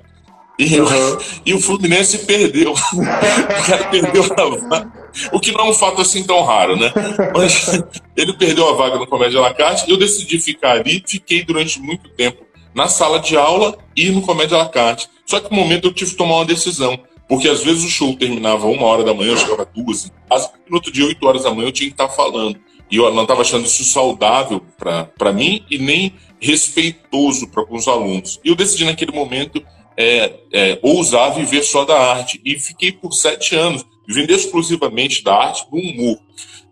E, 0.57 0.79
uhum. 0.79 1.17
e 1.45 1.53
o 1.53 1.61
Fluminense 1.61 2.19
perdeu. 2.19 2.73
o 2.93 3.65
cara 3.65 3.87
perdeu 3.89 4.23
a 4.23 4.67
vaga. 4.67 4.98
O 5.31 5.39
que 5.39 5.51
não 5.51 5.67
é 5.67 5.69
um 5.69 5.73
fato 5.73 6.01
assim 6.01 6.23
tão 6.23 6.43
raro, 6.43 6.75
né? 6.75 6.91
Mas 7.35 7.81
ele 8.15 8.33
perdeu 8.33 8.69
a 8.69 8.73
vaga 8.73 8.97
no 8.97 9.07
Comédia 9.07 9.39
La 9.39 9.53
Carte. 9.53 9.89
Eu 9.89 9.97
decidi 9.97 10.39
ficar 10.39 10.77
ali, 10.77 11.03
fiquei 11.05 11.43
durante 11.43 11.79
muito 11.79 12.09
tempo 12.09 12.45
na 12.73 12.87
sala 12.87 13.19
de 13.19 13.35
aula 13.35 13.77
e 13.95 14.09
no 14.09 14.21
Comédia 14.21 14.57
La 14.57 14.69
Carte. 14.69 15.09
Só 15.25 15.39
que 15.39 15.51
no 15.51 15.57
momento 15.57 15.87
eu 15.87 15.93
tive 15.93 16.11
que 16.11 16.17
tomar 16.17 16.35
uma 16.35 16.45
decisão. 16.45 16.99
Porque 17.27 17.47
às 17.47 17.63
vezes 17.63 17.83
o 17.83 17.89
show 17.89 18.15
terminava 18.15 18.65
uma 18.65 18.87
hora 18.87 19.03
da 19.03 19.13
manhã, 19.13 19.33
eu 19.33 19.37
chegava 19.37 19.63
duas. 19.63 20.11
No 20.67 20.77
outro 20.77 20.91
dia, 20.91 21.05
oito 21.05 21.25
horas 21.27 21.43
da 21.43 21.53
manhã, 21.53 21.67
eu 21.67 21.71
tinha 21.71 21.87
que 21.87 21.93
estar 21.93 22.09
falando. 22.09 22.59
E 22.89 22.95
eu 22.95 23.13
não 23.13 23.21
estava 23.21 23.41
achando 23.41 23.65
isso 23.65 23.83
saudável 23.83 24.63
para 24.77 25.31
mim 25.31 25.63
e 25.69 25.77
nem 25.77 26.13
respeitoso 26.39 27.47
para 27.49 27.63
os 27.71 27.87
alunos. 27.87 28.39
E 28.43 28.49
eu 28.49 28.55
decidi 28.55 28.83
naquele 28.83 29.11
momento 29.11 29.63
é, 29.95 30.33
é, 30.51 30.79
ousar 30.81 31.35
viver 31.35 31.61
só 31.61 31.85
da 31.85 31.99
arte. 31.99 32.41
E 32.43 32.57
fiquei 32.57 32.91
por 32.91 33.13
sete 33.13 33.55
anos 33.55 33.85
vivendo 34.09 34.31
exclusivamente 34.31 35.23
da 35.23 35.35
arte, 35.35 35.69
do 35.69 35.77
humor. 35.77 36.17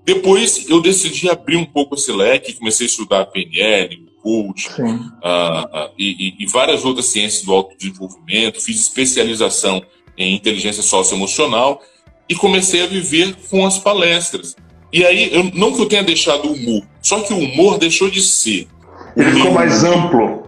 Depois 0.04 0.68
eu 0.68 0.82
decidi 0.82 1.30
abrir 1.30 1.56
um 1.56 1.66
pouco 1.66 1.94
esse 1.94 2.12
leque, 2.12 2.54
comecei 2.54 2.88
a 2.88 2.90
estudar 2.90 3.26
PNL, 3.28 4.08
coach 4.24 4.68
uh, 4.82 5.92
e, 5.98 6.34
e, 6.40 6.46
várias 6.48 6.84
outras 6.84 7.06
ciências 7.06 7.44
do 7.44 7.54
autodesenvolvimento, 7.54 8.60
fiz 8.60 8.82
especialização 8.82 9.84
em 10.18 10.34
inteligência 10.34 10.82
socioemocional 10.82 11.80
e 12.28 12.36
comecei 12.36 12.82
a 12.82 12.88
viver 12.88 13.36
com 13.50 13.66
as 13.66 13.78
palestras. 13.78 14.56
E 14.92 15.06
aí, 15.06 15.30
eu, 15.32 15.44
não 15.54 15.74
que 15.74 15.82
eu 15.82 15.86
tenha 15.86 16.04
deixado 16.04 16.48
o 16.48 16.54
humor, 16.54 16.84
só 17.02 17.20
que 17.22 17.34
o 17.34 17.38
humor 17.38 17.78
deixou 17.78 18.10
de 18.10 18.22
ser. 18.22 18.68
Ele 19.16 19.32
ficou 19.32 19.52
mais 19.52 19.84
amplo. 19.84 20.48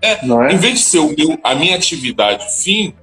É, 0.00 0.24
não 0.24 0.42
é, 0.42 0.54
em 0.54 0.56
vez 0.56 0.74
de 0.74 0.80
ser 0.80 0.98
o 1.00 1.14
meu, 1.14 1.38
a 1.44 1.54
minha 1.54 1.76
atividade 1.76 2.46
fim, 2.62 2.94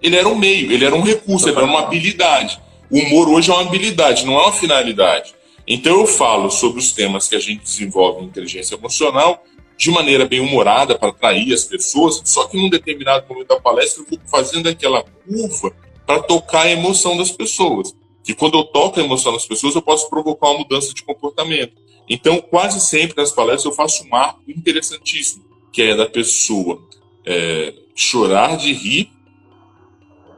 ele 0.00 0.16
era 0.16 0.26
um 0.26 0.36
meio, 0.36 0.72
ele 0.72 0.84
era 0.84 0.94
um 0.94 1.02
recurso, 1.02 1.48
ele 1.48 1.56
era 1.56 1.66
uma 1.66 1.80
habilidade. 1.80 2.58
O 2.90 2.98
humor 2.98 3.28
hoje 3.28 3.50
é 3.50 3.54
uma 3.54 3.62
habilidade, 3.62 4.24
não 4.24 4.34
é 4.34 4.42
uma 4.44 4.52
finalidade. 4.52 5.34
Então 5.66 6.00
eu 6.00 6.06
falo 6.06 6.50
sobre 6.50 6.78
os 6.78 6.92
temas 6.92 7.28
que 7.28 7.36
a 7.36 7.40
gente 7.40 7.62
desenvolve 7.62 8.22
em 8.22 8.26
inteligência 8.26 8.74
emocional 8.74 9.44
de 9.76 9.90
maneira 9.90 10.26
bem 10.26 10.40
humorada 10.40 10.98
para 10.98 11.10
atrair 11.10 11.52
as 11.52 11.64
pessoas, 11.64 12.20
só 12.24 12.48
que 12.48 12.56
num 12.56 12.68
determinado 12.68 13.26
momento 13.28 13.48
da 13.48 13.60
palestra 13.60 14.02
eu 14.02 14.06
vou 14.08 14.18
fazendo 14.28 14.68
aquela 14.68 15.02
curva 15.02 15.72
para 16.06 16.22
tocar 16.22 16.62
a 16.62 16.70
emoção 16.70 17.16
das 17.16 17.30
pessoas. 17.30 17.94
Que 18.24 18.34
quando 18.34 18.58
eu 18.58 18.64
toco 18.64 18.98
a 18.98 19.02
emoção 19.04 19.32
das 19.32 19.46
pessoas, 19.46 19.74
eu 19.74 19.82
posso 19.82 20.08
provocar 20.08 20.48
uma 20.48 20.58
mudança 20.58 20.92
de 20.92 21.02
comportamento. 21.02 21.74
Então, 22.08 22.40
quase 22.40 22.80
sempre 22.80 23.16
nas 23.16 23.30
palestras 23.30 23.66
eu 23.66 23.72
faço 23.72 24.04
um 24.04 24.08
marco 24.08 24.40
interessantíssimo, 24.48 25.44
que 25.70 25.82
é 25.82 25.94
da 25.94 26.06
pessoa 26.06 26.82
é, 27.24 27.74
chorar 27.94 28.56
de 28.56 28.72
rir 28.72 29.10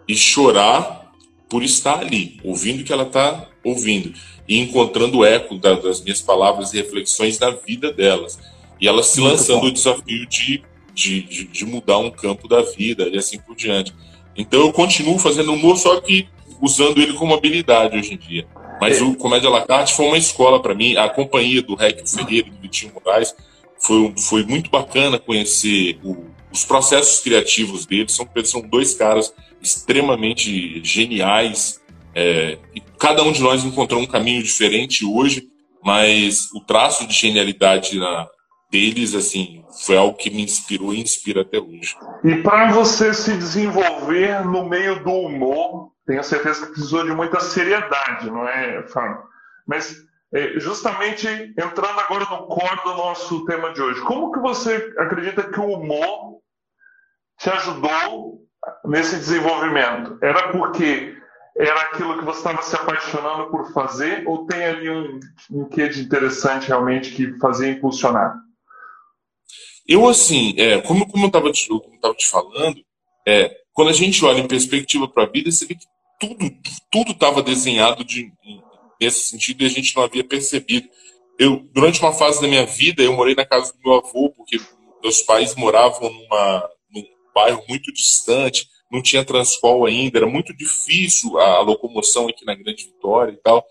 e 0.06 0.16
chorar 0.16 0.99
por 1.50 1.64
estar 1.64 1.98
ali, 1.98 2.40
ouvindo 2.44 2.80
o 2.80 2.84
que 2.84 2.92
ela 2.92 3.02
está 3.02 3.48
ouvindo 3.64 4.14
e 4.48 4.58
encontrando 4.58 5.24
eco 5.24 5.58
das 5.58 6.00
minhas 6.00 6.22
palavras 6.22 6.72
e 6.72 6.78
reflexões 6.78 7.38
na 7.38 7.50
vida 7.50 7.92
delas 7.92 8.38
e 8.80 8.88
ela 8.88 9.02
se 9.02 9.20
lançando 9.20 9.66
o 9.66 9.70
desafio 9.70 10.26
de, 10.26 10.62
de, 10.94 11.22
de, 11.22 11.44
de, 11.44 11.66
mudar 11.66 11.98
um 11.98 12.10
campo 12.10 12.48
da 12.48 12.62
vida 12.62 13.08
e 13.08 13.18
assim 13.18 13.38
por 13.38 13.54
diante. 13.54 13.92
Então 14.34 14.60
eu 14.60 14.72
continuo 14.72 15.18
fazendo 15.18 15.52
humor, 15.52 15.76
só 15.76 16.00
que 16.00 16.26
usando 16.60 16.98
ele 16.98 17.12
como 17.12 17.34
habilidade 17.34 17.98
hoje 17.98 18.14
em 18.14 18.16
dia. 18.16 18.46
Mas 18.80 19.02
o 19.02 19.14
Comédia 19.14 19.50
La 19.50 19.66
Carte 19.66 19.94
foi 19.94 20.06
uma 20.06 20.16
escola 20.16 20.62
para 20.62 20.74
mim. 20.74 20.96
A 20.96 21.08
companhia 21.08 21.62
do 21.62 21.74
Rec 21.74 22.06
Ferreira 22.08 22.48
e 22.48 22.50
do 22.50 22.58
Vitinho 22.58 22.92
Moraes 22.94 23.34
foi, 23.78 24.14
foi 24.16 24.44
muito 24.44 24.70
bacana 24.70 25.18
conhecer 25.18 25.98
o, 26.02 26.24
os 26.52 26.64
processos 26.64 27.20
criativos 27.20 27.86
deles. 27.86 28.12
São, 28.12 28.28
são 28.44 28.60
dois 28.62 28.94
caras 28.94 29.32
extremamente 29.60 30.82
geniais. 30.84 31.80
É, 32.14 32.58
e 32.74 32.80
cada 32.98 33.22
um 33.22 33.32
de 33.32 33.42
nós 33.42 33.64
encontrou 33.64 34.00
um 34.00 34.06
caminho 34.06 34.42
diferente 34.42 35.04
hoje, 35.04 35.48
mas 35.82 36.50
o 36.54 36.60
traço 36.60 37.06
de 37.06 37.14
genialidade 37.14 37.98
na, 37.98 38.26
deles, 38.70 39.14
assim, 39.14 39.64
foi 39.84 39.96
algo 39.96 40.16
que 40.16 40.30
me 40.30 40.42
inspirou 40.42 40.94
e 40.94 41.00
inspira 41.00 41.42
até 41.42 41.58
hoje. 41.58 41.96
E 42.24 42.36
para 42.36 42.72
você 42.72 43.12
se 43.12 43.36
desenvolver 43.36 44.44
no 44.44 44.68
meio 44.68 45.02
do 45.02 45.10
humor, 45.10 45.90
tenho 46.06 46.22
certeza 46.22 46.66
que 46.66 46.72
precisou 46.72 47.04
de 47.04 47.12
muita 47.12 47.40
seriedade, 47.40 48.30
não 48.30 48.46
é, 48.48 48.86
Fábio? 48.88 49.22
Mas 49.66 49.96
é, 50.32 50.58
justamente 50.60 51.26
entrando 51.58 52.00
agora 52.00 52.24
no 52.30 52.46
core 52.46 52.82
do 52.84 52.94
nosso 52.94 53.44
tema 53.44 53.72
de 53.72 53.82
hoje, 53.82 54.00
como 54.02 54.30
que 54.32 54.38
você 54.38 54.92
acredita 54.98 55.42
que 55.42 55.58
o 55.58 55.72
humor 55.72 56.29
te 57.40 57.50
ajudou 57.50 58.46
nesse 58.84 59.16
desenvolvimento? 59.16 60.18
Era 60.22 60.52
porque 60.52 61.16
era 61.56 61.80
aquilo 61.82 62.18
que 62.18 62.24
você 62.24 62.38
estava 62.38 62.62
se 62.62 62.76
apaixonando 62.76 63.50
por 63.50 63.72
fazer 63.72 64.26
ou 64.26 64.46
tem 64.46 64.64
ali 64.64 64.90
um, 64.90 65.18
um 65.50 65.64
quê 65.68 65.88
de 65.88 66.02
interessante 66.02 66.68
realmente 66.68 67.12
que 67.12 67.38
fazia 67.38 67.70
impulsionar? 67.70 68.34
Eu, 69.88 70.08
assim, 70.08 70.54
é, 70.56 70.80
como, 70.82 71.06
como 71.08 71.24
eu 71.24 71.28
estava 71.28 71.50
te, 71.50 71.68
te 72.16 72.28
falando, 72.28 72.80
é, 73.26 73.50
quando 73.72 73.88
a 73.88 73.94
gente 73.94 74.24
olha 74.24 74.38
em 74.38 74.46
perspectiva 74.46 75.08
para 75.08 75.24
a 75.24 75.26
vida, 75.26 75.50
você 75.50 75.66
vê 75.66 75.74
que 75.74 75.86
tudo 76.20 76.50
tudo 76.92 77.12
estava 77.12 77.42
desenhado 77.42 78.04
de, 78.04 78.30
nesse 79.00 79.28
sentido 79.28 79.62
e 79.62 79.66
a 79.66 79.70
gente 79.70 79.96
não 79.96 80.04
havia 80.04 80.22
percebido. 80.22 80.88
Eu, 81.38 81.66
durante 81.72 82.00
uma 82.00 82.12
fase 82.12 82.40
da 82.42 82.46
minha 82.46 82.66
vida, 82.66 83.02
eu 83.02 83.14
morei 83.14 83.34
na 83.34 83.46
casa 83.46 83.72
do 83.72 83.78
meu 83.82 83.98
avô, 83.98 84.30
porque 84.36 84.60
meus 85.02 85.22
pais 85.22 85.54
moravam 85.56 86.12
numa, 86.12 86.58
num 86.60 86.79
bairro 87.34 87.62
muito 87.68 87.92
distante, 87.92 88.66
não 88.90 89.02
tinha 89.02 89.24
transpol 89.24 89.86
ainda, 89.86 90.18
era 90.18 90.26
muito 90.26 90.54
difícil 90.56 91.38
a, 91.38 91.60
locomoção 91.60 92.28
aqui 92.28 92.44
na 92.44 92.54
Grande 92.54 92.84
Vitória 92.84 93.32
e 93.32 93.36
tal. 93.36 93.64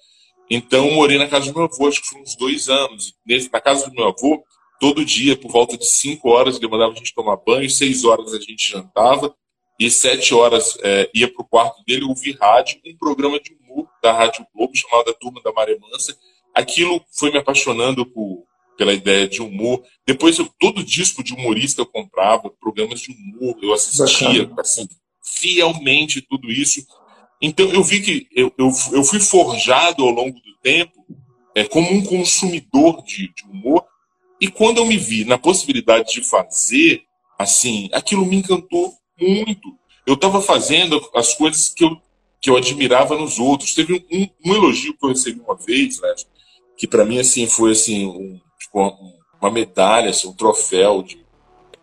Então, 0.50 0.90
morei 0.92 1.18
na 1.18 1.28
casa 1.28 1.52
do 1.52 1.58
meu 1.58 1.66
avô, 1.66 1.88
acho 1.88 2.02
que 2.02 2.08
foi 2.08 2.22
uns 2.22 2.36
dois 2.36 2.70
anos. 2.70 3.14
Na 3.52 3.62
casa 3.62 3.88
do 3.88 3.94
meu 3.94 4.08
avô, 4.08 4.44
todo 4.80 5.06
dia, 5.06 5.36
por 5.36 5.52
volta 5.52 5.78
de 5.78 5.86
5 5.86 6.28
horas, 6.30 6.56
ele 6.56 6.68
mandava 6.68 6.94
a 6.94 6.96
gente 6.96 7.14
tomar 7.14 7.38
banho, 7.38 7.70
6 7.70 8.06
horas 8.06 8.34
a 8.34 8.40
gente 8.40 8.72
jantava, 8.72 9.36
e 9.80 9.92
7 9.92 10.34
horas 10.34 10.78
é, 10.82 11.10
ia 11.14 11.32
para 11.32 11.44
o 11.44 11.48
quarto 11.48 11.84
dele 11.86 12.06
ouvir 12.06 12.38
rádio, 12.40 12.80
um 12.86 12.98
programa 12.98 13.40
de 13.40 13.54
humor 13.54 13.88
da 14.02 14.12
Rádio 14.12 14.46
Globo, 14.56 14.76
chamado 14.76 15.12
A 15.12 15.14
Turma 15.14 15.42
da 15.44 15.52
Maré 15.52 15.78
Mansa. 15.78 16.18
Aquilo 16.56 17.04
foi 17.12 17.32
me 17.32 17.38
apaixonando 17.38 18.06
por, 18.06 18.46
pela 18.80 18.94
ideia 18.94 19.28
de 19.28 19.42
humor. 19.42 19.84
Depois, 20.08 20.40
eu, 20.40 20.50
todo 20.58 20.82
disco 20.82 21.22
de 21.22 21.34
humorista 21.34 21.82
eu 21.82 21.86
comprava, 21.86 22.50
programas 22.50 23.02
de 23.02 23.12
humor, 23.12 23.58
eu 23.62 23.74
assistia, 23.74 24.50
assim, 24.58 24.88
fielmente 25.22 26.22
tudo 26.22 26.50
isso. 26.50 26.88
Então, 27.42 27.70
eu 27.74 27.84
vi 27.84 28.00
que 28.00 28.28
eu, 28.34 28.54
eu, 28.58 28.72
eu 28.94 29.04
fui 29.04 29.20
forjado 29.20 30.02
ao 30.02 30.12
longo 30.12 30.40
do 30.40 30.56
tempo 30.64 31.06
é, 31.54 31.66
como 31.66 31.92
um 31.92 32.02
consumidor 32.06 33.04
de, 33.04 33.28
de 33.34 33.44
humor, 33.52 33.84
e 34.40 34.48
quando 34.48 34.78
eu 34.78 34.86
me 34.86 34.96
vi 34.96 35.26
na 35.26 35.38
possibilidade 35.38 36.14
de 36.14 36.24
fazer, 36.24 37.02
assim, 37.38 37.90
aquilo 37.92 38.26
me 38.26 38.38
encantou 38.38 38.94
muito. 39.20 39.78
Eu 40.08 40.14
estava 40.14 40.42
fazendo 40.42 41.06
as 41.14 41.34
coisas 41.34 41.68
que 41.68 41.84
eu, 41.84 41.98
que 42.40 42.50
eu 42.50 42.56
admirava 42.56 43.18
nos 43.18 43.40
outros. 43.40 43.76
Teve 43.76 43.94
um, 44.10 44.20
um, 44.20 44.30
um 44.46 44.56
elogio 44.56 44.98
que 44.98 45.06
eu 45.06 45.10
recebi 45.10 45.42
uma 45.42 45.58
vez, 45.58 46.00
né, 46.00 46.16
que 46.78 46.88
para 46.88 47.04
mim 47.04 47.20
assim 47.20 47.46
foi 47.46 47.74
assim 47.74 48.06
um, 48.08 48.40
tipo, 48.70 48.98
uma 49.42 49.52
medalha, 49.52 50.10
assim, 50.10 50.28
um 50.28 50.34
troféu. 50.34 51.02
De... 51.04 51.20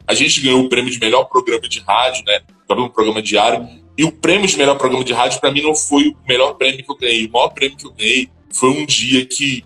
A 0.07 0.15
gente 0.15 0.41
ganhou 0.41 0.63
o 0.63 0.69
prêmio 0.69 0.91
de 0.91 0.99
melhor 0.99 1.25
programa 1.25 1.69
de 1.69 1.81
rádio, 1.81 2.25
né? 2.25 2.41
Um 2.71 2.89
programa 2.89 3.21
diário. 3.21 3.69
E 3.99 4.05
o 4.05 4.13
prêmio 4.13 4.47
de 4.47 4.57
melhor 4.57 4.77
programa 4.77 5.05
de 5.05 5.13
rádio 5.13 5.41
para 5.41 5.51
mim 5.51 5.63
não 5.63 5.75
foi 5.75 6.09
o 6.09 6.17
melhor 6.29 6.55
prêmio 6.55 6.85
que 6.85 6.91
eu 6.91 6.97
ganhei. 6.97 7.27
O 7.27 7.33
maior 7.33 7.49
prêmio 7.49 7.77
que 7.77 7.87
eu 7.87 7.93
ganhei 7.93 8.29
foi 8.53 8.71
um 8.71 8.85
dia 8.85 9.25
que 9.25 9.65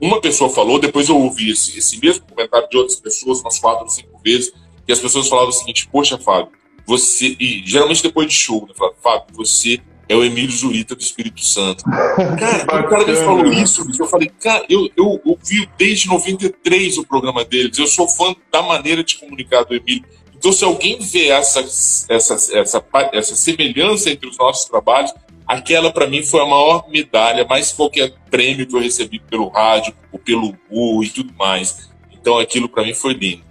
uma 0.00 0.20
pessoa 0.20 0.50
falou, 0.50 0.78
depois 0.78 1.08
eu 1.08 1.16
ouvi 1.16 1.50
esse, 1.50 1.78
esse 1.78 1.98
mesmo 1.98 2.24
comentário 2.26 2.68
de 2.68 2.76
outras 2.76 3.00
pessoas, 3.00 3.40
umas 3.40 3.58
quatro 3.58 3.84
ou 3.84 3.88
cinco 3.88 4.20
vezes, 4.22 4.52
e 4.86 4.92
as 4.92 5.00
pessoas 5.00 5.28
falavam 5.28 5.50
o 5.50 5.52
seguinte: 5.52 5.88
Poxa, 5.90 6.18
Fábio, 6.18 6.52
você. 6.86 7.36
E 7.40 7.62
geralmente 7.64 8.02
depois 8.02 8.28
de 8.28 8.34
show, 8.34 8.66
né? 8.66 8.74
Fábio, 9.02 9.34
você 9.34 9.80
é 10.08 10.14
o 10.14 10.24
Emílio 10.24 10.50
Zurita 10.50 10.94
do 10.94 11.00
Espírito 11.00 11.44
Santo. 11.44 11.84
Cara, 12.38 12.86
o 12.86 12.88
cara 12.88 13.06
me 13.06 13.16
falou 13.16 13.52
isso, 13.52 13.86
eu 13.98 14.06
falei, 14.06 14.30
cara, 14.40 14.64
eu, 14.68 14.88
eu 14.96 15.20
ouvi 15.24 15.68
desde 15.78 16.08
93 16.08 16.98
o 16.98 17.06
programa 17.06 17.44
deles, 17.44 17.78
eu 17.78 17.86
sou 17.86 18.08
fã 18.08 18.34
da 18.52 18.62
maneira 18.62 19.02
de 19.02 19.16
comunicar 19.16 19.64
do 19.64 19.74
Emílio. 19.74 20.04
Então, 20.34 20.52
se 20.52 20.64
alguém 20.64 20.98
vê 21.00 21.28
essa, 21.28 21.60
essa, 21.60 22.34
essa, 22.58 22.84
essa 23.12 23.34
semelhança 23.34 24.10
entre 24.10 24.28
os 24.28 24.36
nossos 24.36 24.66
trabalhos, 24.66 25.12
aquela 25.46 25.90
para 25.90 26.06
mim 26.06 26.22
foi 26.22 26.40
a 26.40 26.46
maior 26.46 26.88
medalha, 26.90 27.46
mais 27.46 27.72
qualquer 27.72 28.12
prêmio 28.30 28.66
que 28.66 28.76
eu 28.76 28.80
recebi 28.80 29.18
pelo 29.18 29.48
rádio, 29.48 29.94
ou 30.12 30.18
pelo 30.18 30.54
Google 30.68 31.04
e 31.04 31.08
tudo 31.08 31.32
mais. 31.34 31.90
Então, 32.12 32.38
aquilo 32.38 32.68
para 32.68 32.84
mim 32.84 32.94
foi 32.94 33.14
lindo. 33.14 33.42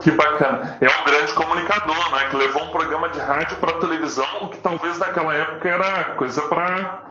Que 0.00 0.10
bacana. 0.10 0.78
É 0.80 0.86
um 0.86 1.04
grande 1.04 1.32
comunicador, 1.34 2.10
né? 2.12 2.28
Que 2.30 2.36
levou 2.36 2.64
um 2.64 2.70
programa 2.70 3.08
de 3.10 3.18
rádio 3.18 3.56
para 3.58 3.74
televisão, 3.74 4.48
que 4.50 4.58
talvez 4.58 4.98
naquela 4.98 5.34
época 5.34 5.68
era 5.68 6.04
coisa 6.16 6.42
para 6.42 7.02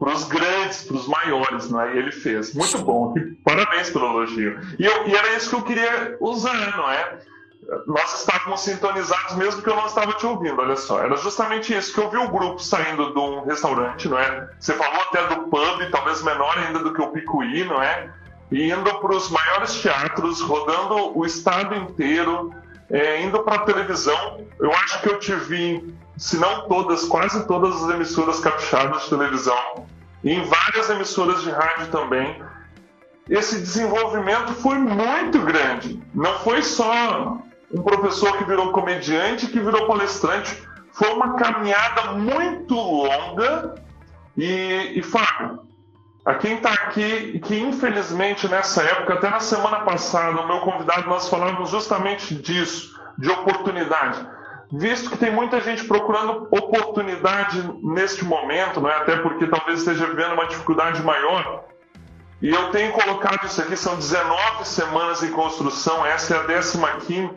os 0.00 0.24
grandes, 0.24 0.84
para 0.84 0.96
os 0.96 1.06
maiores, 1.06 1.70
né? 1.70 1.94
E 1.94 1.98
ele 1.98 2.10
fez. 2.10 2.54
Muito 2.54 2.78
bom. 2.78 3.14
Parabéns 3.44 3.90
pelo 3.90 4.06
elogio. 4.06 4.60
E, 4.78 4.84
eu, 4.84 5.06
e 5.06 5.14
era 5.14 5.36
isso 5.36 5.50
que 5.50 5.56
eu 5.56 5.62
queria 5.62 6.16
usar, 6.20 6.76
não 6.76 6.90
é? 6.90 7.18
Nós 7.86 8.20
estávamos 8.20 8.60
sintonizados 8.60 9.36
mesmo 9.36 9.62
que 9.62 9.70
eu 9.70 9.76
não 9.76 9.86
estava 9.86 10.12
te 10.14 10.26
ouvindo, 10.26 10.60
olha 10.60 10.76
só. 10.76 10.98
Era 10.98 11.16
justamente 11.16 11.72
isso, 11.72 11.94
que 11.94 12.00
eu 12.00 12.10
vi 12.10 12.16
o 12.16 12.28
grupo 12.28 12.58
saindo 12.58 13.12
de 13.12 13.18
um 13.18 13.44
restaurante, 13.44 14.08
não 14.08 14.18
é? 14.18 14.50
Você 14.58 14.74
falou 14.74 15.00
até 15.00 15.24
do 15.28 15.44
pub, 15.44 15.90
talvez 15.92 16.22
menor 16.22 16.58
ainda 16.58 16.80
do 16.80 16.92
que 16.92 17.00
o 17.00 17.12
Picuí, 17.12 17.64
não 17.64 17.80
é? 17.80 18.10
Indo 18.52 18.94
para 19.00 19.16
os 19.16 19.30
maiores 19.30 19.80
teatros, 19.80 20.40
rodando 20.40 21.18
o 21.18 21.24
estado 21.24 21.74
inteiro, 21.74 22.52
é, 22.90 23.22
indo 23.22 23.42
para 23.42 23.56
a 23.56 23.64
televisão. 23.64 24.46
Eu 24.60 24.70
acho 24.72 25.00
que 25.00 25.08
eu 25.08 25.18
te 25.18 25.34
vi, 25.34 25.94
se 26.18 26.36
não 26.36 26.68
todas, 26.68 27.04
quase 27.04 27.46
todas 27.46 27.82
as 27.82 27.94
emissoras 27.94 28.40
capixabas 28.40 29.04
de 29.04 29.08
televisão, 29.08 29.86
e 30.22 30.32
em 30.32 30.44
várias 30.44 30.90
emissoras 30.90 31.42
de 31.42 31.50
rádio 31.50 31.88
também. 31.88 32.42
Esse 33.28 33.58
desenvolvimento 33.58 34.52
foi 34.54 34.76
muito 34.76 35.38
grande. 35.40 36.00
Não 36.14 36.38
foi 36.40 36.62
só 36.62 37.38
um 37.72 37.82
professor 37.82 38.36
que 38.36 38.44
virou 38.44 38.72
comediante, 38.72 39.46
que 39.46 39.58
virou 39.60 39.86
palestrante. 39.86 40.62
Foi 40.92 41.08
uma 41.12 41.34
caminhada 41.34 42.12
muito 42.12 42.74
longa. 42.74 43.76
E, 44.36 44.92
e 44.94 45.02
Fábio, 45.02 45.60
a 46.24 46.34
quem 46.34 46.56
está 46.56 46.72
aqui, 46.72 47.40
que 47.40 47.58
infelizmente 47.58 48.46
nessa 48.48 48.82
época, 48.82 49.14
até 49.14 49.28
na 49.28 49.40
semana 49.40 49.80
passada, 49.80 50.40
o 50.40 50.46
meu 50.46 50.60
convidado, 50.60 51.08
nós 51.08 51.28
falamos 51.28 51.70
justamente 51.70 52.34
disso, 52.34 52.98
de 53.18 53.28
oportunidade. 53.28 54.24
Visto 54.70 55.10
que 55.10 55.18
tem 55.18 55.30
muita 55.30 55.60
gente 55.60 55.84
procurando 55.84 56.48
oportunidade 56.50 57.62
neste 57.82 58.24
momento, 58.24 58.80
não 58.80 58.88
é? 58.88 58.96
até 58.96 59.16
porque 59.16 59.46
talvez 59.46 59.80
esteja 59.80 60.06
vivendo 60.06 60.32
uma 60.32 60.46
dificuldade 60.46 61.02
maior, 61.02 61.64
e 62.40 62.48
eu 62.48 62.70
tenho 62.70 62.92
colocado 62.92 63.44
isso 63.44 63.60
aqui, 63.60 63.76
são 63.76 63.96
19 63.96 64.64
semanas 64.64 65.22
em 65.22 65.30
construção, 65.30 66.06
essa 66.06 66.34
é 66.34 66.38
a 66.38 66.96
15 66.96 67.32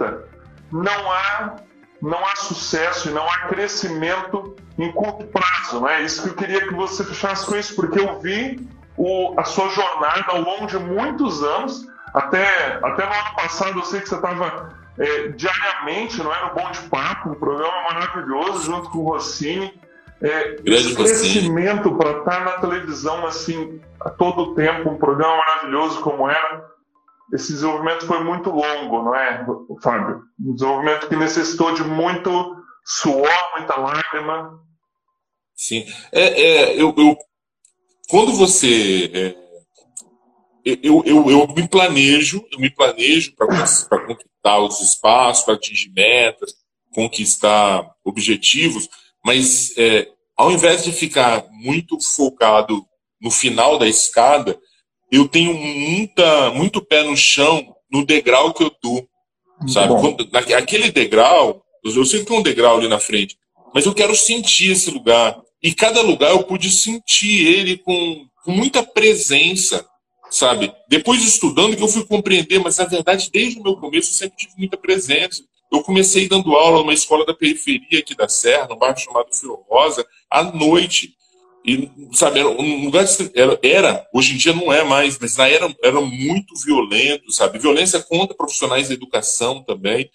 não 0.71 1.11
há 1.11 1.55
não 2.01 2.23
há 2.25 2.35
sucesso 2.35 3.09
e 3.09 3.11
não 3.11 3.27
há 3.27 3.47
crescimento 3.47 4.55
em 4.77 4.91
curto 4.91 5.25
prazo, 5.27 5.87
é? 5.87 6.01
Isso 6.03 6.21
que 6.21 6.29
eu 6.29 6.35
queria 6.35 6.67
que 6.67 6.73
você 6.73 7.03
fechasse 7.03 7.45
com 7.45 7.55
isso, 7.55 7.75
porque 7.75 7.99
eu 7.99 8.19
vi 8.19 8.67
o, 8.97 9.33
a 9.37 9.43
sua 9.43 9.69
jornada 9.69 10.25
ao 10.27 10.41
longo 10.41 10.67
de 10.67 10.77
muitos 10.77 11.43
anos, 11.43 11.87
até, 12.13 12.79
até 12.81 13.05
no 13.05 13.13
ano 13.13 13.35
passado 13.35 13.79
eu 13.79 13.85
sei 13.85 14.01
que 14.01 14.09
você 14.09 14.15
estava 14.15 14.73
é, 14.97 15.27
diariamente, 15.29 16.21
não 16.23 16.33
era 16.33 16.47
o 16.47 16.55
Bom 16.55 16.71
de 16.71 16.79
Papo, 16.83 17.31
um 17.31 17.35
programa 17.35 17.83
maravilhoso 17.91 18.63
junto 18.63 18.89
com 18.89 18.99
o 18.99 19.09
Rossini. 19.09 19.73
É, 20.21 20.55
esse 20.63 20.95
crescimento 20.95 21.93
para 21.97 22.19
estar 22.19 22.45
na 22.45 22.51
televisão 22.53 23.27
assim 23.27 23.81
a 23.99 24.09
todo 24.09 24.55
tempo, 24.55 24.89
um 24.89 24.97
programa 24.97 25.37
maravilhoso 25.37 25.99
como 26.01 26.29
era, 26.29 26.65
esse 27.33 27.51
desenvolvimento 27.51 28.05
foi 28.05 28.23
muito 28.23 28.49
longo, 28.49 29.03
não 29.03 29.15
é, 29.15 29.45
Fábio? 29.81 30.23
Um 30.39 30.53
desenvolvimento 30.53 31.09
que 31.09 31.15
necessitou 31.15 31.73
de 31.73 31.83
muito 31.83 32.55
suor, 32.85 33.51
muita 33.57 33.75
lágrima. 33.77 34.59
Sim. 35.53 35.85
É, 36.11 36.21
é 36.21 36.81
eu, 36.81 36.93
eu, 36.97 37.17
quando 38.07 38.33
você. 38.33 39.11
É, 39.13 39.45
eu, 40.81 41.03
eu, 41.05 41.29
eu 41.29 41.47
me 41.47 41.67
planejo, 41.67 42.43
eu 42.51 42.59
me 42.59 42.69
planejo 42.69 43.35
para 43.35 44.05
conquistar 44.05 44.59
os 44.59 44.81
espaços, 44.81 45.45
para 45.45 45.53
atingir 45.53 45.91
metas, 45.91 46.55
conquistar 46.91 47.87
objetivos, 48.03 48.89
mas 49.23 49.77
é, 49.77 50.07
ao 50.35 50.51
invés 50.51 50.83
de 50.83 50.91
ficar 50.91 51.45
muito 51.51 51.99
focado 52.01 52.83
no 53.21 53.29
final 53.29 53.77
da 53.77 53.87
escada, 53.87 54.59
eu 55.11 55.27
tenho 55.27 55.53
muita, 55.53 56.51
muito 56.51 56.81
pé 56.83 57.03
no 57.03 57.15
chão 57.15 57.75
no 57.91 58.05
degrau 58.05 58.53
que 58.53 58.63
eu 58.63 58.69
tô. 58.69 59.07
Sabe? 59.67 59.93
Quando, 60.01 60.29
aquele 60.33 60.91
degrau, 60.91 61.63
eu 61.83 62.05
sei 62.05 62.19
que 62.19 62.25
tem 62.25 62.37
um 62.37 62.43
degrau 62.43 62.77
ali 62.77 62.87
na 62.87 62.99
frente, 62.99 63.37
mas 63.73 63.85
eu 63.85 63.93
quero 63.93 64.15
sentir 64.15 64.71
esse 64.71 64.91
lugar. 64.91 65.41
E 65.61 65.73
cada 65.73 66.01
lugar 66.01 66.31
eu 66.31 66.43
pude 66.43 66.69
sentir 66.69 67.47
ele 67.47 67.77
com, 67.77 68.27
com 68.43 68.51
muita 68.51 68.83
presença, 68.83 69.85
sabe? 70.29 70.73
Depois 70.87 71.23
estudando 71.23 71.75
que 71.75 71.83
eu 71.83 71.87
fui 71.87 72.05
compreender, 72.05 72.59
mas 72.59 72.77
na 72.77 72.85
verdade, 72.85 73.29
desde 73.31 73.59
o 73.59 73.63
meu 73.63 73.75
começo, 73.77 74.11
eu 74.11 74.15
sempre 74.15 74.37
tive 74.37 74.53
muita 74.57 74.77
presença. 74.77 75.43
Eu 75.71 75.81
comecei 75.81 76.27
dando 76.27 76.55
aula 76.55 76.79
numa 76.79 76.93
escola 76.93 77.25
da 77.25 77.33
periferia 77.33 77.99
aqui 77.99 78.15
da 78.15 78.27
Serra, 78.27 78.67
num 78.67 78.77
bairro 78.77 78.97
chamado 78.97 79.33
Fio 79.33 79.65
Rosa, 79.67 80.05
à 80.29 80.43
noite. 80.43 81.15
E, 81.65 81.89
sabe, 82.13 82.39
era 82.39 82.49
um 82.49 82.85
lugar 82.85 83.05
era, 83.33 83.59
era, 83.63 84.07
hoje 84.13 84.35
em 84.35 84.37
dia 84.37 84.53
não 84.53 84.71
é 84.71 84.83
mais, 84.83 85.17
mas 85.19 85.35
lá 85.35 85.49
era, 85.49 85.75
era 85.83 85.99
muito 85.99 86.53
violento, 86.63 87.31
sabe? 87.31 87.57
Violência 87.57 87.99
contra 88.03 88.35
profissionais 88.35 88.89
da 88.89 88.93
educação 88.93 89.63
também. 89.63 90.09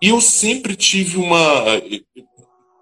E 0.00 0.08
eu 0.08 0.20
sempre 0.20 0.76
tive 0.76 1.16
uma. 1.16 1.64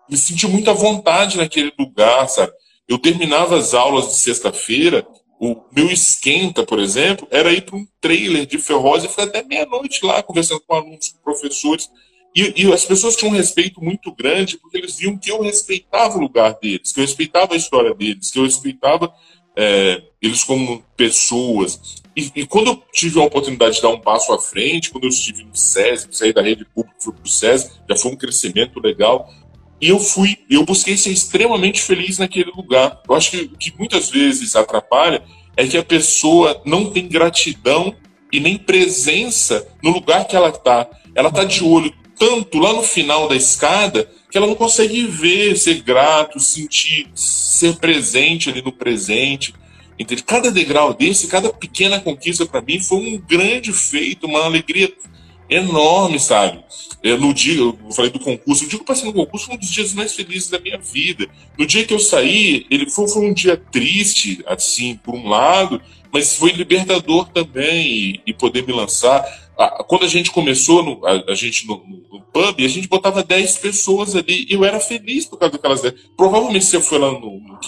Me 0.09 0.17
senti 0.17 0.47
muita 0.47 0.73
vontade 0.75 1.37
naquele 1.37 1.73
lugar, 1.79 2.29
sabe? 2.29 2.53
Eu 2.89 2.99
terminava 2.99 3.57
as 3.57 3.75
aulas 3.75 4.09
de 4.09 4.15
sexta-feira, 4.15 5.07
o 5.41 5.61
meu 5.75 5.91
esquenta, 5.91 6.65
por 6.65 6.79
exemplo, 6.79 7.27
era 7.31 7.53
ir 7.53 7.63
para 7.63 7.77
um 7.77 7.87
trailer 8.01 8.47
de 8.47 8.59
Ferroz 8.59 9.03
e 9.03 9.09
ficar 9.09 9.25
até 9.25 9.43
meia-noite 9.43 10.05
lá 10.05 10.23
conversando 10.23 10.61
com 10.61 10.75
alunos, 10.75 11.09
com 11.09 11.19
professores. 11.23 11.91
E, 12.35 12.63
e, 12.63 12.73
as 12.73 12.85
pessoas 12.85 13.17
tinham 13.17 13.33
um 13.33 13.37
respeito 13.37 13.83
muito 13.83 14.15
grande 14.15 14.57
porque 14.57 14.79
eles 14.79 14.97
viam 14.97 15.19
que 15.19 15.31
eu 15.31 15.43
respeitava 15.43 16.17
o 16.17 16.21
lugar 16.21 16.57
deles, 16.63 16.93
que 16.93 17.01
eu 17.01 17.05
respeitava 17.05 17.55
a 17.55 17.57
história 17.57 17.93
deles, 17.93 18.31
que 18.31 18.39
eu 18.39 18.45
respeitava 18.45 19.13
é, 19.57 20.03
eles 20.21 20.45
como 20.45 20.83
pessoas. 20.97 22.03
E, 22.17 22.31
e, 22.37 22.47
quando 22.47 22.69
eu 22.69 22.83
tive 22.93 23.21
a 23.21 23.25
oportunidade 23.25 23.77
de 23.77 23.83
dar 23.83 23.89
um 23.89 24.01
passo 24.01 24.33
à 24.33 24.39
frente, 24.39 24.91
quando 24.91 25.05
eu 25.05 25.11
estive 25.11 25.45
no 25.45 25.57
SESI, 25.57 26.09
saí 26.11 26.33
da 26.33 26.43
rede 26.43 26.65
pública 26.65 26.97
fui 27.01 27.13
para 27.13 27.25
o 27.25 27.29
SESI, 27.29 27.71
já 27.89 27.97
foi 27.97 28.13
um 28.13 28.17
crescimento 28.17 28.81
legal. 28.81 29.29
E 29.83 29.89
eu 29.89 29.99
fui, 29.99 30.39
eu 30.49 30.65
busquei 30.65 30.97
ser 30.97 31.11
extremamente 31.11 31.83
feliz 31.83 32.17
naquele 32.17 32.53
lugar. 32.57 33.03
Eu 33.09 33.17
acho 33.17 33.33
que 33.33 33.51
o 33.53 33.59
que 33.59 33.75
muitas 33.77 34.09
vezes 34.09 34.55
atrapalha 34.55 35.25
é 35.57 35.67
que 35.67 35.77
a 35.77 35.83
pessoa 35.83 36.63
não 36.65 36.89
tem 36.93 37.09
gratidão 37.09 37.93
e 38.33 38.39
nem 38.39 38.57
presença 38.57 39.67
no 39.83 39.91
lugar 39.91 40.25
que 40.29 40.37
ela 40.37 40.51
está. 40.51 40.89
Ela 41.17 41.31
está 41.31 41.43
de 41.43 41.65
olho 41.65 41.93
tanto 42.17 42.59
lá 42.59 42.73
no 42.73 42.85
final 42.85 43.27
da 43.27 43.35
escada 43.35 44.09
que 44.31 44.39
ela 44.39 44.47
não 44.47 44.55
consegue 44.55 45.05
ver, 45.05 45.59
ser 45.59 45.83
grato, 45.83 46.39
sentir, 46.39 47.11
ser 47.17 47.75
presente 47.77 48.49
ali 48.49 48.63
no 48.63 48.71
presente. 48.71 49.53
Entende? 49.99 50.23
Cada 50.23 50.53
degrau 50.53 50.95
desse, 50.95 51.27
cada 51.27 51.53
pequena 51.53 51.99
conquista 52.01 52.47
para 52.47 52.63
mim 52.63 52.79
foi 52.79 52.99
um 52.99 53.19
grande 53.19 53.73
feito, 53.73 54.29
uma 54.29 54.45
alegria 54.45 54.93
enorme, 55.57 56.19
sabe? 56.19 56.63
Eu, 57.03 57.19
no 57.19 57.35
dia, 57.35 57.59
eu 57.59 57.77
falei 57.91 58.11
do 58.11 58.21
concurso, 58.21 58.65
o 58.65 58.69
dia 58.69 58.79
que 58.79 58.83
eu 58.83 58.87
passei 58.87 59.07
no 59.07 59.13
concurso 59.13 59.47
foi 59.47 59.57
um 59.57 59.59
dos 59.59 59.71
dias 59.71 59.93
mais 59.93 60.15
felizes 60.15 60.49
da 60.49 60.61
minha 60.61 60.79
vida. 60.79 61.29
No 61.59 61.67
dia 61.67 61.85
que 61.85 61.93
eu 61.93 61.99
saí, 61.99 62.65
ele 62.71 62.89
foi, 62.89 63.09
foi 63.09 63.27
um 63.27 63.35
dia 63.35 63.57
triste, 63.57 64.43
assim, 64.47 64.97
por 64.97 65.15
um 65.15 65.29
lado, 65.29 65.83
mas 66.13 66.37
foi 66.37 66.53
libertador 66.53 67.29
também 67.31 67.87
e, 67.87 68.21
e 68.29 68.33
poder 68.33 68.65
me 68.65 68.73
lançar. 68.73 69.25
quando 69.89 70.05
a 70.05 70.09
gente 70.09 70.31
começou, 70.31 70.85
no, 70.85 71.05
a, 71.05 71.33
a, 71.33 71.35
gente 71.35 71.67
no, 71.67 71.83
no, 72.13 72.21
pub, 72.21 72.65
a 72.65 72.69
gente 72.69 72.87
botava 72.87 73.25
10 73.25 73.59
pessoas 73.59 74.15
ali 74.15 74.47
e 74.49 74.53
eu 74.53 74.65
era 74.65 74.79
feliz 74.79 75.25
por 75.27 75.39
causa 75.39 75.55
daquelas 75.55 75.83
10. 75.83 75.95
Provavelmente 76.17 76.67
você 76.67 76.81
foi 76.81 76.99
lá 76.99 77.11
no, 77.11 77.41
no 77.41 77.59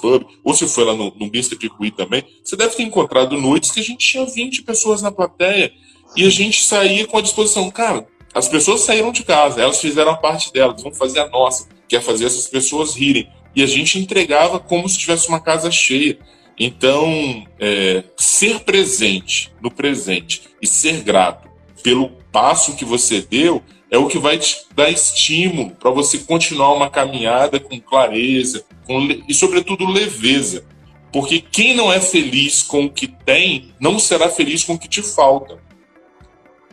Pub, 0.00 0.26
ou 0.44 0.54
você 0.54 0.66
foi 0.66 0.84
lá 0.84 0.94
no, 0.94 1.12
no 1.16 1.26
Mr. 1.26 1.56
Picuí 1.56 1.90
também, 1.90 2.22
você 2.44 2.54
deve 2.54 2.76
ter 2.76 2.82
encontrado 2.82 3.40
noites 3.40 3.70
que 3.70 3.80
a 3.80 3.84
gente 3.84 4.06
tinha 4.06 4.26
20 4.26 4.62
pessoas 4.62 5.00
na 5.00 5.10
plateia 5.10 5.72
e 6.16 6.26
a 6.26 6.30
gente 6.30 6.64
saía 6.64 7.06
com 7.06 7.18
a 7.18 7.22
disposição, 7.22 7.70
cara, 7.70 8.06
as 8.34 8.48
pessoas 8.48 8.82
saíram 8.82 9.12
de 9.12 9.24
casa, 9.24 9.60
elas 9.60 9.80
fizeram 9.80 10.12
a 10.12 10.16
parte 10.16 10.52
delas, 10.52 10.82
vamos 10.82 10.98
fazer 10.98 11.20
a 11.20 11.28
nossa, 11.28 11.68
que 11.88 11.96
é 11.96 12.00
fazer 12.00 12.26
essas 12.26 12.46
pessoas 12.46 12.94
rirem. 12.94 13.28
E 13.54 13.62
a 13.62 13.66
gente 13.66 13.98
entregava 13.98 14.60
como 14.60 14.88
se 14.88 14.98
tivesse 14.98 15.28
uma 15.28 15.40
casa 15.40 15.70
cheia. 15.70 16.18
Então, 16.58 17.46
é, 17.58 18.04
ser 18.16 18.60
presente 18.60 19.52
no 19.60 19.70
presente 19.70 20.42
e 20.60 20.66
ser 20.66 21.02
grato 21.02 21.48
pelo 21.82 22.10
passo 22.32 22.74
que 22.76 22.84
você 22.84 23.20
deu 23.20 23.62
é 23.90 23.96
o 23.96 24.06
que 24.06 24.18
vai 24.18 24.38
te 24.38 24.58
dar 24.74 24.90
estímulo 24.90 25.70
para 25.70 25.90
você 25.90 26.18
continuar 26.18 26.74
uma 26.74 26.90
caminhada 26.90 27.58
com 27.58 27.80
clareza 27.80 28.64
com, 28.86 29.00
e, 29.26 29.32
sobretudo, 29.32 29.86
leveza. 29.86 30.64
Porque 31.12 31.40
quem 31.40 31.74
não 31.74 31.92
é 31.92 32.00
feliz 32.00 32.62
com 32.62 32.84
o 32.84 32.90
que 32.90 33.06
tem, 33.06 33.72
não 33.80 33.98
será 33.98 34.28
feliz 34.28 34.64
com 34.64 34.74
o 34.74 34.78
que 34.78 34.88
te 34.88 35.02
falta. 35.02 35.58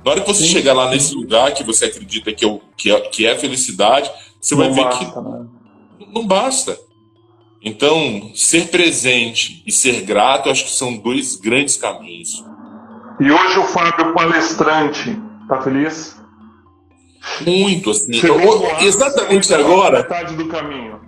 Na 0.05 0.11
hora 0.11 0.21
que 0.21 0.27
você 0.27 0.43
Sim. 0.43 0.49
chegar 0.49 0.73
lá 0.73 0.91
nesse 0.91 1.15
lugar 1.15 1.51
que 1.55 1.63
você 1.63 1.85
acredita 1.85 2.31
que 2.31 2.45
é, 2.45 2.59
que 2.77 2.91
é, 2.91 3.01
que 3.01 3.25
é 3.25 3.35
felicidade, 3.35 4.11
você 4.39 4.53
não 4.53 4.71
vai 4.71 4.83
basta, 4.83 5.05
ver 5.05 5.11
que 5.11 5.19
né? 5.19 5.45
não 6.13 6.27
basta. 6.27 6.77
Então, 7.59 8.31
ser 8.35 8.67
presente 8.67 9.63
e 9.65 9.71
ser 9.71 10.01
grato, 10.01 10.51
acho 10.51 10.65
que 10.65 10.71
são 10.71 10.95
dois 10.95 11.35
grandes 11.35 11.75
caminhos. 11.75 12.45
E 13.19 13.31
hoje 13.31 13.57
o 13.57 13.63
Fábio 13.63 14.13
palestrante, 14.13 15.19
tá 15.49 15.59
feliz? 15.63 16.15
Muito, 17.41 17.89
assim. 17.89 18.13
Chegou 18.13 18.63
exatamente 18.81 19.51
agora. 19.55 20.03
Metade 20.03 20.35
do 20.35 20.47
caminho. 20.47 21.01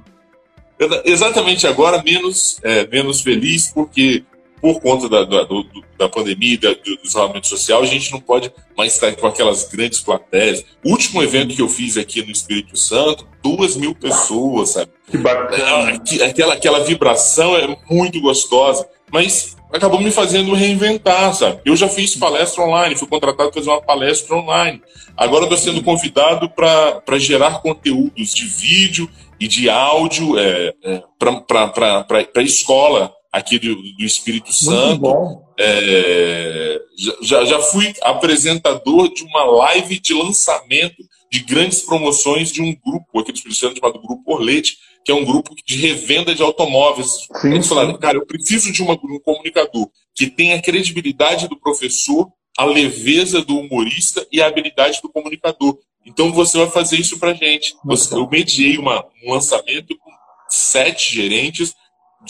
Exatamente 1.06 1.68
agora, 1.68 2.02
menos, 2.02 2.60
é, 2.64 2.88
menos 2.88 3.22
feliz, 3.22 3.68
porque 3.68 4.24
por 4.62 4.80
conta 4.82 5.08
da, 5.08 5.24
da, 5.24 5.44
do, 5.44 5.66
da 5.98 6.10
pandemia, 6.10 6.58
da, 6.58 6.70
do 6.70 7.00
isolamento 7.04 7.48
social, 7.48 7.82
a 7.82 7.86
gente 7.86 8.12
não 8.12 8.20
pode 8.20 8.52
mais 8.78 8.94
estar 8.94 9.16
com 9.16 9.28
aquelas 9.28 9.68
grandes 9.70 10.00
plateias. 10.00 10.64
O 10.84 10.92
último 10.92 11.22
evento 11.22 11.56
que 11.56 11.62
eu 11.62 11.70
fiz 11.70 11.98
aqui 11.98 12.24
no 12.24 12.32
Espírito 12.32 12.78
Santo, 12.78 13.28
duas 13.44 13.76
mil 13.76 13.94
pessoas, 13.96 14.72
sabe? 14.72 14.92
Que 15.10 15.18
bacana. 15.18 16.02
É, 16.20 16.26
aquela, 16.26 16.54
aquela 16.54 16.80
vibração 16.84 17.56
é 17.56 17.78
muito 17.90 18.20
gostosa, 18.20 18.88
mas 19.12 19.56
acabou 19.72 20.00
me 20.00 20.12
fazendo 20.12 20.54
reinventar, 20.54 21.34
sabe? 21.34 21.62
Eu 21.66 21.76
já 21.76 21.88
fiz 21.88 22.16
palestra 22.16 22.64
online, 22.64 22.96
fui 22.96 23.08
contratado 23.08 23.52
para 23.52 23.62
fazer 23.62 23.70
uma 23.70 23.82
palestra 23.82 24.36
online. 24.36 24.82
Agora 25.16 25.44
estou 25.44 25.58
sendo 25.58 25.84
convidado 25.84 26.50
para 26.50 27.18
gerar 27.18 27.62
conteúdos 27.62 28.34
de 28.34 28.46
vídeo 28.46 29.10
e 29.40 29.48
de 29.48 29.70
áudio 29.70 30.38
é, 30.38 30.74
é, 30.84 31.04
para 31.20 32.06
a 32.36 32.42
escola 32.42 33.14
aqui 33.38 33.60
do, 33.60 33.76
do 33.76 34.04
Espírito 34.04 34.52
Santo. 34.52 35.42
É, 35.60 36.80
já, 37.22 37.46
já 37.46 37.60
fui 37.60 37.94
apresentador 38.02 39.14
de 39.14 39.24
uma 39.24 39.44
live 39.44 40.00
de 40.00 40.14
lançamento 40.14 41.04
de 41.32 41.40
grandes 41.40 41.82
promoções 41.82 42.52
de 42.52 42.62
um 42.62 42.74
grupo 42.74 43.20
aqui 43.20 43.32
do 43.32 43.36
Espírito 43.36 43.60
Santo 43.60 43.80
chamado 43.80 44.02
Grupo 44.02 44.34
Orlete, 44.34 44.78
que 45.04 45.12
é 45.12 45.16
um 45.16 45.26
grupo 45.26 45.54
de 45.66 45.78
revenda 45.78 46.34
de 46.34 46.42
automóveis. 46.42 47.28
Sim, 47.42 47.54
Eles 47.54 47.68
falaram, 47.68 47.98
cara, 47.98 48.18
eu 48.18 48.26
preciso 48.26 48.72
de 48.72 48.82
uma, 48.82 48.94
um 48.94 49.20
comunicador 49.20 49.90
que 50.16 50.28
tenha 50.28 50.56
a 50.56 50.62
credibilidade 50.62 51.48
do 51.48 51.60
professor, 51.60 52.28
a 52.58 52.66
leveza 52.66 53.42
do 53.42 53.60
humorista 53.60 54.26
e 54.32 54.42
a 54.42 54.48
habilidade 54.48 55.00
do 55.02 55.10
comunicador. 55.10 55.78
Então 56.06 56.32
você 56.32 56.58
vai 56.58 56.70
fazer 56.70 56.98
isso 56.98 57.20
pra 57.20 57.34
gente. 57.34 57.76
eu 58.12 58.30
mediei 58.30 58.78
uma, 58.78 59.06
um 59.24 59.34
lançamento 59.34 59.98
com 59.98 60.12
sete 60.50 61.14
gerentes 61.14 61.76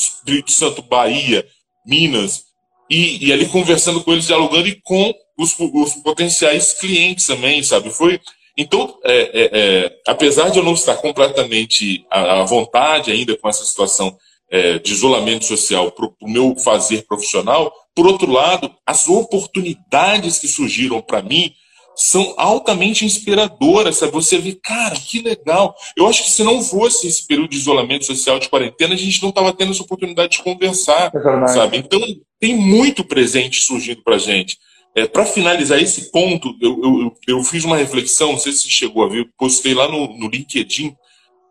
Espírito 0.02 0.52
Santo, 0.52 0.82
Bahia, 0.82 1.46
Minas, 1.86 2.46
e, 2.90 3.28
e, 3.28 3.34
ali 3.34 3.48
conversando 3.48 4.02
com 4.02 4.14
eles, 4.14 4.28
dialogando 4.28 4.68
e 4.68 4.80
com 4.82 5.14
os, 5.38 5.56
os 5.60 5.94
potenciais 5.96 6.74
clientes 6.74 7.28
também, 7.28 7.62
sabe? 7.62 7.90
Foi 7.90 8.20
então, 8.58 8.98
é, 9.04 9.14
é, 9.14 9.50
é, 9.54 9.96
apesar 10.08 10.50
de 10.50 10.58
eu 10.58 10.64
não 10.64 10.74
estar 10.74 10.96
completamente 10.96 12.04
à, 12.10 12.42
à 12.42 12.44
vontade 12.44 13.12
ainda 13.12 13.38
com 13.38 13.48
essa 13.48 13.64
situação 13.64 14.18
é, 14.50 14.80
de 14.80 14.94
isolamento 14.94 15.46
social 15.46 15.92
para 15.92 16.06
o 16.06 16.14
meu 16.28 16.56
fazer 16.56 17.06
profissional, 17.06 17.72
por 17.94 18.08
outro 18.08 18.32
lado, 18.32 18.74
as 18.86 19.08
oportunidades 19.08 20.40
que 20.40 20.48
surgiram 20.48 21.02
para 21.02 21.22
mim 21.22 21.54
são 21.98 22.36
altamente 22.38 23.04
inspiradoras, 23.04 23.98
sabe? 23.98 24.12
Você 24.12 24.38
vê, 24.38 24.54
cara, 24.54 24.96
que 24.96 25.20
legal. 25.20 25.76
Eu 25.98 26.06
acho 26.06 26.26
que 26.26 26.30
se 26.30 26.44
não 26.44 26.62
fosse 26.62 27.08
esse 27.08 27.26
período 27.26 27.50
de 27.50 27.58
isolamento 27.58 28.06
social, 28.06 28.38
de 28.38 28.50
quarentena, 28.50 28.94
a 28.94 28.98
gente 28.98 29.20
não 29.24 29.30
estava 29.30 29.52
tendo 29.52 29.72
essa 29.72 29.82
oportunidade 29.82 30.38
de 30.38 30.44
conversar, 30.44 31.12
é 31.12 31.48
sabe? 31.48 31.78
Então, 31.78 32.00
tem 32.40 32.56
muito 32.56 33.04
presente 33.04 33.62
surgindo 33.62 34.04
para 34.04 34.20
gente. 34.20 34.60
É, 34.96 35.08
para 35.08 35.26
finalizar 35.26 35.82
esse 35.82 36.12
ponto, 36.12 36.56
eu, 36.62 36.80
eu, 36.84 37.14
eu, 37.28 37.44
fiz 37.44 37.66
uma 37.66 37.78
reflexão, 37.78 38.34
não 38.34 38.40
sei 38.40 38.52
se 38.52 38.64
você 38.64 38.70
chegou 38.70 39.04
a 39.04 39.10
ver, 39.10 39.28
postei 39.36 39.74
lá 39.74 39.88
no, 39.88 40.16
no 40.20 40.30
LinkedIn, 40.30 40.96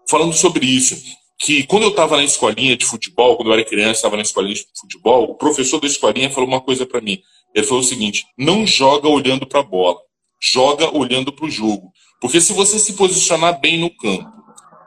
falando 0.08 0.32
sobre 0.32 0.64
isso. 0.64 0.96
Que 1.40 1.64
quando 1.64 1.82
eu 1.82 1.90
estava 1.90 2.16
na 2.16 2.24
escolinha 2.24 2.76
de 2.76 2.86
futebol, 2.86 3.36
quando 3.36 3.48
eu 3.48 3.54
era 3.54 3.64
criança, 3.64 3.98
estava 3.98 4.16
na 4.16 4.22
escolinha 4.22 4.54
de 4.54 4.64
futebol, 4.78 5.24
o 5.24 5.34
professor 5.34 5.80
da 5.80 5.88
escolinha 5.88 6.30
falou 6.30 6.48
uma 6.48 6.60
coisa 6.60 6.86
para 6.86 7.00
mim. 7.00 7.20
Ele 7.52 7.66
falou 7.66 7.82
o 7.82 7.86
seguinte: 7.86 8.24
não 8.38 8.66
joga 8.66 9.08
olhando 9.08 9.46
para 9.46 9.60
a 9.60 9.64
bola 9.64 10.05
joga 10.52 10.94
olhando 10.96 11.32
para 11.32 11.46
o 11.46 11.50
jogo. 11.50 11.92
Porque 12.20 12.40
se 12.40 12.52
você 12.52 12.78
se 12.78 12.94
posicionar 12.94 13.60
bem 13.60 13.78
no 13.78 13.90
campo 13.90 14.30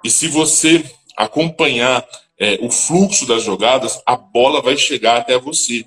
e 0.04 0.10
se 0.10 0.28
você 0.28 0.84
acompanhar 1.15 2.06
é, 2.39 2.58
o 2.62 2.72
fluxo 2.72 3.26
das 3.26 3.43
jogadas, 3.43 4.02
a 4.06 4.15
bola 4.15 4.62
vai 4.62 4.78
chegar 4.78 5.17
até 5.17 5.38
você. 5.38 5.86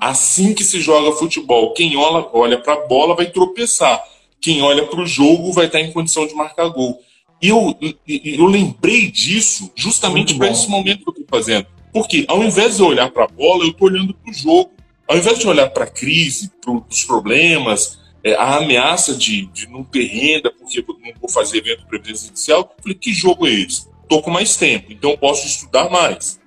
Assim 0.00 0.54
que 0.54 0.62
se 0.62 0.80
joga 0.80 1.16
futebol, 1.16 1.72
quem 1.72 1.96
olha, 1.96 2.28
olha 2.32 2.58
para 2.60 2.74
a 2.74 2.86
bola 2.86 3.16
vai 3.16 3.26
tropeçar. 3.30 4.02
Quem 4.40 4.62
olha 4.62 4.86
para 4.86 5.00
o 5.00 5.06
jogo 5.06 5.52
vai 5.52 5.66
estar 5.66 5.80
em 5.80 5.92
condição 5.92 6.26
de 6.26 6.34
marcar 6.34 6.68
gol. 6.68 7.00
E 7.40 7.48
eu, 7.48 7.76
eu 8.06 8.46
lembrei 8.46 9.10
disso 9.10 9.70
justamente 9.74 10.34
para 10.36 10.50
esse 10.50 10.68
momento 10.68 11.02
que 11.02 11.08
eu 11.08 11.22
estou 11.22 11.26
fazendo. 11.28 11.66
Porque 11.92 12.24
ao 12.28 12.42
invés 12.42 12.76
de 12.76 12.82
eu 12.82 12.86
olhar 12.86 13.10
para 13.10 13.24
a 13.24 13.28
bola, 13.28 13.64
eu 13.64 13.70
estou 13.70 13.88
olhando 13.88 14.14
para 14.14 14.30
o 14.30 14.34
jogo. 14.34 14.70
Ao 15.08 15.16
invés 15.16 15.38
de 15.38 15.48
olhar 15.48 15.70
para 15.70 15.84
a 15.84 15.90
crise, 15.90 16.50
para 16.60 16.72
os 16.72 17.04
problemas, 17.04 17.98
é, 18.28 18.34
a 18.34 18.56
ameaça 18.56 19.14
de, 19.14 19.46
de 19.46 19.68
não 19.68 19.82
ter 19.82 20.04
renda 20.04 20.52
porque 20.52 20.84
não 20.86 21.12
vou 21.20 21.30
fazer 21.30 21.58
evento 21.58 21.86
presencial. 21.86 22.74
Falei, 22.82 22.96
que 22.96 23.12
jogo 23.12 23.46
é 23.46 23.50
esse? 23.50 23.88
Estou 24.02 24.22
com 24.22 24.30
mais 24.30 24.56
tempo, 24.56 24.92
então 24.92 25.10
eu 25.10 25.18
posso 25.18 25.46
estudar 25.46 25.88
mais. 25.88 26.40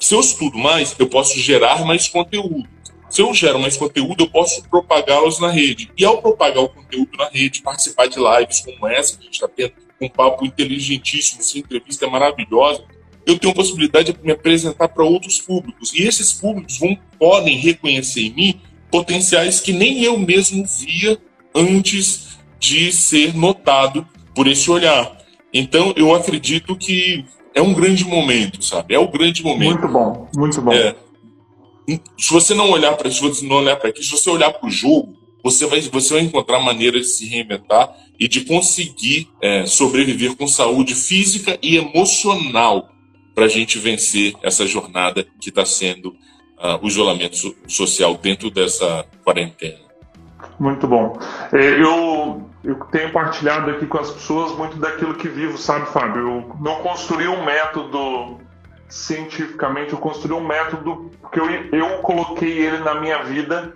Se 0.00 0.14
eu 0.14 0.20
estudo 0.20 0.58
mais, 0.58 0.94
eu 0.98 1.08
posso 1.08 1.38
gerar 1.38 1.84
mais 1.84 2.08
conteúdo. 2.08 2.68
Se 3.08 3.22
eu 3.22 3.32
gero 3.32 3.60
mais 3.60 3.76
conteúdo, 3.76 4.24
eu 4.24 4.30
posso 4.30 4.68
propagá-los 4.68 5.38
na 5.38 5.50
rede. 5.50 5.90
E 5.96 6.04
ao 6.04 6.20
propagar 6.20 6.64
o 6.64 6.68
conteúdo 6.68 7.16
na 7.16 7.28
rede, 7.28 7.62
participar 7.62 8.06
de 8.08 8.18
lives 8.18 8.60
como 8.60 8.88
essa 8.88 9.16
que 9.16 9.22
a 9.22 9.24
gente 9.26 9.34
está 9.34 9.48
tendo, 9.48 9.72
um 10.00 10.08
papo 10.08 10.44
inteligentíssimo, 10.44 11.40
essa 11.40 11.56
entrevista 11.56 12.06
é 12.06 12.10
maravilhosa, 12.10 12.84
eu 13.24 13.38
tenho 13.38 13.52
a 13.52 13.56
possibilidade 13.56 14.12
de 14.12 14.22
me 14.22 14.32
apresentar 14.32 14.88
para 14.88 15.04
outros 15.04 15.40
públicos. 15.40 15.94
E 15.94 16.02
esses 16.02 16.32
públicos 16.32 16.78
vão, 16.78 16.98
podem 17.18 17.56
reconhecer 17.56 18.22
em 18.22 18.34
mim 18.34 18.60
potenciais 18.94 19.58
que 19.58 19.72
nem 19.72 20.04
eu 20.04 20.16
mesmo 20.16 20.64
via 20.64 21.18
antes 21.52 22.38
de 22.60 22.92
ser 22.92 23.34
notado 23.34 24.06
por 24.32 24.46
esse 24.46 24.70
olhar. 24.70 25.18
Então, 25.52 25.92
eu 25.96 26.14
acredito 26.14 26.76
que 26.76 27.24
é 27.52 27.60
um 27.60 27.74
grande 27.74 28.04
momento, 28.04 28.64
sabe? 28.64 28.94
É 28.94 28.98
o 28.98 29.08
grande 29.08 29.42
momento. 29.42 29.80
Muito 29.80 29.88
bom, 29.88 30.28
muito 30.36 30.62
bom. 30.62 30.72
É, 30.72 30.94
se 32.16 32.32
você 32.32 32.54
não 32.54 32.70
olhar 32.70 32.96
para 32.96 33.10
se 33.10 33.44
não 33.44 33.56
olhar 33.56 33.74
para 33.74 33.88
aqui, 33.88 34.00
se 34.00 34.12
você 34.12 34.30
olhar 34.30 34.52
para 34.52 34.68
o 34.68 34.70
jogo, 34.70 35.12
você 35.42 35.66
vai, 35.66 35.80
você 35.80 36.14
vai 36.14 36.22
encontrar 36.22 36.60
maneiras 36.60 37.02
de 37.02 37.08
se 37.08 37.26
reinventar 37.26 37.92
e 38.16 38.28
de 38.28 38.42
conseguir 38.42 39.28
é, 39.42 39.66
sobreviver 39.66 40.36
com 40.36 40.46
saúde 40.46 40.94
física 40.94 41.58
e 41.60 41.76
emocional 41.76 42.88
para 43.34 43.46
a 43.46 43.48
gente 43.48 43.76
vencer 43.76 44.34
essa 44.40 44.64
jornada 44.64 45.26
que 45.40 45.48
está 45.48 45.66
sendo 45.66 46.14
uh, 46.58 46.78
o 46.82 46.86
isolamento 46.86 47.54
social 47.68 48.16
dentro 48.16 48.50
dessa 48.50 49.06
quarentena. 49.24 49.84
Muito 50.58 50.86
bom. 50.86 51.18
É, 51.52 51.82
eu, 51.82 52.48
eu 52.62 52.76
tenho 52.92 53.12
partilhado 53.12 53.70
aqui 53.70 53.86
com 53.86 53.98
as 53.98 54.10
pessoas 54.10 54.56
muito 54.56 54.76
daquilo 54.76 55.14
que 55.14 55.28
vivo, 55.28 55.58
sabe, 55.58 55.86
Fábio? 55.86 56.22
Eu 56.22 56.56
não 56.60 56.76
construí 56.76 57.26
um 57.26 57.44
método 57.44 58.38
cientificamente, 58.88 59.92
eu 59.92 59.98
construí 59.98 60.32
um 60.32 60.46
método 60.46 61.10
porque 61.20 61.40
eu, 61.40 61.50
eu 61.72 61.98
coloquei 61.98 62.58
ele 62.58 62.78
na 62.78 62.94
minha 63.00 63.22
vida 63.24 63.74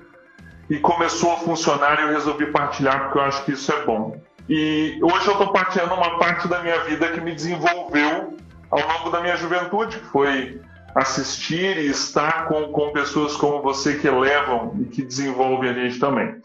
e 0.71 0.79
começou 0.79 1.33
a 1.33 1.37
funcionar 1.39 1.99
e 1.99 2.03
eu 2.03 2.09
resolvi 2.09 2.47
partilhar 2.47 3.05
porque 3.05 3.19
eu 3.19 3.23
acho 3.23 3.45
que 3.45 3.53
isso 3.53 3.73
é 3.73 3.85
bom. 3.85 4.21
E 4.49 4.99
hoje 5.03 5.27
eu 5.27 5.33
estou 5.33 5.49
partilhando 5.49 5.95
uma 5.95 6.19
parte 6.19 6.47
da 6.49 6.63
minha 6.63 6.79
vida 6.85 7.09
que 7.09 7.21
me 7.21 7.35
desenvolveu 7.35 8.37
ao 8.71 8.81
longo 8.81 9.11
da 9.11 9.21
minha 9.21 9.37
juventude, 9.37 9.99
que 9.99 10.07
foi 10.07 10.61
assistir 10.95 11.77
e 11.79 11.87
estar 11.89 12.49
com, 12.49 12.73
com 12.73 12.93
pessoas 12.93 13.37
como 13.37 13.63
você 13.63 13.97
que 13.97 14.07
elevam 14.07 14.77
e 14.81 14.85
que 14.85 15.03
desenvolvem 15.03 15.71
a 15.71 15.75
gente 15.75 15.99
também. 15.99 16.41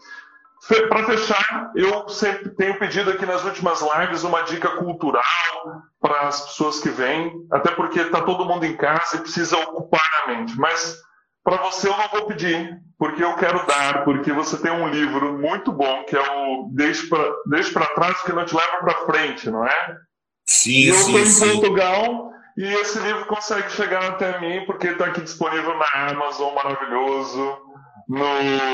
Para 0.88 1.04
fechar, 1.04 1.72
eu 1.74 2.08
sempre 2.08 2.48
tenho 2.50 2.78
pedido 2.78 3.10
aqui 3.10 3.26
nas 3.26 3.44
últimas 3.44 3.82
lives 3.82 4.24
uma 4.24 4.42
dica 4.42 4.70
cultural 4.76 5.22
para 6.00 6.28
as 6.28 6.40
pessoas 6.40 6.80
que 6.80 6.88
vêm, 6.88 7.32
até 7.52 7.70
porque 7.70 8.00
está 8.00 8.22
todo 8.22 8.46
mundo 8.46 8.64
em 8.64 8.74
casa 8.74 9.16
e 9.16 9.20
precisa 9.20 9.58
ocupar 9.58 10.08
a 10.22 10.28
mente. 10.28 10.58
Mas 10.58 10.96
para 11.42 11.58
você 11.58 11.88
eu 11.88 11.96
não 11.96 12.08
vou 12.08 12.26
pedir, 12.26 12.78
porque 12.98 13.22
eu 13.22 13.34
quero 13.34 13.66
dar, 13.66 14.04
porque 14.04 14.32
você 14.32 14.56
tem 14.56 14.70
um 14.70 14.88
livro 14.88 15.38
muito 15.38 15.70
bom 15.70 16.04
que 16.04 16.16
é 16.16 16.20
o 16.20 16.70
Deixe 16.72 17.06
para 17.08 17.86
trás 17.94 18.22
que 18.22 18.32
não 18.32 18.46
te 18.46 18.56
leva 18.56 18.78
para 18.78 19.04
frente, 19.04 19.50
não 19.50 19.66
é? 19.66 19.96
Sim, 20.46 20.84
eu 20.84 20.94
estou 20.94 21.18
em 21.18 21.60
Portugal 21.60 22.33
E 22.56 22.64
esse 22.64 22.98
livro 23.00 23.26
consegue 23.26 23.70
chegar 23.72 24.04
até 24.04 24.40
mim 24.40 24.64
porque 24.64 24.88
está 24.88 25.06
aqui 25.06 25.22
disponível 25.22 25.76
na 25.76 26.10
Amazon, 26.10 26.54
maravilhoso. 26.54 27.58
No, 28.08 28.24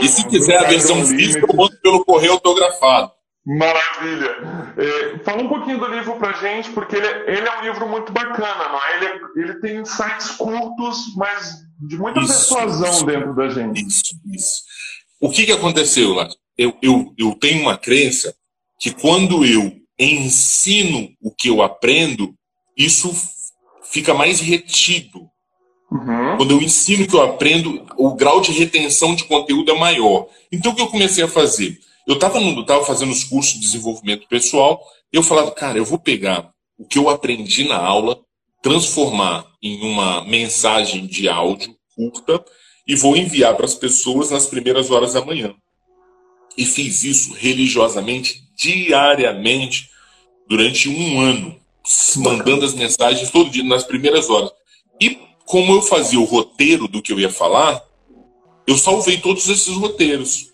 e 0.03 0.09
se 0.09 0.26
quiser 0.28 0.59
a 0.59 0.68
versão 0.68 1.05
física, 1.07 1.47
eu 1.49 1.57
mando 1.57 1.76
pelo 1.81 2.05
correio 2.05 2.33
autografado. 2.33 3.12
Maravilha! 3.47 4.37
É, 4.76 5.18
fala 5.24 5.43
um 5.43 5.49
pouquinho 5.49 5.78
do 5.78 5.87
livro 5.87 6.16
pra 6.16 6.33
gente, 6.33 6.70
porque 6.70 6.97
ele, 6.97 7.07
é, 7.07 7.39
ele, 7.39 7.49
é 7.49 7.59
um 7.59 7.62
livro 7.62 7.89
muito 7.89 8.12
bacana, 8.12 8.68
não 8.68 8.78
é? 8.78 8.97
Ele, 8.97 9.20
ele 9.37 9.61
tem 9.61 9.78
insights 9.78 10.33
curtos, 10.33 11.14
mas 11.16 11.57
de 11.81 11.97
muita 11.97 12.20
isso, 12.20 12.33
persuasão 12.33 12.91
isso, 12.91 13.07
dentro 13.07 13.35
da 13.35 13.49
gente. 13.49 13.87
Isso, 13.87 14.14
isso. 14.33 14.62
O 15.18 15.31
que, 15.31 15.47
que 15.47 15.53
aconteceu, 15.53 16.12
lá? 16.12 16.28
Eu, 16.57 16.76
eu, 16.83 17.14
eu 17.16 17.35
tenho 17.35 17.62
uma 17.62 17.78
crença 17.78 18.35
que 18.78 18.93
quando 18.93 19.45
eu 19.45 19.72
ensino 19.99 21.09
o 21.22 21.35
que 21.35 21.49
eu 21.49 21.62
aprendo, 21.62 22.35
isso 22.76 23.11
fica 23.91 24.14
mais 24.14 24.41
retido. 24.41 25.28
Uhum. 25.91 26.36
Quando 26.36 26.53
eu 26.53 26.62
ensino 26.62 27.07
que 27.07 27.14
eu 27.14 27.22
aprendo, 27.22 27.84
o 27.97 28.14
grau 28.14 28.41
de 28.41 28.53
retenção 28.53 29.14
de 29.14 29.24
conteúdo 29.24 29.70
é 29.70 29.78
maior. 29.78 30.28
Então, 30.53 30.72
o 30.72 30.74
que 30.74 30.82
eu 30.82 30.88
comecei 30.88 31.24
a 31.24 31.28
fazer? 31.28 31.78
Eu 32.07 32.14
estava 32.14 32.38
tava 32.64 32.84
fazendo 32.84 33.12
os 33.12 33.24
cursos 33.24 33.55
de 33.55 33.61
desenvolvimento 33.61 34.26
pessoal, 34.28 34.80
e 35.12 35.16
eu 35.16 35.22
falava, 35.22 35.51
cara, 35.51 35.78
eu 35.78 35.84
vou 35.84 35.99
pegar 35.99 36.51
o 36.78 36.86
que 36.86 36.99
eu 36.99 37.11
aprendi 37.11 37.64
na 37.64 37.76
aula, 37.76 38.18
transformar 38.62 39.47
em 39.62 39.82
uma 39.82 40.24
mensagem 40.24 41.07
de 41.07 41.28
áudio 41.28 41.76
curta 41.95 42.43
e 42.86 42.95
vou 42.95 43.16
enviar 43.16 43.55
para 43.55 43.66
as 43.66 43.74
pessoas 43.74 44.30
nas 44.30 44.47
primeiras 44.47 44.91
horas 44.91 45.12
da 45.12 45.24
manhã. 45.24 45.55
E 46.57 46.64
fiz 46.64 47.05
isso 47.05 47.34
religiosamente, 47.34 48.43
diariamente, 48.57 49.88
durante 50.49 50.88
um 50.88 51.20
ano, 51.20 51.61
mandando 52.16 52.64
as 52.64 52.74
mensagens 52.74 53.30
todo 53.30 53.51
dia, 53.51 53.64
nas 53.64 53.84
primeiras 53.84 54.30
horas. 54.30 54.51
E 55.01 55.18
como 55.45 55.72
eu 55.72 55.82
fazia 55.82 56.20
o 56.20 56.24
roteiro 56.24 56.86
do 56.86 57.03
que 57.03 57.12
eu 57.12 57.18
ia 57.18 57.30
falar, 57.30 57.82
eu 58.66 58.76
salvei 58.78 59.18
todos 59.18 59.49
esses 59.49 59.74
roteiros. 59.74 60.51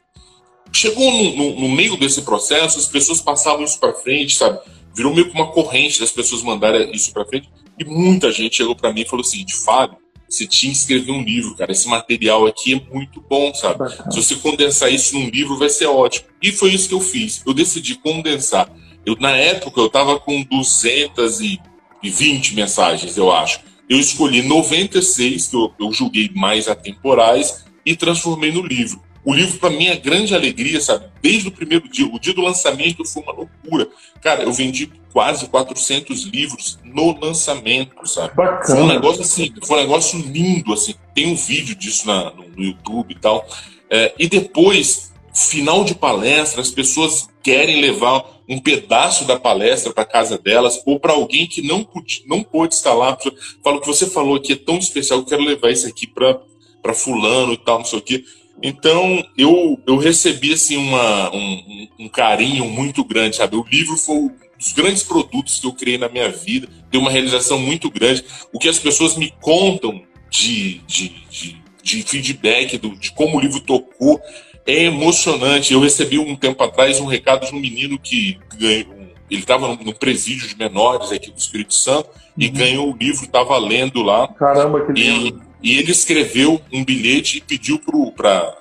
Chegou 0.72 1.10
no, 1.10 1.36
no, 1.36 1.60
no 1.60 1.68
meio 1.68 1.96
desse 1.96 2.22
processo, 2.22 2.78
as 2.78 2.86
pessoas 2.86 3.20
passavam 3.20 3.64
isso 3.64 3.78
para 3.78 3.94
frente, 3.94 4.34
sabe? 4.36 4.58
Virou 4.94 5.14
meio 5.14 5.30
que 5.30 5.34
uma 5.34 5.52
corrente 5.52 6.00
das 6.00 6.10
pessoas 6.10 6.42
mandarem 6.42 6.90
isso 6.92 7.12
para 7.12 7.26
frente. 7.26 7.48
E 7.78 7.84
muita 7.84 8.32
gente 8.32 8.56
chegou 8.56 8.74
para 8.74 8.92
mim 8.92 9.02
e 9.02 9.08
falou 9.08 9.22
seguinte: 9.22 9.54
Fábio, 9.54 9.98
você 10.28 10.46
tinha 10.46 10.72
que 10.72 10.78
escrever 10.78 11.12
um 11.12 11.22
livro, 11.22 11.54
cara. 11.54 11.70
Esse 11.70 11.88
material 11.88 12.46
aqui 12.46 12.74
é 12.74 12.94
muito 12.94 13.20
bom, 13.20 13.54
sabe? 13.54 13.88
Se 14.10 14.22
você 14.22 14.34
condensar 14.36 14.92
isso 14.92 15.14
num 15.14 15.28
livro, 15.28 15.58
vai 15.58 15.68
ser 15.68 15.86
ótimo. 15.86 16.26
E 16.42 16.50
foi 16.50 16.70
isso 16.70 16.88
que 16.88 16.94
eu 16.94 17.00
fiz. 17.00 17.42
Eu 17.46 17.54
decidi 17.54 17.96
condensar. 17.96 18.70
Eu, 19.06 19.16
na 19.18 19.30
época, 19.30 19.80
eu 19.80 19.86
estava 19.86 20.20
com 20.20 20.42
220 20.42 22.54
mensagens, 22.54 23.16
eu 23.16 23.32
acho. 23.32 23.60
Eu 23.88 24.00
escolhi 24.00 24.42
96, 24.42 25.46
que 25.46 25.56
eu, 25.56 25.72
eu 25.78 25.92
julguei 25.92 26.28
mais 26.34 26.66
atemporais, 26.66 27.64
e 27.86 27.94
transformei 27.94 28.50
no 28.50 28.62
livro. 28.62 29.00
O 29.24 29.32
livro, 29.32 29.58
para 29.58 29.70
mim, 29.70 29.86
é 29.86 29.96
grande 29.96 30.34
alegria, 30.34 30.80
sabe? 30.80 31.06
Desde 31.22 31.48
o 31.48 31.52
primeiro 31.52 31.88
dia, 31.88 32.06
o 32.06 32.18
dia 32.18 32.34
do 32.34 32.42
lançamento 32.42 33.04
foi 33.04 33.22
uma 33.22 33.32
loucura. 33.32 33.88
Cara, 34.20 34.42
eu 34.42 34.52
vendi 34.52 34.92
quase 35.12 35.46
400 35.46 36.24
livros 36.24 36.78
no 36.84 37.18
lançamento, 37.18 38.06
sabe? 38.06 38.34
Bacana. 38.34 38.64
Foi 38.64 38.82
um 38.82 38.86
negócio 38.86 39.22
assim, 39.22 39.52
foi 39.64 39.78
um 39.78 39.80
negócio 39.80 40.18
lindo, 40.18 40.72
assim. 40.72 40.94
Tem 41.14 41.26
um 41.26 41.34
vídeo 41.34 41.74
disso 41.74 42.06
na, 42.06 42.30
no, 42.30 42.62
YouTube 42.62 43.12
e 43.12 43.18
tal. 43.18 43.46
É, 43.90 44.12
e 44.18 44.28
depois, 44.28 45.12
final 45.32 45.84
de 45.84 45.94
palestra, 45.94 46.60
as 46.60 46.70
pessoas 46.70 47.28
querem 47.46 47.80
levar 47.80 48.24
um 48.48 48.58
pedaço 48.58 49.24
da 49.24 49.38
palestra 49.38 49.92
para 49.92 50.04
casa 50.04 50.36
delas 50.36 50.82
ou 50.84 50.98
para 50.98 51.12
alguém 51.12 51.46
que 51.46 51.62
não 51.62 51.84
pôde, 51.84 52.24
não 52.26 52.42
pôde 52.42 52.74
estar 52.74 52.92
lá. 52.92 53.16
Fala 53.62 53.76
o 53.76 53.80
que 53.80 53.86
você 53.86 54.04
falou 54.04 54.34
aqui 54.34 54.54
é 54.54 54.56
tão 54.56 54.78
especial, 54.78 55.20
eu 55.20 55.24
quero 55.24 55.44
levar 55.44 55.70
isso 55.70 55.86
aqui 55.86 56.08
para 56.08 56.92
fulano 56.92 57.52
e 57.52 57.56
tal, 57.56 57.78
não 57.78 57.84
sei 57.84 58.00
o 58.00 58.02
quê. 58.02 58.24
Então, 58.60 59.24
eu, 59.38 59.80
eu 59.86 59.96
recebi 59.96 60.54
assim, 60.54 60.76
uma, 60.76 61.32
um, 61.32 61.88
um, 62.00 62.08
carinho 62.08 62.64
muito 62.64 63.04
grande, 63.04 63.36
sabe? 63.36 63.54
O 63.54 63.64
livro 63.70 63.96
foi 63.96 64.16
um 64.16 64.30
dos 64.58 64.72
grandes 64.72 65.04
produtos 65.04 65.60
que 65.60 65.68
eu 65.68 65.72
criei 65.72 65.98
na 65.98 66.08
minha 66.08 66.28
vida, 66.28 66.68
deu 66.90 67.00
uma 67.00 67.12
realização 67.12 67.60
muito 67.60 67.88
grande. 67.88 68.24
O 68.52 68.58
que 68.58 68.68
as 68.68 68.78
pessoas 68.80 69.16
me 69.16 69.32
contam 69.40 70.02
de, 70.28 70.78
de, 70.80 71.12
de, 71.30 71.62
de 71.80 72.02
feedback, 72.02 72.76
do, 72.76 72.96
de 72.96 73.12
como 73.12 73.36
o 73.36 73.40
livro 73.40 73.60
tocou, 73.60 74.20
é 74.66 74.84
emocionante. 74.84 75.72
Eu 75.72 75.80
recebi 75.80 76.18
um 76.18 76.34
tempo 76.34 76.62
atrás 76.62 77.00
um 77.00 77.06
recado 77.06 77.46
de 77.46 77.54
um 77.54 77.60
menino 77.60 77.98
que 77.98 78.38
ganhou, 78.58 78.96
ele 79.30 79.40
estava 79.40 79.68
no, 79.68 79.94
presídio 79.94 80.48
de 80.48 80.56
menores 80.56 81.12
aqui 81.12 81.30
do 81.30 81.38
Espírito 81.38 81.74
Santo 81.74 82.08
uhum. 82.08 82.32
e 82.38 82.48
ganhou 82.48 82.92
o 82.92 82.96
livro, 82.96 83.24
estava 83.24 83.56
lendo 83.58 84.02
lá. 84.02 84.28
Caramba, 84.28 84.84
que 84.84 84.92
lindo. 84.92 85.42
E 85.62 85.78
ele 85.78 85.90
escreveu 85.90 86.60
um 86.72 86.84
bilhete 86.84 87.38
e 87.38 87.40
pediu 87.40 87.80
para 88.14 88.56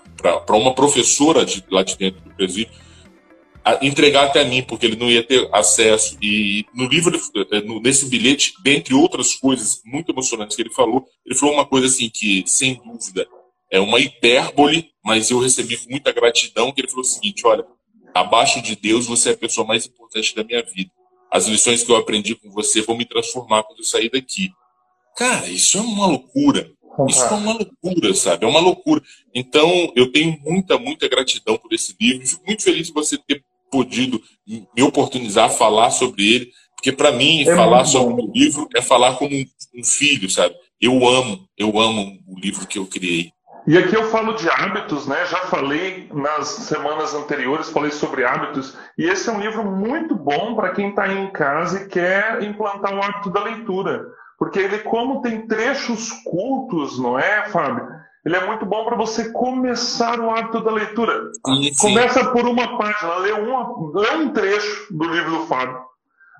uma 0.50 0.74
professora 0.74 1.46
de, 1.46 1.64
lá 1.70 1.84
de 1.84 1.98
dentro 1.98 2.22
do 2.22 2.32
presídio 2.32 2.70
entregar 3.82 4.26
até 4.26 4.44
mim, 4.44 4.62
porque 4.62 4.86
ele 4.86 4.96
não 4.96 5.10
ia 5.10 5.24
ter 5.24 5.50
acesso. 5.52 6.18
E 6.22 6.66
no 6.74 6.88
livro, 6.88 7.20
eh, 7.52 7.62
nesse 7.82 8.08
bilhete, 8.08 8.54
dentre 8.64 8.94
outras 8.94 9.34
coisas 9.34 9.82
muito 9.84 10.12
emocionantes 10.12 10.56
que 10.56 10.62
ele 10.62 10.70
falou, 10.70 11.06
ele 11.26 11.38
falou 11.38 11.56
uma 11.56 11.66
coisa 11.66 11.88
assim 11.88 12.10
que, 12.10 12.44
sem 12.46 12.76
dúvida, 12.76 13.28
é 13.76 13.80
uma 13.80 14.00
hipérbole, 14.00 14.90
mas 15.04 15.30
eu 15.30 15.40
recebi 15.40 15.78
com 15.78 15.90
muita 15.90 16.12
gratidão, 16.12 16.72
que 16.72 16.82
ele 16.82 16.88
falou 16.88 17.04
o 17.04 17.08
seguinte, 17.08 17.46
olha, 17.46 17.66
abaixo 18.14 18.62
de 18.62 18.76
Deus, 18.76 19.06
você 19.06 19.30
é 19.30 19.34
a 19.34 19.38
pessoa 19.38 19.68
mais 19.68 19.86
importante 19.86 20.34
da 20.34 20.44
minha 20.44 20.64
vida. 20.64 20.90
As 21.30 21.48
lições 21.48 21.84
que 21.84 21.92
eu 21.92 21.98
aprendi 21.98 22.36
com 22.36 22.50
você 22.52 22.82
vão 22.82 22.96
me 22.96 23.06
transformar 23.06 23.64
quando 23.64 23.80
eu 23.80 23.84
sair 23.84 24.10
daqui. 24.10 24.50
Cara, 25.18 25.50
isso 25.50 25.78
é 25.78 25.82
uma 25.82 26.08
loucura. 26.08 26.72
Isso 27.10 27.26
é 27.26 27.32
uma 27.32 27.54
loucura, 27.54 28.14
sabe? 28.14 28.46
É 28.46 28.48
uma 28.48 28.62
loucura. 28.62 29.02
Então, 29.34 29.92
eu 29.94 30.10
tenho 30.10 30.40
muita, 30.46 30.78
muita 30.78 31.10
gratidão 31.10 31.58
por 31.58 31.74
esse 31.74 31.94
livro. 32.00 32.26
Fico 32.26 32.46
muito 32.46 32.64
feliz 32.64 32.88
de 32.88 32.94
você 32.94 33.18
ter 33.18 33.44
podido 33.70 34.24
me 34.48 34.84
oportunizar 34.84 35.48
a 35.48 35.50
falar 35.50 35.92
sobre 35.92 36.24
ele, 36.34 36.52
porque 36.78 36.94
para 36.94 37.12
mim, 37.12 37.42
é 37.42 37.54
falar 37.54 37.84
sobre 37.84 38.24
o 38.24 38.32
livro 38.32 38.70
é 38.74 38.82
falar 38.82 39.16
como 39.16 39.36
um, 39.36 39.84
filho, 39.84 40.30
sabe? 40.30 40.56
Eu 40.80 41.06
amo, 41.06 41.46
eu 41.58 41.78
amo 41.78 42.18
o 42.26 42.40
livro 42.40 42.66
que 42.66 42.78
eu 42.78 42.86
criei. 42.86 43.35
E 43.68 43.78
aqui 43.78 43.96
eu 43.96 44.04
falo 44.10 44.34
de 44.34 44.48
hábitos, 44.48 45.08
né? 45.08 45.26
Já 45.26 45.40
falei 45.40 46.08
nas 46.14 46.48
semanas 46.48 47.16
anteriores, 47.16 47.70
falei 47.70 47.90
sobre 47.90 48.24
hábitos, 48.24 48.78
e 48.96 49.06
esse 49.06 49.28
é 49.28 49.34
um 49.34 49.40
livro 49.40 49.64
muito 49.64 50.14
bom 50.14 50.56
para 50.56 50.72
quem 50.72 50.90
está 50.90 51.08
em 51.08 51.32
casa 51.32 51.82
e 51.82 51.88
quer 51.88 52.44
implantar 52.44 52.94
o 52.94 53.02
hábito 53.02 53.32
da 53.32 53.44
leitura. 53.44 54.06
Porque 54.38 54.60
ele, 54.60 54.80
como 54.80 55.22
tem 55.22 55.48
trechos 55.48 56.12
cultos, 56.24 57.00
não 57.00 57.18
é, 57.18 57.50
Fábio? 57.50 57.88
Ele 58.24 58.36
é 58.36 58.46
muito 58.46 58.66
bom 58.66 58.86
para 58.86 58.96
você 58.96 59.32
começar 59.32 60.20
o 60.20 60.30
hábito 60.30 60.64
da 60.64 60.72
leitura. 60.72 61.32
Sim, 61.46 61.64
sim. 61.74 61.76
Começa 61.76 62.26
por 62.32 62.46
uma 62.48 62.78
página, 62.78 63.16
lê, 63.18 63.32
uma, 63.32 64.00
lê 64.00 64.16
um 64.16 64.30
trecho 64.30 64.94
do 64.94 65.08
livro 65.08 65.32
do 65.32 65.48
Fábio. 65.48 65.80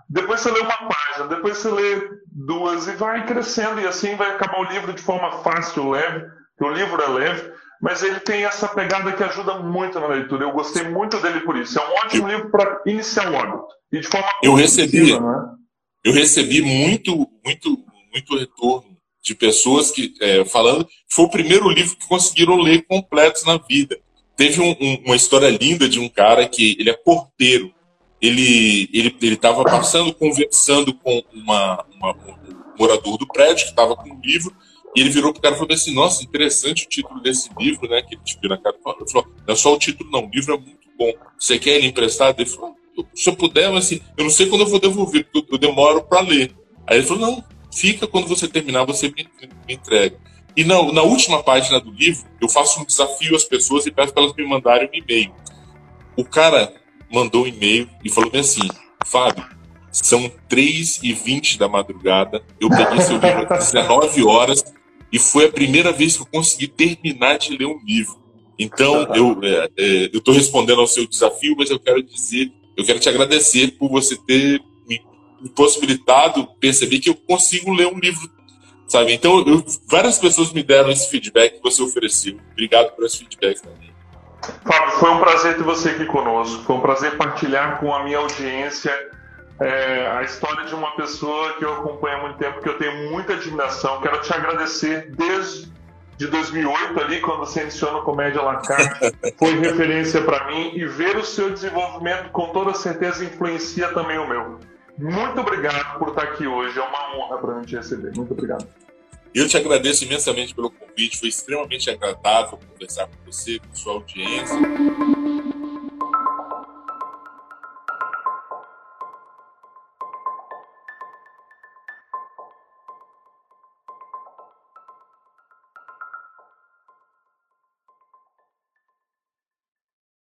Depois 0.08 0.42
você 0.42 0.52
lê 0.52 0.60
uma 0.60 0.78
página, 0.78 1.28
depois 1.28 1.58
você 1.58 1.70
lê 1.70 2.10
duas 2.32 2.88
e 2.88 2.92
vai 2.92 3.26
crescendo, 3.26 3.80
e 3.80 3.88
assim 3.88 4.16
vai 4.16 4.32
acabar 4.32 4.60
o 4.60 4.72
livro 4.72 4.94
de 4.94 5.02
forma 5.02 5.32
fácil, 5.44 5.92
leve, 5.92 6.26
porque 6.58 6.72
o 6.72 6.74
livro 6.74 7.02
é 7.02 7.08
leve, 7.08 7.52
mas 7.82 8.02
ele 8.02 8.20
tem 8.20 8.46
essa 8.46 8.68
pegada 8.68 9.12
que 9.12 9.24
ajuda 9.24 9.60
muito 9.60 10.00
na 10.00 10.08
leitura. 10.08 10.46
Eu 10.46 10.52
gostei 10.52 10.84
muito 10.90 11.20
dele 11.20 11.42
por 11.42 11.58
isso. 11.58 11.78
É 11.78 11.86
um 11.86 11.94
ótimo 11.94 12.30
eu, 12.30 12.36
livro 12.36 12.52
para 12.52 12.82
iniciar 12.86 13.32
o 13.32 13.38
hábito. 13.38 13.66
E 13.92 14.00
de 14.00 14.08
forma 14.08 14.28
eu 14.42 14.54
recebi, 14.54 15.14
é? 15.14 15.18
eu 16.04 16.14
recebi 16.14 16.62
muito, 16.62 17.30
muito, 17.44 17.78
muito 18.12 18.38
retorno 18.38 18.96
de 19.22 19.36
pessoas 19.36 19.92
que 19.92 20.14
é, 20.22 20.46
falando 20.46 20.86
que 20.86 20.94
foi 21.10 21.26
o 21.26 21.30
primeiro 21.30 21.70
livro 21.70 21.98
que 21.98 22.08
conseguiram 22.08 22.58
ler 22.58 22.86
completos 22.86 23.44
na 23.44 23.58
vida. 23.58 23.98
Teve 24.38 24.62
um, 24.62 24.76
um, 24.80 25.04
uma 25.06 25.16
história 25.16 25.50
linda 25.50 25.88
de 25.90 26.00
um 26.00 26.10
cara 26.10 26.48
que 26.48 26.76
ele 26.80 26.90
é 26.90 26.94
porteiro. 26.94 27.74
Ele 28.22 28.90
ele 28.94 29.16
ele 29.22 29.36
estava 29.36 29.64
passando 29.64 30.14
conversando 30.14 30.94
com 30.94 31.22
uma, 31.34 31.86
uma, 31.94 32.12
um 32.14 32.80
morador 32.80 33.18
do 33.18 33.28
prédio 33.28 33.66
que 33.66 33.72
estava 33.72 33.96
com 33.96 34.10
um 34.10 34.22
livro 34.24 34.56
e 34.96 35.02
ele 35.02 35.10
virou 35.10 35.34
pro 35.34 35.42
cara 35.42 35.56
e 35.56 35.58
falou 35.58 35.74
assim: 35.74 35.94
Nossa, 35.94 36.24
interessante 36.24 36.86
o 36.86 36.90
título 36.90 37.22
desse 37.22 37.50
livro, 37.60 37.90
né? 37.90 38.02
Que 38.02 38.16
ele 38.16 38.24
te 38.24 38.38
na 38.48 38.58
cara. 38.58 38.76
Ele 38.76 39.10
falou: 39.12 39.28
Não 39.46 39.54
é 39.54 39.56
só 39.56 39.74
o 39.74 39.78
título, 39.78 40.10
não. 40.10 40.26
O 40.26 40.30
livro 40.30 40.56
é 40.56 40.58
muito 40.58 40.88
bom. 40.98 41.12
Você 41.38 41.60
quer 41.60 41.72
ele 41.72 41.88
emprestado? 41.88 42.40
Ele 42.40 42.50
falou: 42.50 42.76
Se 43.14 43.30
eu 43.30 43.36
puder, 43.36 43.70
mas 43.72 43.86
assim, 43.86 44.02
eu 44.18 44.24
não 44.24 44.32
sei 44.32 44.48
quando 44.48 44.62
eu 44.62 44.68
vou 44.68 44.80
devolver, 44.80 45.28
porque 45.32 45.54
eu 45.54 45.58
demoro 45.58 46.02
para 46.04 46.22
ler. 46.22 46.56
Aí 46.88 47.00
ele 47.00 47.06
falou: 47.06 47.22
Não, 47.30 47.44
fica 47.74 48.08
quando 48.08 48.28
você 48.28 48.48
terminar, 48.48 48.86
você 48.86 49.10
me, 49.10 49.28
me 49.68 49.74
entrega. 49.74 50.18
E 50.56 50.64
na, 50.64 50.82
na, 50.94 51.02
última 51.02 51.44
página 51.44 51.82
do 51.82 51.92
livro, 51.92 52.26
eu 52.42 52.48
faço 52.48 52.80
um 52.80 52.86
desafio 52.86 53.36
às 53.36 53.44
pessoas 53.44 53.86
e 53.86 53.92
peço 53.92 54.14
para 54.14 54.24
elas 54.24 54.36
me 54.36 54.48
mandarem 54.48 54.88
um 54.88 54.96
e-mail. 54.96 55.36
O 56.16 56.24
cara 56.24 56.74
mandou 57.12 57.44
um 57.44 57.48
e-mail 57.48 57.90
e 58.02 58.10
falou 58.10 58.32
assim: 58.34 58.66
Fábio, 59.06 59.46
são 59.92 60.32
3 60.48 61.02
e 61.04 61.12
20 61.12 61.60
da 61.60 61.68
madrugada, 61.68 62.42
eu 62.62 62.70
peguei 62.70 63.02
seu 63.02 63.18
livro 63.18 63.54
às 63.54 63.72
19 63.74 64.24
horas 64.24 64.64
e 65.12 65.20
foi 65.20 65.46
a 65.46 65.52
primeira 65.52 65.92
vez 65.92 66.16
que 66.16 66.24
eu 66.24 66.28
consegui 66.28 66.68
terminar 66.68 67.38
de 67.38 67.58
ler 67.58 67.66
um 67.66 67.80
livro. 67.86 68.18
Então, 68.58 69.04
eu 69.14 69.40
é, 69.44 69.70
é, 69.78 70.10
estou 70.14 70.34
respondendo 70.34 70.80
ao 70.80 70.88
seu 70.88 71.08
desafio, 71.08 71.56
mas 71.58 71.70
eu 71.70 71.80
quero 71.80 72.02
dizer, 72.02 72.52
eu 72.78 72.86
quero 72.86 73.00
te 73.00 73.10
agradecer 73.10 73.72
por 73.78 73.90
você 73.90 74.16
ter 74.16 74.62
me 74.88 75.02
possibilitado 75.56 76.48
perceber 76.60 77.00
que 77.00 77.10
eu 77.10 77.16
consigo 77.16 77.74
ler 77.74 77.88
um 77.88 78.00
livro, 78.00 78.30
sabe? 78.88 79.14
Então, 79.14 79.46
eu, 79.46 79.64
várias 79.88 80.18
pessoas 80.18 80.54
me 80.54 80.64
deram 80.64 80.90
esse 80.90 81.10
feedback 81.10 81.58
que 81.58 81.62
você 81.64 81.82
ofereceu. 81.82 82.38
Obrigado 82.54 82.96
por 82.96 83.06
esse 83.06 83.20
feedback 83.20 83.62
também. 83.62 83.94
Fábio, 84.64 84.92
foi 85.00 85.10
um 85.10 85.20
prazer 85.20 85.58
ter 85.58 85.64
você 85.64 85.90
aqui 85.90 86.06
conosco. 86.06 86.64
Foi 86.64 86.76
um 86.76 86.82
prazer 86.82 87.18
partilhar 87.18 87.80
com 87.80 87.94
a 87.94 88.04
minha 88.04 88.20
audiência 88.20 88.92
é, 89.60 90.08
a 90.08 90.24
história 90.24 90.66
de 90.66 90.76
uma 90.76 90.96
pessoa 90.96 91.54
que 91.54 91.66
eu 91.66 91.74
acompanho 91.74 92.18
há 92.18 92.22
muito 92.22 92.38
tempo, 92.38 92.62
que 92.62 92.70
eu 92.70 92.78
tenho 92.78 93.10
muita 93.10 93.34
admiração. 93.34 94.02
Quero 94.02 94.22
te 94.22 94.34
agradecer 94.34 95.12
desde 95.16 95.74
de 96.18 96.28
2008 96.28 97.00
ali, 97.02 97.20
quando 97.20 97.40
você 97.40 97.62
iniciou 97.62 97.92
no 97.92 98.04
Comédia 98.04 98.42
La 98.42 98.58
Carte, 98.58 99.14
foi 99.38 99.60
referência 99.60 100.22
para 100.22 100.48
mim 100.48 100.72
e 100.74 100.86
ver 100.86 101.18
o 101.18 101.26
seu 101.26 101.50
desenvolvimento 101.52 102.30
com 102.32 102.48
toda 102.50 102.74
certeza 102.74 103.24
influencia 103.24 103.90
também 103.90 104.18
o 104.18 104.28
meu. 104.28 104.60
Muito 104.98 105.42
obrigado 105.42 106.00
por 106.00 106.10
estar 106.10 106.24
aqui 106.24 106.48
hoje, 106.48 106.80
é 106.80 106.82
uma 106.82 107.18
honra 107.18 107.38
para 107.38 107.56
mim 107.56 107.66
te 107.66 107.76
receber. 107.76 108.14
Muito 108.16 108.32
obrigado. 108.32 108.66
Eu 109.34 109.50
te 109.50 109.58
agradeço 109.58 110.06
imensamente 110.06 110.56
pelo 110.56 110.72
convite, 110.72 111.20
foi 111.20 111.28
extremamente 111.28 111.90
agradável 111.90 112.58
conversar 112.72 113.08
com 113.08 113.30
você, 113.30 113.60
com 113.60 113.76
sua 113.76 113.94
audiência. 113.96 114.56